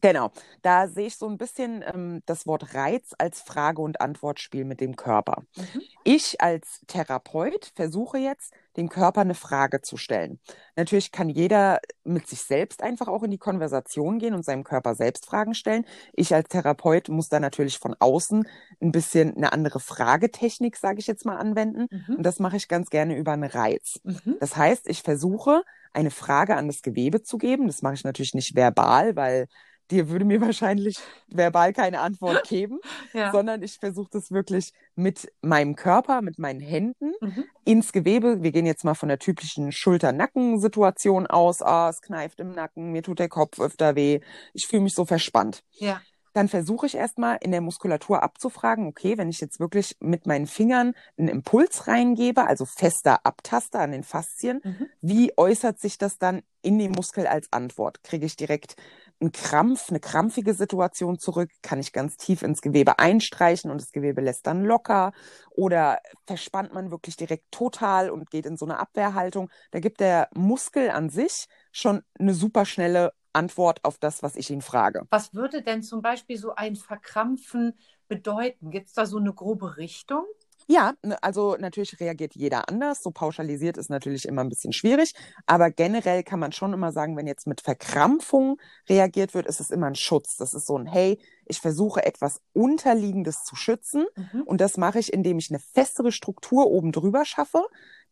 [0.00, 0.30] Genau,
[0.62, 4.80] da sehe ich so ein bisschen ähm, das Wort Reiz als Frage- und Antwortspiel mit
[4.80, 5.42] dem Körper.
[5.56, 5.82] Mhm.
[6.04, 10.38] Ich als Therapeut versuche jetzt, dem Körper eine Frage zu stellen.
[10.76, 14.94] Natürlich kann jeder mit sich selbst einfach auch in die Konversation gehen und seinem Körper
[14.94, 15.84] selbst Fragen stellen.
[16.12, 18.46] Ich als Therapeut muss da natürlich von außen
[18.80, 21.88] ein bisschen eine andere Fragetechnik, sage ich jetzt mal, anwenden.
[21.90, 22.16] Mhm.
[22.16, 24.00] Und das mache ich ganz gerne über einen Reiz.
[24.04, 24.36] Mhm.
[24.40, 27.66] Das heißt, ich versuche, eine Frage an das Gewebe zu geben.
[27.66, 29.48] Das mache ich natürlich nicht verbal, weil
[29.90, 32.80] dir würde mir wahrscheinlich verbal keine Antwort geben,
[33.12, 33.32] ja.
[33.32, 37.44] sondern ich versuche das wirklich mit meinem Körper, mit meinen Händen mhm.
[37.64, 38.42] ins Gewebe.
[38.42, 41.62] Wir gehen jetzt mal von der typischen Schulter-Nacken-Situation aus.
[41.62, 44.20] Ah, es kneift im Nacken, mir tut der Kopf öfter weh.
[44.52, 45.62] Ich fühle mich so verspannt.
[45.72, 46.00] Ja.
[46.32, 50.46] Dann versuche ich erstmal in der Muskulatur abzufragen, okay, wenn ich jetzt wirklich mit meinen
[50.46, 54.86] Fingern einen Impuls reingebe, also fester abtaste an den Faszien, mhm.
[55.00, 58.04] wie äußert sich das dann in dem Muskel als Antwort?
[58.04, 58.76] Kriege ich direkt
[59.20, 61.50] ein Krampf, eine krampfige Situation zurück?
[61.62, 65.12] Kann ich ganz tief ins Gewebe einstreichen und das Gewebe lässt dann locker?
[65.50, 69.50] Oder verspannt man wirklich direkt total und geht in so eine Abwehrhaltung?
[69.70, 74.50] Da gibt der Muskel an sich schon eine super schnelle Antwort auf das, was ich
[74.50, 75.06] ihn frage.
[75.10, 77.78] Was würde denn zum Beispiel so ein Verkrampfen
[78.08, 78.70] bedeuten?
[78.70, 80.24] Gibt es da so eine grobe Richtung?
[80.70, 83.02] Ja, ne, also natürlich reagiert jeder anders.
[83.02, 85.14] So pauschalisiert ist natürlich immer ein bisschen schwierig.
[85.44, 88.56] Aber generell kann man schon immer sagen, wenn jetzt mit Verkrampfung
[88.88, 90.36] reagiert wird, ist es immer ein Schutz.
[90.36, 94.06] Das ist so ein, hey, ich versuche etwas Unterliegendes zu schützen.
[94.14, 94.42] Mhm.
[94.42, 97.64] Und das mache ich, indem ich eine festere Struktur oben drüber schaffe,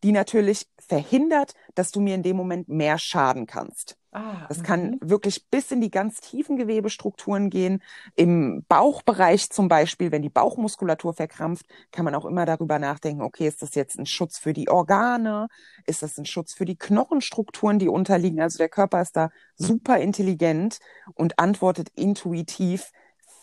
[0.02, 3.97] die natürlich verhindert, dass du mir in dem Moment mehr schaden kannst.
[4.10, 4.98] Ah, das kann mhm.
[5.02, 7.82] wirklich bis in die ganz tiefen Gewebestrukturen gehen.
[8.16, 13.46] Im Bauchbereich zum Beispiel, wenn die Bauchmuskulatur verkrampft, kann man auch immer darüber nachdenken, okay,
[13.46, 15.48] ist das jetzt ein Schutz für die Organe?
[15.84, 18.40] Ist das ein Schutz für die Knochenstrukturen, die unterliegen?
[18.40, 20.78] Also der Körper ist da super intelligent
[21.14, 22.92] und antwortet intuitiv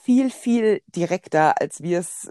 [0.04, 2.28] viel, viel direkter, als wir es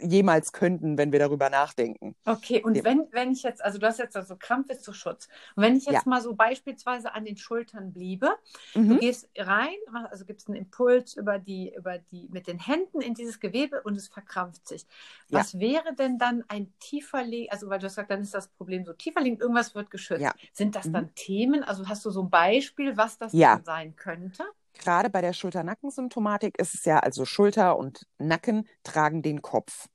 [0.00, 2.14] jemals könnten, wenn wir darüber nachdenken.
[2.24, 5.28] Okay, und wenn, wenn ich jetzt, also du hast jetzt also Krampf ist zu Schutz.
[5.54, 6.10] Und wenn ich jetzt ja.
[6.10, 8.30] mal so beispielsweise an den Schultern bliebe,
[8.74, 8.90] mhm.
[8.90, 9.76] du gehst rein,
[10.10, 13.96] also gibst einen Impuls über die, über die, mit den Händen in dieses Gewebe und
[13.96, 14.86] es verkrampft sich.
[15.30, 15.60] Was ja.
[15.60, 18.84] wäre denn dann ein tiefer liegend, also weil du hast gesagt, dann ist das Problem
[18.84, 20.20] so tiefer liegend, irgendwas wird geschützt.
[20.22, 20.34] Ja.
[20.52, 20.92] Sind das mhm.
[20.92, 21.64] dann Themen?
[21.64, 24.44] Also hast du so ein Beispiel, was das dann sein könnte?
[24.78, 29.88] Gerade bei der Schulter-Nacken-Symptomatik ist es ja, also Schulter und Nacken tragen den Kopf.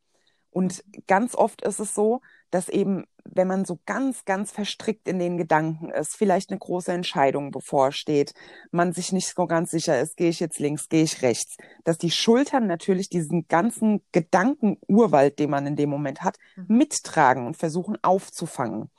[0.52, 2.20] Und ganz oft ist es so,
[2.52, 6.92] dass eben, wenn man so ganz, ganz verstrickt in den Gedanken ist, vielleicht eine große
[6.92, 8.34] Entscheidung bevorsteht,
[8.72, 11.56] man sich nicht so ganz sicher ist, gehe ich jetzt links, gehe ich rechts,
[11.86, 16.78] dass die Schultern natürlich diesen ganzen Gedankenurwald, den man in dem Moment hat, mhm.
[16.78, 18.92] mittragen und versuchen aufzufangen.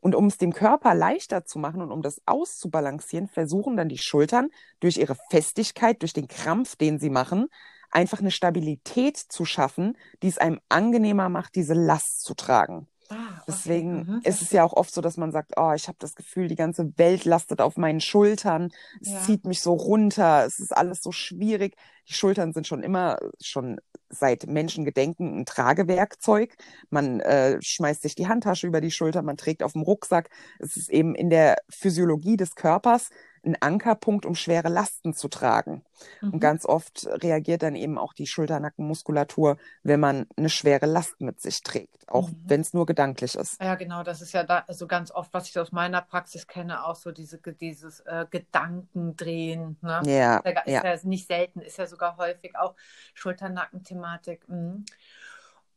[0.00, 3.98] Und um es dem Körper leichter zu machen und um das auszubalancieren, versuchen dann die
[3.98, 4.48] Schultern
[4.80, 7.48] durch ihre Festigkeit, durch den Krampf, den sie machen,
[7.90, 12.86] einfach eine Stabilität zu schaffen, die es einem angenehmer macht, diese Last zu tragen.
[13.10, 13.44] Ah, okay.
[13.48, 14.20] Deswegen mhm.
[14.22, 16.54] ist es ja auch oft so, dass man sagt, oh, ich habe das Gefühl, die
[16.54, 18.70] ganze Welt lastet auf meinen Schultern,
[19.00, 19.20] es ja.
[19.20, 21.74] zieht mich so runter, es ist alles so schwierig.
[22.08, 23.80] Die Schultern sind schon immer, schon
[24.10, 26.56] seit Menschengedenken ein Tragewerkzeug.
[26.90, 30.28] Man äh, schmeißt sich die Handtasche über die Schulter, man trägt auf dem Rucksack.
[30.58, 33.10] Es ist eben in der Physiologie des Körpers
[33.44, 35.82] ein Ankerpunkt, um schwere Lasten zu tragen.
[36.20, 36.30] Mhm.
[36.30, 41.40] Und ganz oft reagiert dann eben auch die Schulternackenmuskulatur, wenn man eine schwere Last mit
[41.40, 42.42] sich trägt, auch mhm.
[42.46, 43.60] wenn es nur gedanklich ist.
[43.60, 46.84] Ja, genau, das ist ja da, also ganz oft, was ich aus meiner Praxis kenne,
[46.84, 49.76] auch so diese, dieses äh, Gedankendrehen.
[49.80, 50.00] Ne?
[50.04, 50.84] Ja, ist ja.
[50.84, 52.74] ja nicht selten, ist ja sogar häufig auch
[53.14, 54.48] Schulternacken-Thematik.
[54.48, 54.84] Mhm.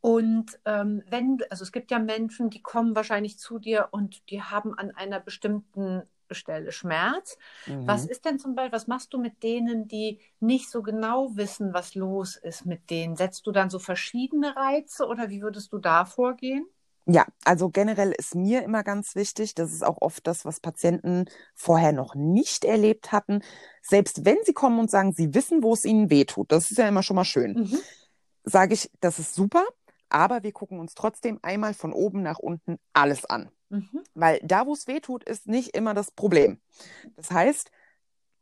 [0.02, 4.42] Und ähm, wenn, also es gibt ja Menschen, die kommen wahrscheinlich zu dir und die
[4.42, 7.38] haben an einer bestimmten Stelle Schmerz.
[7.68, 7.88] Mhm.
[7.88, 11.74] Was ist denn zum Beispiel, was machst du mit denen, die nicht so genau wissen,
[11.74, 13.16] was los ist mit denen?
[13.16, 16.66] Setzt du dann so verschiedene Reize oder wie würdest du da vorgehen?
[17.06, 21.26] Ja, also generell ist mir immer ganz wichtig, das ist auch oft das, was Patienten
[21.54, 23.42] vorher noch nicht erlebt hatten.
[23.82, 26.78] Selbst wenn sie kommen und sagen, sie wissen, wo es ihnen weh tut, das ist
[26.78, 27.78] ja immer schon mal schön, mhm.
[28.46, 29.66] sage ich, das ist super,
[30.08, 33.50] aber wir gucken uns trotzdem einmal von oben nach unten alles an.
[33.74, 34.04] Mhm.
[34.14, 36.62] Weil da, wo es weh tut, ist nicht immer das Problem.
[37.16, 37.72] Das heißt,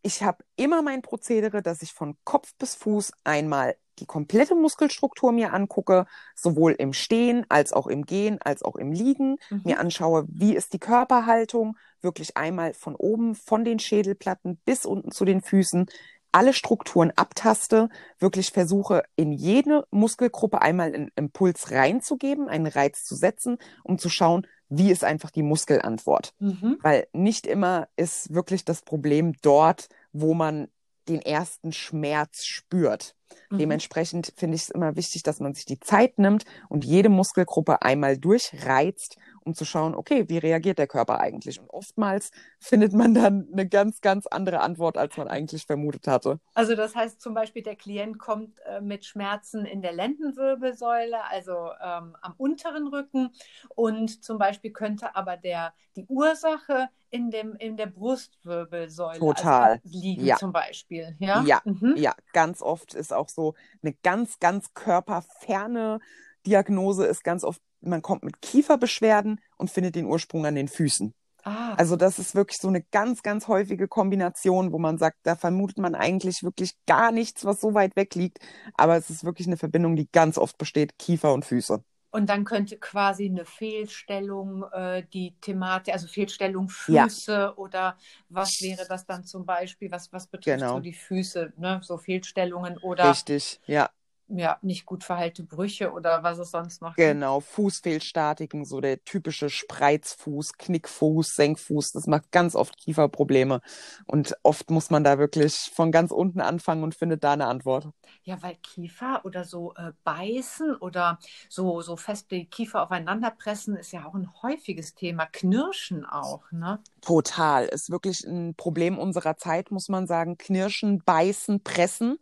[0.03, 5.31] ich habe immer mein Prozedere, dass ich von Kopf bis Fuß einmal die komplette Muskelstruktur
[5.31, 6.05] mir angucke,
[6.35, 9.61] sowohl im Stehen als auch im Gehen, als auch im Liegen, mhm.
[9.63, 15.11] mir anschaue, wie ist die Körperhaltung, wirklich einmal von oben, von den Schädelplatten bis unten
[15.11, 15.85] zu den Füßen,
[16.31, 23.15] alle Strukturen abtaste, wirklich versuche, in jede Muskelgruppe einmal einen Impuls reinzugeben, einen Reiz zu
[23.15, 26.33] setzen, um zu schauen, wie ist einfach die Muskelantwort.
[26.39, 26.77] Mhm.
[26.81, 30.69] Weil nicht immer ist wirklich das Problem dort, wo man
[31.07, 33.15] den ersten Schmerz spürt.
[33.49, 33.57] Mhm.
[33.57, 37.81] Dementsprechend finde ich es immer wichtig, dass man sich die Zeit nimmt und jede Muskelgruppe
[37.81, 41.59] einmal durchreizt um zu schauen, okay, wie reagiert der Körper eigentlich?
[41.59, 46.39] Und oftmals findet man dann eine ganz, ganz andere Antwort, als man eigentlich vermutet hatte.
[46.53, 51.69] Also das heißt zum Beispiel, der Klient kommt äh, mit Schmerzen in der Lendenwirbelsäule, also
[51.83, 53.31] ähm, am unteren Rücken
[53.75, 59.71] und zum Beispiel könnte aber der, die Ursache in, dem, in der Brustwirbelsäule also Total.
[59.83, 60.37] Also liegen ja.
[60.37, 61.15] zum Beispiel.
[61.19, 61.95] Ja, ja, mhm.
[61.97, 65.99] ja, ganz oft ist auch so eine ganz, ganz körperferne
[66.45, 71.13] Diagnose ist ganz oft man kommt mit Kieferbeschwerden und findet den Ursprung an den Füßen.
[71.43, 71.73] Ah.
[71.75, 75.79] Also das ist wirklich so eine ganz, ganz häufige Kombination, wo man sagt, da vermutet
[75.79, 78.39] man eigentlich wirklich gar nichts, was so weit weg liegt.
[78.75, 81.83] Aber es ist wirklich eine Verbindung, die ganz oft besteht, Kiefer und Füße.
[82.13, 87.55] Und dann könnte quasi eine Fehlstellung äh, die Thematik, also Fehlstellung Füße ja.
[87.55, 87.97] oder
[88.27, 90.75] was wäre das dann zum Beispiel, was, was betrifft genau.
[90.75, 91.79] so die Füße, ne?
[91.81, 93.89] so Fehlstellungen oder Richtig, ja
[94.37, 97.07] ja, nicht gut verheilte Brüche oder was es sonst noch gibt.
[97.07, 103.61] Genau, Fußfehlstatiken, so der typische Spreizfuß, Knickfuß, Senkfuß, das macht ganz oft Kieferprobleme.
[104.05, 107.89] Und oft muss man da wirklich von ganz unten anfangen und findet da eine Antwort.
[108.23, 113.75] Ja, weil Kiefer oder so äh, beißen oder so, so fest die Kiefer aufeinander pressen
[113.75, 115.25] ist ja auch ein häufiges Thema.
[115.25, 116.79] Knirschen auch, ne?
[117.01, 117.65] Total.
[117.65, 120.37] Ist wirklich ein Problem unserer Zeit, muss man sagen.
[120.37, 122.19] Knirschen, beißen, pressen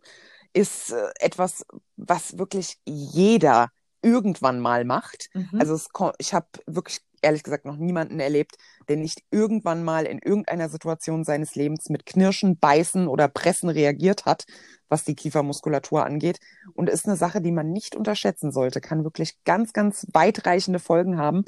[0.52, 1.64] ist äh, etwas,
[1.96, 3.70] was wirklich jeder
[4.02, 5.28] irgendwann mal macht.
[5.34, 5.60] Mhm.
[5.60, 8.56] Also es, ich habe wirklich ehrlich gesagt noch niemanden erlebt,
[8.88, 14.24] der nicht irgendwann mal in irgendeiner Situation seines Lebens mit Knirschen, Beißen oder Pressen reagiert
[14.24, 14.46] hat,
[14.88, 16.38] was die Kiefermuskulatur angeht.
[16.74, 21.18] Und ist eine Sache, die man nicht unterschätzen sollte, kann wirklich ganz, ganz weitreichende Folgen
[21.18, 21.44] haben,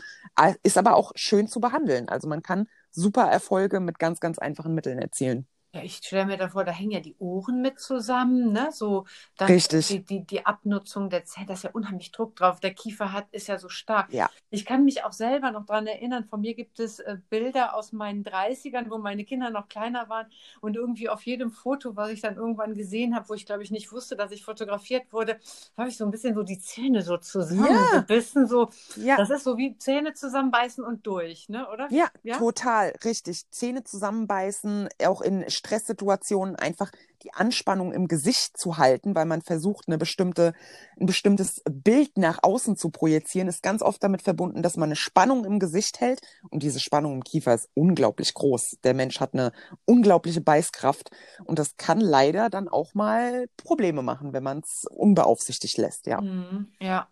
[0.63, 2.09] ist aber auch schön zu behandeln.
[2.09, 5.47] Also man kann super Erfolge mit ganz, ganz einfachen Mitteln erzielen.
[5.75, 8.69] Ja, ich stelle mir davor, da hängen ja die Ohren mit zusammen, ne?
[8.73, 9.07] So
[9.39, 9.89] dann Richtig.
[9.89, 12.61] Die, die, die Abnutzung der Zähne, da ist ja unheimlich Druck drauf.
[12.61, 14.13] Der Kiefer hat, ist ja so stark.
[14.13, 14.29] Ja.
[14.51, 17.93] Ich kann mich auch selber noch daran erinnern, von mir gibt es äh, Bilder aus
[17.93, 20.27] meinen 30ern, wo meine Kinder noch kleiner waren
[20.61, 23.71] und irgendwie auf jedem Foto, was ich dann irgendwann gesehen habe, wo ich glaube ich
[23.71, 25.39] nicht wusste, dass ich fotografiert wurde,
[25.79, 28.47] habe ich so ein bisschen so die Zähne so zusammen, ja.
[28.47, 29.17] so, ja.
[29.17, 31.67] das ist so wie Zähne zusammenbeißen und durch, ne?
[31.71, 31.89] oder?
[31.91, 32.37] Ja, ja?
[32.37, 33.51] total, richtig.
[33.51, 36.91] Zähne zusammenbeißen, auch in Stresssituationen einfach
[37.23, 40.55] die Anspannung im Gesicht zu halten, weil man versucht, eine bestimmte,
[41.01, 44.97] ein bestimmtes Bild nach außen zu projizieren, ist ganz oft damit verbunden, dass man eine
[44.97, 46.21] Spannung im Gesicht hält.
[46.51, 48.79] Und diese Spannung im Kiefer ist unglaublich groß.
[48.83, 49.53] Der Mensch hat eine
[49.85, 51.11] unglaubliche Beißkraft.
[51.45, 56.21] Und das kann leider dann auch mal Probleme machen, wenn man es unbeaufsichtigt lässt, ja.
[56.21, 57.09] Mhm, ja, ja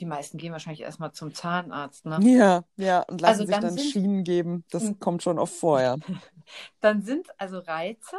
[0.00, 2.18] die meisten gehen wahrscheinlich erstmal zum Zahnarzt, ne?
[2.22, 4.64] Ja, ja, und lassen also sich dann, sind, Schienen geben.
[4.70, 5.00] Das hm.
[5.00, 5.98] kommt schon oft vorher.
[6.80, 8.16] dann sind also Reize,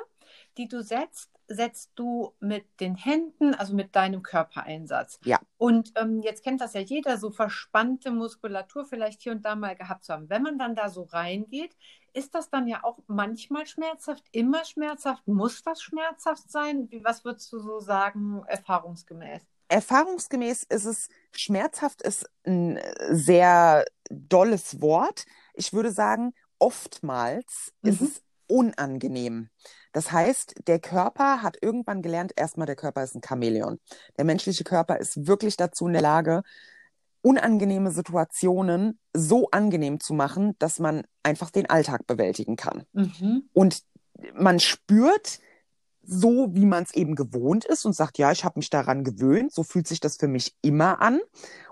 [0.57, 5.19] die du setzt, setzt du mit den Händen, also mit deinem Körpereinsatz.
[5.23, 5.39] Ja.
[5.57, 9.75] Und ähm, jetzt kennt das ja jeder, so verspannte Muskulatur vielleicht hier und da mal
[9.75, 10.29] gehabt zu haben.
[10.29, 11.75] Wenn man dann da so reingeht,
[12.13, 15.27] ist das dann ja auch manchmal schmerzhaft, immer schmerzhaft?
[15.27, 16.89] Muss das schmerzhaft sein?
[16.91, 19.41] Wie, was würdest du so sagen, erfahrungsgemäß?
[19.67, 22.79] Erfahrungsgemäß ist es, schmerzhaft ist ein
[23.09, 25.25] sehr dolles Wort.
[25.53, 27.89] Ich würde sagen, oftmals mhm.
[27.89, 29.49] ist es unangenehm.
[29.93, 33.79] Das heißt, der Körper hat irgendwann gelernt, erstmal der Körper ist ein Chamäleon.
[34.17, 36.43] Der menschliche Körper ist wirklich dazu in der Lage,
[37.21, 42.83] unangenehme Situationen so angenehm zu machen, dass man einfach den Alltag bewältigen kann.
[42.91, 43.49] Mhm.
[43.53, 43.83] Und
[44.33, 45.39] man spürt,
[46.05, 49.53] so, wie man es eben gewohnt ist und sagt, ja, ich habe mich daran gewöhnt,
[49.53, 51.19] so fühlt sich das für mich immer an.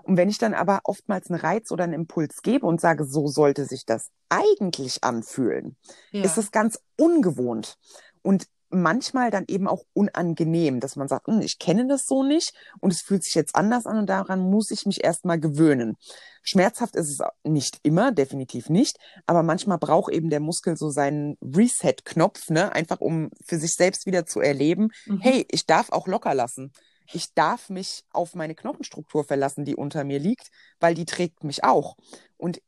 [0.02, 3.28] Und wenn ich dann aber oftmals einen Reiz oder einen Impuls gebe und sage, so
[3.28, 5.76] sollte sich das eigentlich anfühlen,
[6.10, 6.24] ja.
[6.24, 7.76] ist es ganz ungewohnt.
[8.22, 12.52] Und manchmal dann eben auch unangenehm, dass man sagt, hm, ich kenne das so nicht
[12.80, 15.96] und es fühlt sich jetzt anders an und daran muss ich mich erstmal gewöhnen.
[16.42, 18.96] Schmerzhaft ist es nicht immer, definitiv nicht,
[19.26, 24.06] aber manchmal braucht eben der Muskel so seinen Reset-Knopf, ne, einfach um für sich selbst
[24.06, 25.20] wieder zu erleben, mhm.
[25.20, 26.72] hey, ich darf auch locker lassen.
[27.12, 30.50] Ich darf mich auf meine Knochenstruktur verlassen, die unter mir liegt,
[30.80, 31.96] weil die trägt mich auch.
[32.38, 32.62] Und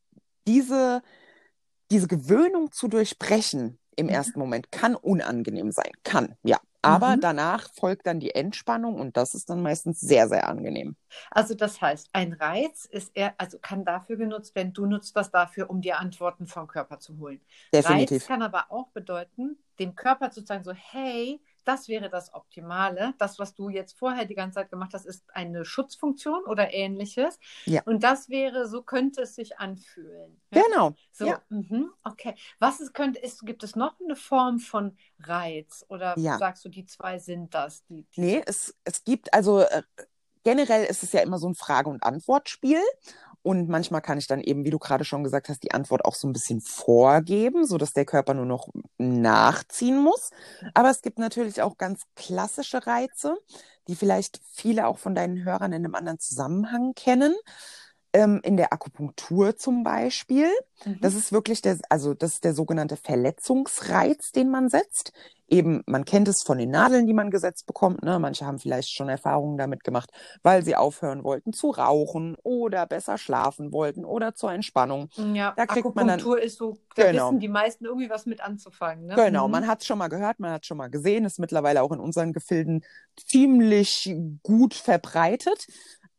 [0.46, 1.02] diese,
[1.90, 4.12] diese Gewöhnung zu durchbrechen, im mhm.
[4.12, 4.70] ersten Moment.
[4.70, 6.58] Kann unangenehm sein, kann, ja.
[6.84, 7.20] Aber mhm.
[7.20, 10.96] danach folgt dann die Entspannung und das ist dann meistens sehr, sehr angenehm.
[11.30, 15.30] Also das heißt, ein Reiz ist eher, also kann dafür genutzt werden, du nutzt das
[15.30, 17.40] dafür, um dir Antworten vom Körper zu holen.
[17.72, 18.22] Definitiv.
[18.22, 23.14] Reiz kann aber auch bedeuten, dem Körper zu sagen, so, hey, das wäre das Optimale.
[23.18, 27.38] Das, was du jetzt vorher die ganze Zeit gemacht hast, ist eine Schutzfunktion oder ähnliches.
[27.64, 27.82] Ja.
[27.84, 30.40] Und das wäre, so könnte es sich anfühlen.
[30.52, 30.62] Ja?
[30.62, 30.94] Genau.
[31.12, 31.42] So, ja.
[31.48, 32.34] mh, okay.
[32.58, 35.84] Was ist, könnte, ist, gibt es noch eine Form von Reiz?
[35.88, 36.38] Oder ja.
[36.38, 37.84] sagst du, die zwei sind das?
[37.86, 39.82] Die, die nee, es, es gibt, also äh,
[40.44, 42.80] generell ist es ja immer so ein Frage- und Antwortspiel.
[43.44, 46.14] Und manchmal kann ich dann eben, wie du gerade schon gesagt hast, die Antwort auch
[46.14, 50.30] so ein bisschen vorgeben, so dass der Körper nur noch nachziehen muss.
[50.72, 53.36] Aber es gibt natürlich auch ganz klassische Reize,
[53.86, 57.34] die vielleicht viele auch von deinen Hörern in einem anderen Zusammenhang kennen.
[58.14, 60.48] Ähm, in der Akupunktur zum Beispiel.
[60.84, 60.98] Mhm.
[61.00, 65.12] Das ist wirklich der, also das ist der sogenannte Verletzungsreiz, den man setzt
[65.48, 68.02] eben, man kennt es von den Nadeln, die man gesetzt bekommt.
[68.02, 68.18] Ne?
[68.18, 70.10] Manche haben vielleicht schon Erfahrungen damit gemacht,
[70.42, 75.08] weil sie aufhören wollten zu rauchen oder besser schlafen wollten oder zur Entspannung.
[75.16, 77.28] Ja, da kriegt Akupunktur man dann, ist so, da genau.
[77.28, 79.06] wissen die meisten irgendwie was mit anzufangen.
[79.06, 79.14] Ne?
[79.14, 79.52] Genau, mhm.
[79.52, 81.92] man hat es schon mal gehört, man hat es schon mal gesehen, ist mittlerweile auch
[81.92, 82.84] in unseren Gefilden
[83.16, 85.66] ziemlich gut verbreitet.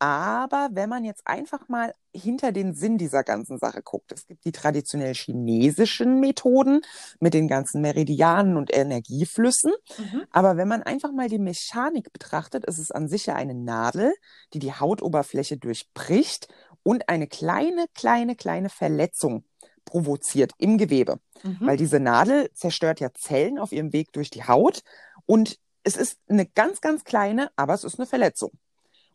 [0.06, 4.46] Aber wenn man jetzt einfach mal hinter den Sinn dieser ganzen Sache guckt, es gibt
[4.46, 6.82] die traditionell chinesischen Methoden
[7.20, 9.74] mit den ganzen Meridianen und Energieflüssen.
[9.98, 10.22] Mhm.
[10.30, 14.14] Aber wenn man einfach mal die Mechanik betrachtet, ist es an sich ja eine Nadel,
[14.54, 16.50] die die Hautoberfläche durchbricht
[16.84, 19.44] und eine kleine, kleine, kleine Verletzung
[19.86, 21.20] provoziert im Gewebe.
[21.42, 21.58] Mhm.
[21.62, 24.84] Weil diese Nadel zerstört ja Zellen auf ihrem Weg durch die Haut
[25.26, 28.52] und es ist eine ganz, ganz kleine, aber es ist eine Verletzung.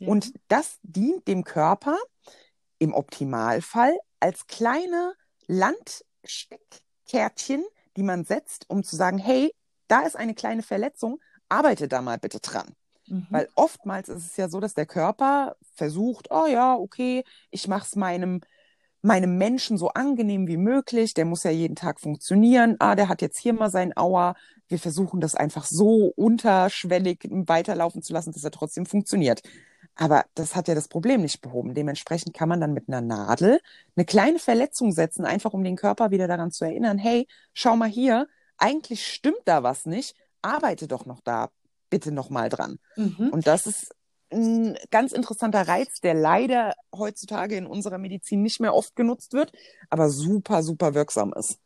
[0.00, 0.08] Ja.
[0.08, 1.96] Und das dient dem Körper
[2.78, 5.12] im Optimalfall als kleine
[5.46, 7.62] Landsteckkärtchen,
[7.96, 9.54] die man setzt, um zu sagen, hey,
[9.88, 12.74] da ist eine kleine Verletzung, arbeite da mal bitte dran.
[13.06, 13.26] Mhm.
[13.30, 17.86] Weil oftmals ist es ja so, dass der Körper versucht, oh ja, okay, ich mache
[17.86, 18.40] es meinem,
[19.02, 23.22] meinem Menschen so angenehm wie möglich, der muss ja jeden Tag funktionieren, ah, der hat
[23.22, 24.34] jetzt hier mal sein Auer,
[24.68, 29.42] wir versuchen das einfach so unterschwellig weiterlaufen zu lassen, dass er trotzdem funktioniert.
[30.00, 31.74] Aber das hat ja das Problem nicht behoben.
[31.74, 33.60] Dementsprechend kann man dann mit einer Nadel
[33.94, 37.88] eine kleine Verletzung setzen, einfach um den Körper wieder daran zu erinnern, hey, schau mal
[37.88, 41.50] hier, eigentlich stimmt da was nicht, arbeite doch noch da
[41.90, 42.78] bitte noch mal dran.
[42.96, 43.28] Mhm.
[43.30, 43.94] Und das ist
[44.32, 49.52] ein ganz interessanter Reiz, der leider heutzutage in unserer Medizin nicht mehr oft genutzt wird,
[49.90, 51.58] aber super, super wirksam ist.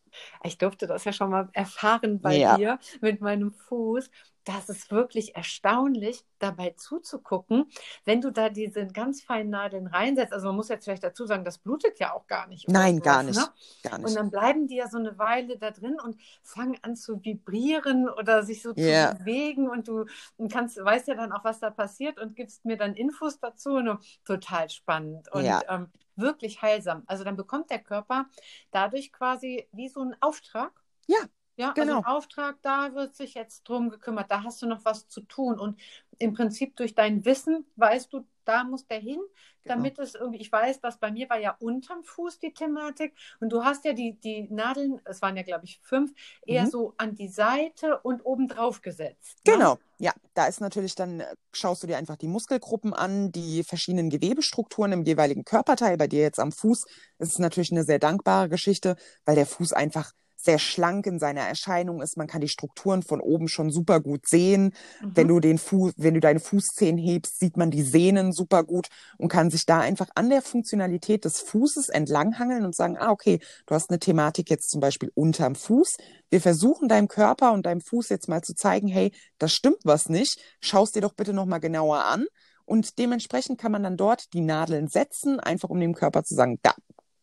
[0.42, 2.56] Ich durfte das ja schon mal erfahren bei ja.
[2.56, 4.10] dir mit meinem Fuß
[4.44, 7.70] das ist wirklich erstaunlich, dabei zuzugucken,
[8.04, 10.32] wenn du da diese ganz feinen Nadeln reinsetzt.
[10.32, 12.68] Also man muss jetzt vielleicht dazu sagen, das blutet ja auch gar nicht.
[12.68, 13.48] Nein, gar nicht, ne?
[13.82, 14.08] gar nicht.
[14.08, 18.08] Und dann bleiben die ja so eine Weile da drin und fangen an zu vibrieren
[18.08, 19.12] oder sich so yeah.
[19.12, 20.04] zu bewegen und du
[20.50, 23.70] kannst, weißt ja dann auch, was da passiert und gibst mir dann Infos dazu.
[23.74, 25.62] Und total spannend und ja.
[25.68, 27.02] ähm, wirklich heilsam.
[27.06, 28.26] Also dann bekommt der Körper
[28.70, 30.72] dadurch quasi wie so einen Auftrag.
[31.06, 31.18] Ja,
[31.56, 31.96] ja, also genau.
[31.98, 35.58] also Auftrag, da wird sich jetzt drum gekümmert, da hast du noch was zu tun.
[35.58, 35.80] Und
[36.18, 39.20] im Prinzip durch dein Wissen weißt du, da muss der hin,
[39.62, 39.76] genau.
[39.76, 43.50] damit es irgendwie, ich weiß, dass bei mir war ja unterm Fuß die Thematik und
[43.50, 46.12] du hast ja die, die Nadeln, es waren ja glaube ich fünf,
[46.44, 46.70] eher mhm.
[46.70, 49.40] so an die Seite und oben drauf gesetzt.
[49.46, 49.54] Ne?
[49.54, 53.64] Genau, ja, da ist natürlich dann, äh, schaust du dir einfach die Muskelgruppen an, die
[53.64, 56.84] verschiedenen Gewebestrukturen im jeweiligen Körperteil, bei dir jetzt am Fuß,
[57.18, 60.12] ist es natürlich eine sehr dankbare Geschichte, weil der Fuß einfach
[60.44, 62.16] sehr schlank in seiner Erscheinung ist.
[62.16, 64.72] Man kann die Strukturen von oben schon super gut sehen.
[65.00, 65.12] Mhm.
[65.14, 68.88] Wenn du den Fuß, wenn du deine Fußzehen hebst, sieht man die Sehnen super gut
[69.18, 73.40] und kann sich da einfach an der Funktionalität des Fußes entlanghangeln und sagen, ah, okay,
[73.66, 75.96] du hast eine Thematik jetzt zum Beispiel unterm Fuß.
[76.30, 80.08] Wir versuchen deinem Körper und deinem Fuß jetzt mal zu zeigen, hey, das stimmt was
[80.08, 80.38] nicht.
[80.60, 82.26] Schaust dir doch bitte nochmal genauer an.
[82.66, 86.58] Und dementsprechend kann man dann dort die Nadeln setzen, einfach um dem Körper zu sagen,
[86.62, 86.74] da,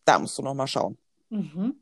[0.04, 0.98] da musst du nochmal schauen.
[1.30, 1.80] Mhm.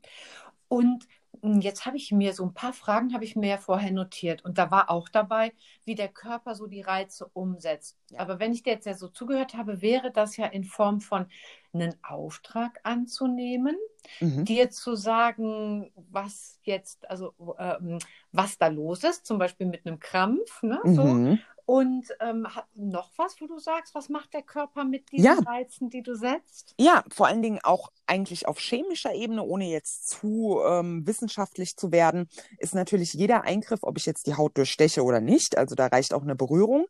[0.67, 1.05] Und
[1.43, 4.57] jetzt habe ich mir so ein paar Fragen habe ich mir ja vorher notiert und
[4.57, 5.53] da war auch dabei,
[5.85, 7.97] wie der Körper so die Reize umsetzt.
[8.09, 8.19] Ja.
[8.19, 11.25] Aber wenn ich dir jetzt ja so zugehört habe, wäre das ja in Form von
[11.73, 13.75] einen Auftrag anzunehmen,
[14.19, 14.45] mhm.
[14.45, 17.99] dir zu sagen, was jetzt, also ähm,
[18.31, 21.39] was da los ist, zum Beispiel mit einem Krampf, ne, mhm.
[21.65, 25.37] Und ähm, noch was, wo du sagst, was macht der Körper mit diesen ja.
[25.45, 26.73] Reizen, die du setzt?
[26.77, 31.91] Ja, vor allen Dingen auch eigentlich auf chemischer Ebene, ohne jetzt zu ähm, wissenschaftlich zu
[31.91, 32.27] werden,
[32.57, 36.13] ist natürlich jeder Eingriff, ob ich jetzt die Haut durchsteche oder nicht, also da reicht
[36.13, 36.85] auch eine Berührung,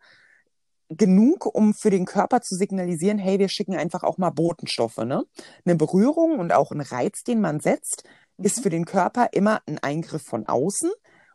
[0.97, 4.97] genug, um für den Körper zu signalisieren, hey, wir schicken einfach auch mal Botenstoffe.
[4.97, 5.23] Ne?
[5.65, 8.03] Eine Berührung und auch ein Reiz, den man setzt,
[8.37, 8.45] mhm.
[8.45, 10.91] ist für den Körper immer ein Eingriff von außen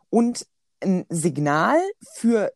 [0.09, 0.45] und
[0.81, 1.79] ein Signal
[2.13, 2.51] für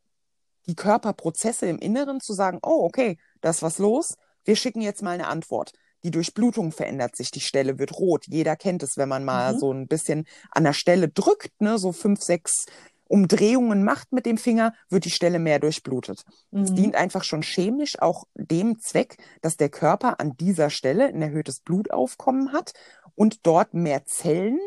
[0.68, 4.16] die Körperprozesse im Inneren zu sagen, oh, okay, da ist was los,
[4.46, 5.74] wir schicken jetzt mal eine Antwort.
[6.04, 8.26] Die Durchblutung verändert sich, die Stelle wird rot.
[8.28, 9.60] Jeder kennt es, wenn man mal mhm.
[9.60, 12.66] so ein bisschen an der Stelle drückt, ne, so fünf, sechs
[13.08, 16.24] Umdrehungen macht mit dem Finger, wird die Stelle mehr durchblutet.
[16.52, 16.76] Es mhm.
[16.76, 21.60] dient einfach schon chemisch auch dem Zweck, dass der Körper an dieser Stelle ein erhöhtes
[21.60, 22.74] Blutaufkommen hat
[23.16, 24.60] und dort mehr Zellen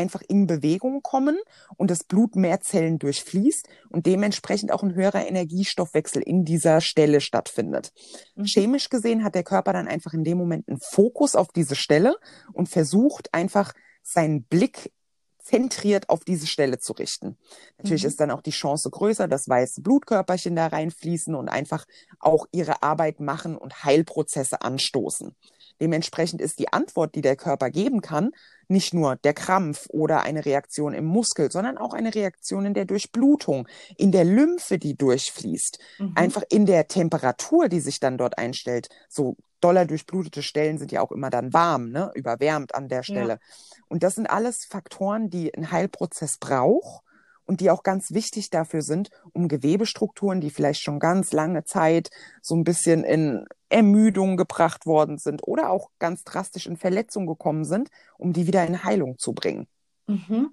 [0.00, 1.38] einfach in Bewegung kommen
[1.76, 7.20] und das Blut mehr Zellen durchfließt und dementsprechend auch ein höherer Energiestoffwechsel in dieser Stelle
[7.20, 7.92] stattfindet.
[8.34, 8.44] Mhm.
[8.44, 12.16] Chemisch gesehen hat der Körper dann einfach in dem Moment einen Fokus auf diese Stelle
[12.52, 13.72] und versucht einfach
[14.02, 14.90] seinen Blick
[15.42, 17.36] zentriert auf diese Stelle zu richten.
[17.78, 18.08] Natürlich mhm.
[18.08, 21.86] ist dann auch die Chance größer, dass weiße Blutkörperchen da reinfließen und einfach
[22.20, 25.34] auch ihre Arbeit machen und Heilprozesse anstoßen.
[25.80, 28.32] Dementsprechend ist die Antwort, die der Körper geben kann,
[28.68, 32.84] nicht nur der Krampf oder eine Reaktion im Muskel, sondern auch eine Reaktion in der
[32.84, 33.66] Durchblutung,
[33.96, 36.12] in der Lymphe, die durchfließt, mhm.
[36.14, 38.88] einfach in der Temperatur, die sich dann dort einstellt.
[39.08, 42.10] So doller durchblutete Stellen sind ja auch immer dann warm, ne?
[42.14, 43.34] überwärmt an der Stelle.
[43.34, 43.38] Ja.
[43.88, 47.04] Und das sind alles Faktoren, die ein Heilprozess braucht
[47.50, 52.08] und die auch ganz wichtig dafür sind, um Gewebestrukturen, die vielleicht schon ganz lange Zeit
[52.42, 57.64] so ein bisschen in Ermüdung gebracht worden sind oder auch ganz drastisch in Verletzung gekommen
[57.64, 59.66] sind, um die wieder in Heilung zu bringen.
[60.06, 60.50] Mhm.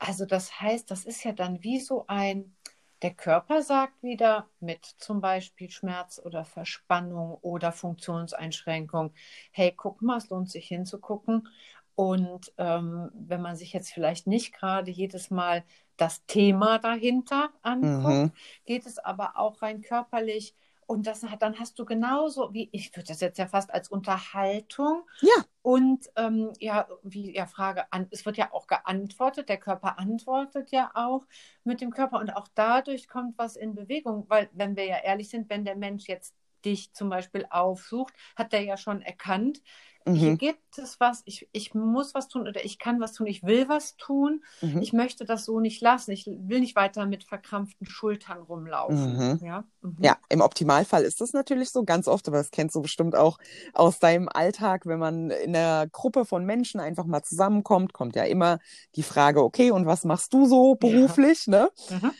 [0.00, 2.56] Also das heißt, das ist ja dann wie so ein,
[3.02, 9.12] der Körper sagt wieder mit zum Beispiel Schmerz oder Verspannung oder Funktionseinschränkung,
[9.52, 11.46] hey, guck mal, es lohnt sich hinzugucken.
[11.94, 15.64] Und ähm, wenn man sich jetzt vielleicht nicht gerade jedes Mal
[15.96, 18.32] das Thema dahinter anguckt, mhm.
[18.64, 20.54] geht es aber auch rein körperlich.
[20.86, 25.04] Und das, dann hast du genauso, wie ich würde das jetzt ja fast als Unterhaltung.
[25.20, 25.44] Ja.
[25.62, 30.72] Und ähm, ja, wie ja, Frage an, es wird ja auch geantwortet, der Körper antwortet
[30.72, 31.26] ja auch
[31.62, 35.28] mit dem Körper und auch dadurch kommt was in Bewegung, weil, wenn wir ja ehrlich
[35.28, 36.34] sind, wenn der Mensch jetzt
[36.64, 39.62] dich zum Beispiel aufsucht, hat er ja schon erkannt,
[40.06, 40.14] Mhm.
[40.14, 43.42] Hier gibt es was, ich, ich muss was tun oder ich kann was tun, ich
[43.42, 44.42] will was tun.
[44.62, 44.80] Mhm.
[44.80, 46.10] Ich möchte das so nicht lassen.
[46.12, 49.16] Ich will nicht weiter mit verkrampften Schultern rumlaufen.
[49.16, 49.46] Mhm.
[49.46, 49.64] Ja?
[49.82, 49.96] Mhm.
[50.00, 53.38] ja, im Optimalfall ist das natürlich so ganz oft, aber das kennst du bestimmt auch
[53.74, 58.24] aus deinem Alltag, wenn man in einer Gruppe von Menschen einfach mal zusammenkommt, kommt ja
[58.24, 58.58] immer
[58.96, 61.46] die Frage, okay, und was machst du so beruflich?
[61.46, 61.50] Ja.
[61.50, 61.70] Ne?
[61.90, 62.10] Mhm.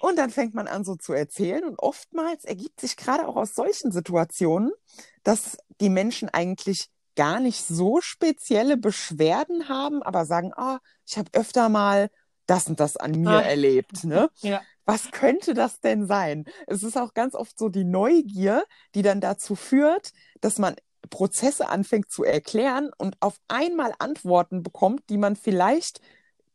[0.00, 1.62] Und dann fängt man an, so zu erzählen.
[1.62, 4.72] Und oftmals ergibt sich gerade auch aus solchen Situationen,
[5.24, 6.88] dass die Menschen eigentlich
[7.20, 12.08] gar nicht so spezielle Beschwerden haben, aber sagen, ah, oh, ich habe öfter mal
[12.46, 13.42] das und das an mir ah.
[13.42, 14.04] erlebt.
[14.04, 14.30] Ne?
[14.40, 14.62] Ja.
[14.86, 16.46] Was könnte das denn sein?
[16.66, 18.64] Es ist auch ganz oft so die Neugier,
[18.94, 20.76] die dann dazu führt, dass man
[21.10, 26.00] Prozesse anfängt zu erklären und auf einmal Antworten bekommt, die man vielleicht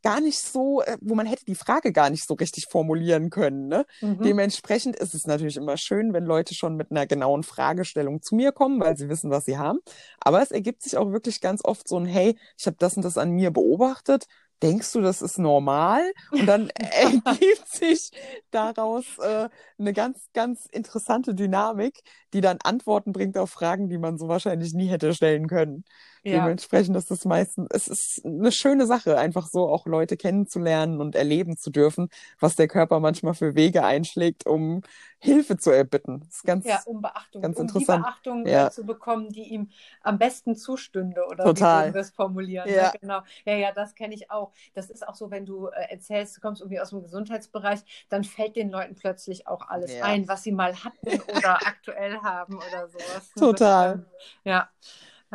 [0.06, 3.68] gar nicht so, äh, wo man hätte die Frage gar nicht so richtig formulieren können.
[3.68, 3.88] Ne?
[4.02, 4.22] Mhm.
[4.22, 8.52] Dementsprechend ist es natürlich immer schön, wenn Leute schon mit einer genauen Fragestellung zu mir
[8.52, 9.80] kommen, weil sie wissen, was sie haben.
[10.20, 13.04] Aber es ergibt sich auch wirklich ganz oft so ein, hey, ich habe das und
[13.04, 14.28] das an mir beobachtet
[14.64, 16.02] denkst du, das ist normal?
[16.32, 18.12] Und dann ergibt sich
[18.52, 22.02] daraus äh, eine ganz, ganz interessante Dynamik,
[22.34, 25.84] die dann Antworten bringt auf Fragen, die man so wahrscheinlich nie hätte stellen können.
[26.26, 26.40] Ja.
[26.40, 31.14] Dementsprechend ist es meistens, es ist eine schöne Sache, einfach so auch Leute kennenzulernen und
[31.14, 34.82] erleben zu dürfen, was der Körper manchmal für Wege einschlägt, um
[35.20, 36.22] Hilfe zu erbitten.
[36.22, 38.00] Das ist ganz, ja, um Beachtung, ganz um interessant.
[38.00, 38.72] die Beachtung ja.
[38.72, 39.70] zu bekommen, die ihm
[40.02, 41.90] am besten zustünde oder Total.
[41.90, 42.68] wie wir es formulieren.
[42.68, 42.88] Ja.
[42.88, 42.94] Ne?
[43.02, 43.22] Genau.
[43.46, 44.52] Ja, ja, das kenne ich auch.
[44.74, 48.24] Das ist auch so, wenn du äh, erzählst, du kommst irgendwie aus dem Gesundheitsbereich, dann
[48.24, 50.06] fällt den Leuten plötzlich auch alles ja.
[50.06, 53.32] ein, was sie mal hatten oder aktuell haben oder sowas.
[53.36, 53.40] Ne?
[53.40, 54.06] Total.
[54.44, 54.64] Das,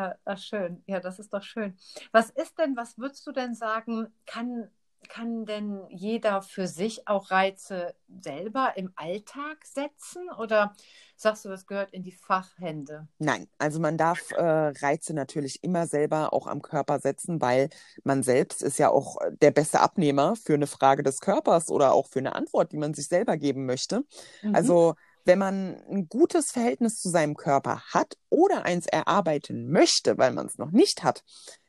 [0.01, 0.14] ja.
[0.27, 0.82] Ja, schön.
[0.86, 1.77] Ja, das ist doch schön.
[2.12, 4.70] Was ist denn, was würdest du denn sagen, kann
[5.09, 10.74] kann denn jeder für sich auch Reize selber im Alltag setzen oder
[11.16, 13.09] sagst du, das gehört in die Fachhände?
[13.18, 17.70] Nein, also man darf äh, Reize natürlich immer selber auch am Körper setzen, weil
[18.05, 22.06] man selbst ist ja auch der beste Abnehmer für eine Frage des Körpers oder auch
[22.06, 24.05] für eine Antwort, die man sich selber geben möchte.
[24.43, 24.55] Mhm.
[24.55, 24.94] Also
[25.24, 30.47] wenn man ein gutes Verhältnis zu seinem Körper hat oder eins erarbeiten möchte, weil man
[30.47, 31.22] es noch nicht hat,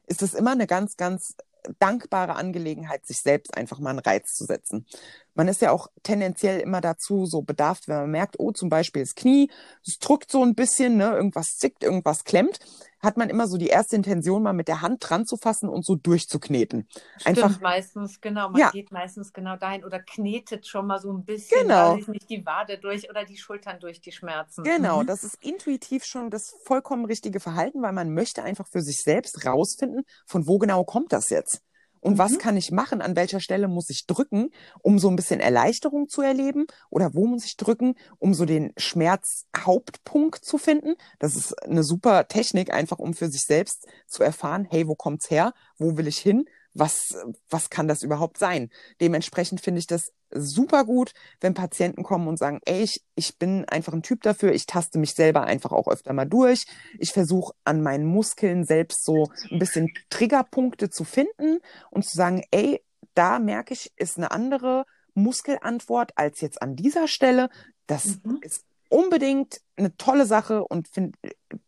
[0.07, 1.35] ist es immer eine ganz, ganz
[1.79, 4.85] dankbare Angelegenheit, sich selbst einfach mal einen Reiz zu setzen.
[5.33, 9.01] Man ist ja auch tendenziell immer dazu so bedarft, wenn man merkt, oh, zum Beispiel
[9.01, 9.49] das Knie,
[9.85, 12.59] es drückt so ein bisschen, ne, irgendwas zickt, irgendwas klemmt,
[13.01, 15.85] hat man immer so die erste Intention, mal mit der Hand dran zu fassen und
[15.85, 16.87] so durchzukneten.
[17.17, 18.49] Stimmt, Einfach, meistens, genau.
[18.49, 18.69] Man ja.
[18.69, 21.95] geht meistens genau dahin oder knetet schon mal so ein bisschen, genau.
[21.95, 24.63] nicht die Wade durch oder die Schultern durch die Schmerzen.
[24.63, 25.07] Genau, mhm.
[25.07, 29.45] das ist intuitiv schon das vollkommen richtige Verhalten, weil man möchte einfach für sich selbst
[29.45, 31.61] rausfinden, von wo genau kommt das jetzt.
[32.01, 32.17] Und mhm.
[32.17, 33.01] was kann ich machen?
[33.01, 34.49] An welcher Stelle muss ich drücken,
[34.81, 36.65] um so ein bisschen Erleichterung zu erleben?
[36.89, 40.95] Oder wo muss ich drücken, um so den Schmerzhauptpunkt zu finden?
[41.19, 45.29] Das ist eine super Technik, einfach um für sich selbst zu erfahren, hey, wo kommt's
[45.29, 45.53] her?
[45.77, 46.45] Wo will ich hin?
[46.73, 47.15] Was,
[47.49, 48.69] was kann das überhaupt sein?
[48.99, 53.65] Dementsprechend finde ich das super gut, wenn Patienten kommen und sagen, ey, ich, ich bin
[53.65, 56.65] einfach ein Typ dafür, ich taste mich selber einfach auch öfter mal durch.
[56.99, 62.43] Ich versuche an meinen Muskeln selbst so ein bisschen Triggerpunkte zu finden und zu sagen,
[62.51, 62.81] ey,
[63.13, 67.49] da merke ich, ist eine andere Muskelantwort als jetzt an dieser Stelle.
[67.87, 68.39] Das mhm.
[68.41, 71.17] ist unbedingt eine tolle Sache und finde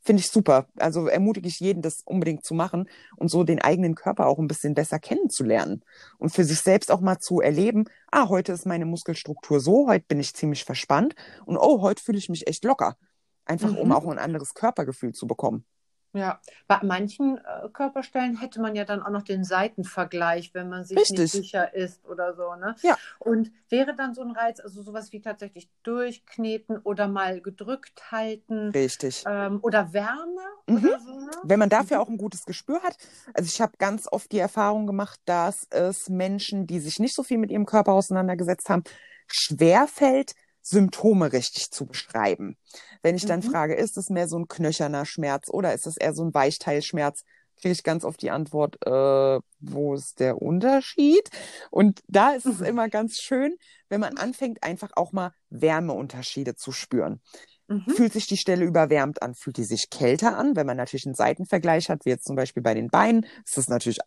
[0.02, 0.68] find ich super.
[0.78, 4.48] Also ermutige ich jeden, das unbedingt zu machen und so den eigenen Körper auch ein
[4.48, 5.84] bisschen besser kennenzulernen
[6.18, 10.06] und für sich selbst auch mal zu erleben, ah, heute ist meine Muskelstruktur so, heute
[10.08, 12.98] bin ich ziemlich verspannt und oh, heute fühle ich mich echt locker.
[13.45, 13.78] Einfach mhm.
[13.78, 15.66] um auch ein anderes Körpergefühl zu bekommen.
[16.15, 20.84] Ja, bei manchen äh, Körperstellen hätte man ja dann auch noch den Seitenvergleich, wenn man
[20.84, 21.19] sich Richtig.
[21.19, 22.53] nicht sicher ist oder so.
[22.56, 22.76] Ne?
[22.84, 22.98] Ja.
[23.18, 28.69] Und wäre dann so ein Reiz, also sowas wie tatsächlich durchkneten oder mal gedrückt halten.
[28.69, 29.23] Richtig.
[29.27, 30.77] Ähm, oder Wärme mhm.
[30.77, 31.19] oder so.
[31.19, 31.31] Ne?
[31.44, 32.03] Wenn man dafür mhm.
[32.03, 32.95] auch ein gutes Gespür hat.
[33.34, 37.23] Also ich habe ganz oft die Erfahrung gemacht, dass es Menschen, die sich nicht so
[37.23, 38.84] viel mit ihrem Körper auseinandergesetzt haben,
[39.27, 42.57] schwerfällt, Symptome richtig zu beschreiben.
[43.03, 43.44] Wenn ich dann Mhm.
[43.44, 47.23] frage, ist es mehr so ein knöcherner Schmerz oder ist es eher so ein Weichteilschmerz,
[47.57, 51.30] kriege ich ganz oft die Antwort, äh, wo ist der Unterschied?
[51.69, 52.65] Und da ist es Mhm.
[52.65, 53.56] immer ganz schön,
[53.90, 57.22] wenn man anfängt, einfach auch mal Wärmeunterschiede zu spüren.
[57.68, 57.85] Mhm.
[57.88, 59.35] Fühlt sich die Stelle überwärmt an?
[59.35, 60.56] Fühlt die sich kälter an?
[60.56, 63.68] Wenn man natürlich einen Seitenvergleich hat, wie jetzt zum Beispiel bei den Beinen, ist das
[63.69, 63.99] natürlich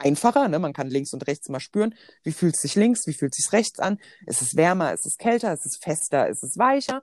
[0.00, 0.48] einfacher.
[0.48, 0.58] Ne?
[0.58, 3.52] Man kann links und rechts mal spüren, wie fühlt es sich links, wie fühlt sich
[3.52, 3.98] rechts an?
[4.26, 7.02] Ist es wärmer, ist es kälter, ist es fester, ist es weicher?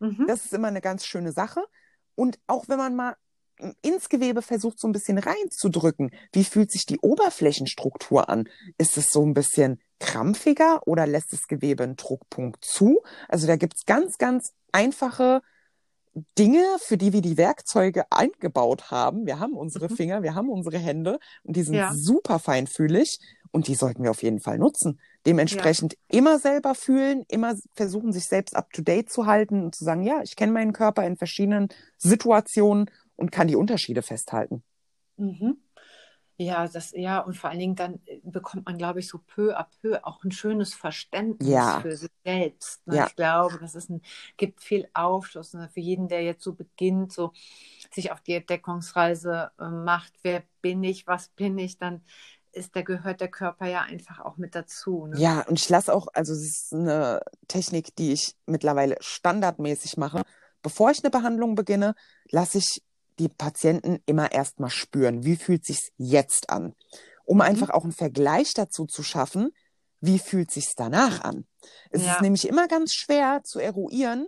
[0.00, 0.26] Mhm.
[0.26, 1.62] Das ist immer eine ganz schöne Sache.
[2.14, 3.16] Und auch wenn man mal
[3.82, 8.48] ins Gewebe versucht, so ein bisschen reinzudrücken, wie fühlt sich die Oberflächenstruktur an?
[8.76, 13.02] Ist es so ein bisschen krampfiger oder lässt das Gewebe einen Druckpunkt zu?
[13.28, 15.42] Also da gibt's ganz, ganz einfache
[16.38, 19.26] Dinge, für die wir die Werkzeuge eingebaut haben.
[19.26, 19.96] Wir haben unsere Mhm.
[19.96, 21.92] Finger, wir haben unsere Hände und die sind Ja.
[21.94, 23.18] super feinfühlig
[23.50, 25.00] und die sollten wir auf jeden Fall nutzen.
[25.24, 29.84] Dementsprechend immer selber fühlen, immer versuchen, sich selbst up to date zu halten und zu
[29.84, 34.62] sagen, ja, ich kenne meinen Körper in verschiedenen Situationen und kann die Unterschiede festhalten.
[35.16, 35.56] Mhm.
[36.44, 39.56] Ja, das, ja, und vor allen Dingen dann äh, bekommt man, glaube ich, so peu
[39.56, 41.80] à peu auch ein schönes Verständnis Ja.
[41.80, 42.86] für sich selbst.
[42.86, 42.96] Ne?
[42.96, 43.06] Ja.
[43.06, 44.02] Ich glaube, das ist ein,
[44.36, 45.68] gibt viel Aufschluss ne?
[45.72, 47.32] für jeden, der jetzt so beginnt, so
[47.94, 50.12] sich auf die Entdeckungsreise äh, macht.
[50.22, 51.06] Wer bin ich?
[51.06, 51.78] Was bin ich?
[51.78, 52.02] Dann
[52.52, 55.06] ist der, gehört der Körper ja einfach auch mit dazu.
[55.06, 55.18] Ne?
[55.18, 60.22] Ja, und ich lasse auch, also es ist eine Technik, die ich mittlerweile standardmäßig mache.
[60.62, 61.94] Bevor ich eine Behandlung beginne,
[62.30, 62.82] lasse ich
[63.18, 66.74] die Patienten immer erstmal spüren, wie fühlt sich's jetzt an,
[67.24, 67.42] um Mhm.
[67.44, 69.50] einfach auch einen Vergleich dazu zu schaffen,
[70.00, 71.46] wie fühlt sich's danach an.
[71.90, 72.14] Es Ja.
[72.14, 74.26] ist nämlich immer ganz schwer zu eruieren,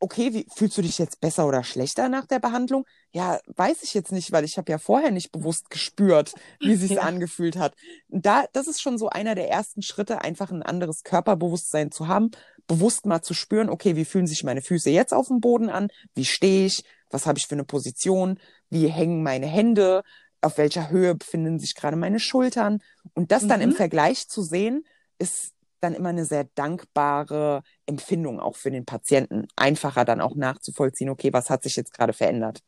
[0.00, 2.84] okay, wie fühlst du dich jetzt besser oder schlechter nach der Behandlung?
[3.10, 6.92] Ja, weiß ich jetzt nicht, weil ich habe ja vorher nicht bewusst gespürt, wie sich's
[6.96, 7.02] Ja.
[7.02, 7.74] angefühlt hat.
[8.08, 12.30] Da, das ist schon so einer der ersten Schritte, einfach ein anderes Körperbewusstsein zu haben,
[12.68, 15.88] bewusst mal zu spüren, okay, wie fühlen sich meine Füße jetzt auf dem Boden an?
[16.14, 16.84] Wie stehe ich?
[17.10, 18.38] Was habe ich für eine Position?
[18.70, 20.02] Wie hängen meine Hände?
[20.40, 22.80] Auf welcher Höhe befinden sich gerade meine Schultern?
[23.14, 23.74] Und das dann im Mhm.
[23.74, 24.84] Vergleich zu sehen,
[25.18, 29.46] ist dann immer eine sehr dankbare Empfindung auch für den Patienten.
[29.56, 32.60] Einfacher dann auch nachzuvollziehen, okay, was hat sich jetzt gerade verändert?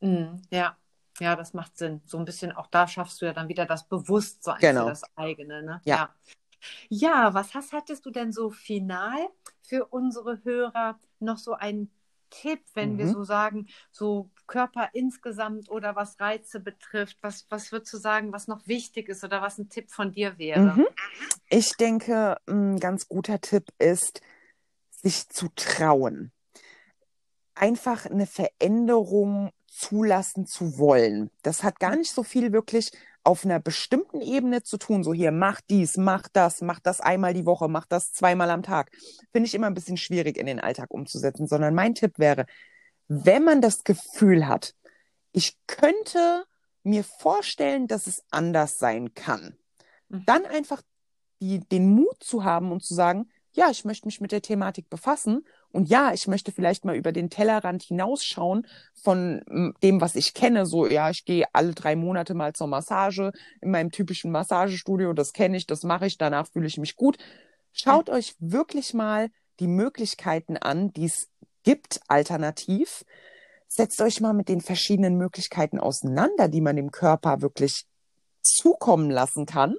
[0.00, 0.42] Mhm.
[0.50, 0.76] Ja.
[1.20, 2.00] Ja, das macht Sinn.
[2.06, 4.84] So ein bisschen auch da schaffst du ja dann wieder das Bewusstsein Genau.
[4.84, 5.62] für das eigene.
[5.64, 5.80] Ne?
[5.84, 5.96] Ja.
[5.96, 6.14] ja.
[6.88, 9.16] Ja, was hast, hattest du denn so final
[9.62, 11.90] für unsere Hörer noch so einen
[12.30, 13.12] Tipp, wenn wir Mhm.
[13.12, 17.18] so sagen, so Körper insgesamt oder was Reize betrifft?
[17.20, 20.38] Was, was würdest du sagen, was noch wichtig ist oder was ein Tipp von dir
[20.38, 20.74] wäre?
[20.76, 20.86] Mhm.
[21.50, 24.20] Ich denke, ein ganz guter Tipp ist,
[24.90, 26.32] sich zu trauen.
[27.54, 31.30] Einfach eine Veränderung zulassen zu wollen.
[31.42, 32.90] Das hat gar nicht so viel wirklich
[33.28, 35.04] auf einer bestimmten Ebene zu tun.
[35.04, 38.62] So hier, mach dies, mach das, mach das einmal die Woche, mach das zweimal am
[38.62, 38.90] Tag.
[39.32, 42.46] Finde ich immer ein bisschen schwierig in den Alltag umzusetzen, sondern mein Tipp wäre,
[43.06, 44.74] wenn man das Gefühl hat,
[45.32, 46.46] ich könnte
[46.84, 49.58] mir vorstellen, dass es anders sein kann,
[50.08, 50.22] Mhm.
[50.24, 50.80] dann einfach
[51.40, 54.88] die, den Mut zu haben und zu sagen, ja, ich möchte mich mit der Thematik
[54.88, 60.16] befassen und ja, ich möchte vielleicht mal über den Tellerrand hinausschauen von mm, dem, was
[60.16, 60.66] ich kenne.
[60.66, 65.32] So, ja, ich gehe alle drei Monate mal zur Massage in meinem typischen Massagestudio, das
[65.32, 67.18] kenne ich, das mache ich, danach fühle ich mich gut.
[67.72, 69.28] Schaut euch wirklich mal
[69.60, 71.28] die Möglichkeiten an, die es
[71.64, 73.04] gibt, alternativ.
[73.68, 77.84] Setzt euch mal mit den verschiedenen Möglichkeiten auseinander, die man dem Körper wirklich
[78.40, 79.76] zukommen lassen kann.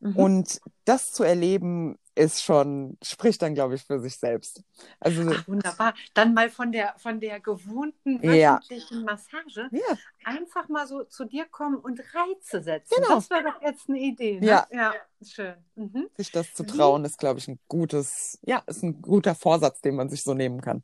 [0.00, 0.16] Mhm.
[0.16, 4.62] Und das zu erleben, ist schon, spricht dann, glaube ich, für sich selbst.
[5.00, 5.94] Also, Ach, wunderbar.
[6.14, 8.56] Dann mal von der, von der gewohnten Ja.
[8.58, 12.94] wöchentlichen Massage ja, einfach mal so zu dir kommen und Reize setzen.
[12.96, 13.16] Genau.
[13.16, 14.40] Das wäre doch jetzt eine Idee.
[14.40, 14.46] Ne?
[14.46, 14.66] Ja.
[14.70, 15.54] ja, schön.
[15.74, 16.08] Mhm.
[16.16, 19.80] sich das zu Wie- trauen, ist, glaube ich, ein gutes, ja, ist ein guter Vorsatz,
[19.80, 20.82] den man sich so nehmen kann.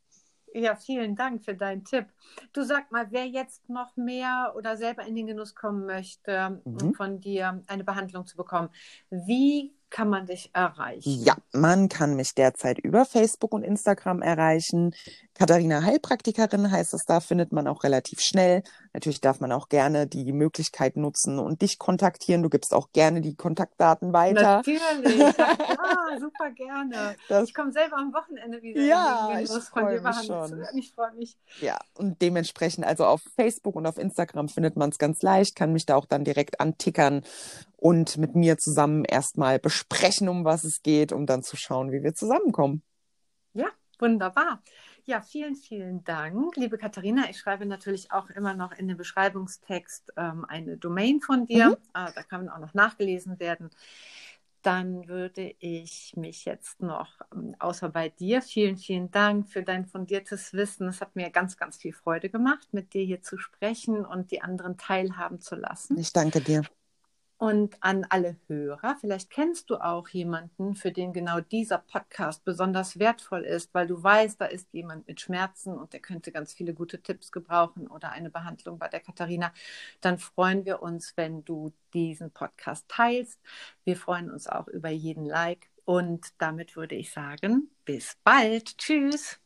[0.52, 2.06] Ja, vielen Dank für deinen Tipp.
[2.52, 6.92] Du sag mal, wer jetzt noch mehr oder selber in den Genuss kommen möchte, Mhm.
[6.94, 8.68] von dir eine Behandlung zu bekommen,
[9.10, 11.22] wie kann man dich erreichen?
[11.24, 14.94] Ja, man kann mich derzeit über Facebook und Instagram erreichen.
[15.34, 18.62] Katharina Heilpraktikerin heißt es da, findet man auch relativ schnell.
[18.92, 22.42] Natürlich darf man auch gerne die Möglichkeit nutzen und dich kontaktieren.
[22.42, 24.62] Du gibst auch gerne die Kontaktdaten weiter.
[24.66, 25.18] Natürlich.
[25.38, 27.16] Ja, super gerne.
[27.28, 30.26] Das, Ich komme selber am Wochenende wieder Ja, in ich Genuss von freu dir mich
[30.26, 30.64] schon.
[30.74, 31.36] Ich freue mich.
[31.60, 35.72] ja, und dementsprechend, also auf Facebook und auf Instagram findet man es ganz leicht, kann
[35.72, 37.22] mich da auch dann direkt antickern
[37.76, 42.02] und mit mir zusammen erstmal besprechen, um was es geht, um dann zu schauen, wie
[42.02, 42.82] wir zusammenkommen.
[44.00, 44.62] Wunderbar.
[45.10, 47.28] Ja, vielen, vielen Dank, liebe Katharina.
[47.28, 51.70] Ich schreibe natürlich auch immer noch in den Beschreibungstext ähm, eine Domain von dir.
[51.70, 51.76] Mhm.
[51.92, 53.70] Ah, da kann auch noch nachgelesen werden.
[54.62, 59.84] dann würde ich mich jetzt noch, ähm, außer bei dir, vielen, vielen Dank für dein
[59.84, 60.86] fundiertes Wissen.
[60.86, 64.42] Es hat mir ganz, ganz viel Freude gemacht, mit dir hier zu sprechen und die
[64.42, 65.98] anderen teilhaben zu lassen.
[65.98, 66.62] Ich danke dir.
[67.40, 72.98] Und an alle Hörer, vielleicht kennst du auch jemanden, für den genau dieser Podcast besonders
[72.98, 76.74] wertvoll ist, weil du weißt, da ist jemand mit Schmerzen und der könnte ganz viele
[76.74, 79.54] gute Tipps gebrauchen oder eine Behandlung bei der Katharina.
[80.02, 83.40] Dann freuen wir uns, wenn du diesen Podcast teilst.
[83.84, 85.70] Wir freuen uns auch über jeden Like.
[85.86, 88.76] Und damit würde ich sagen, bis bald.
[88.76, 89.39] Tschüss.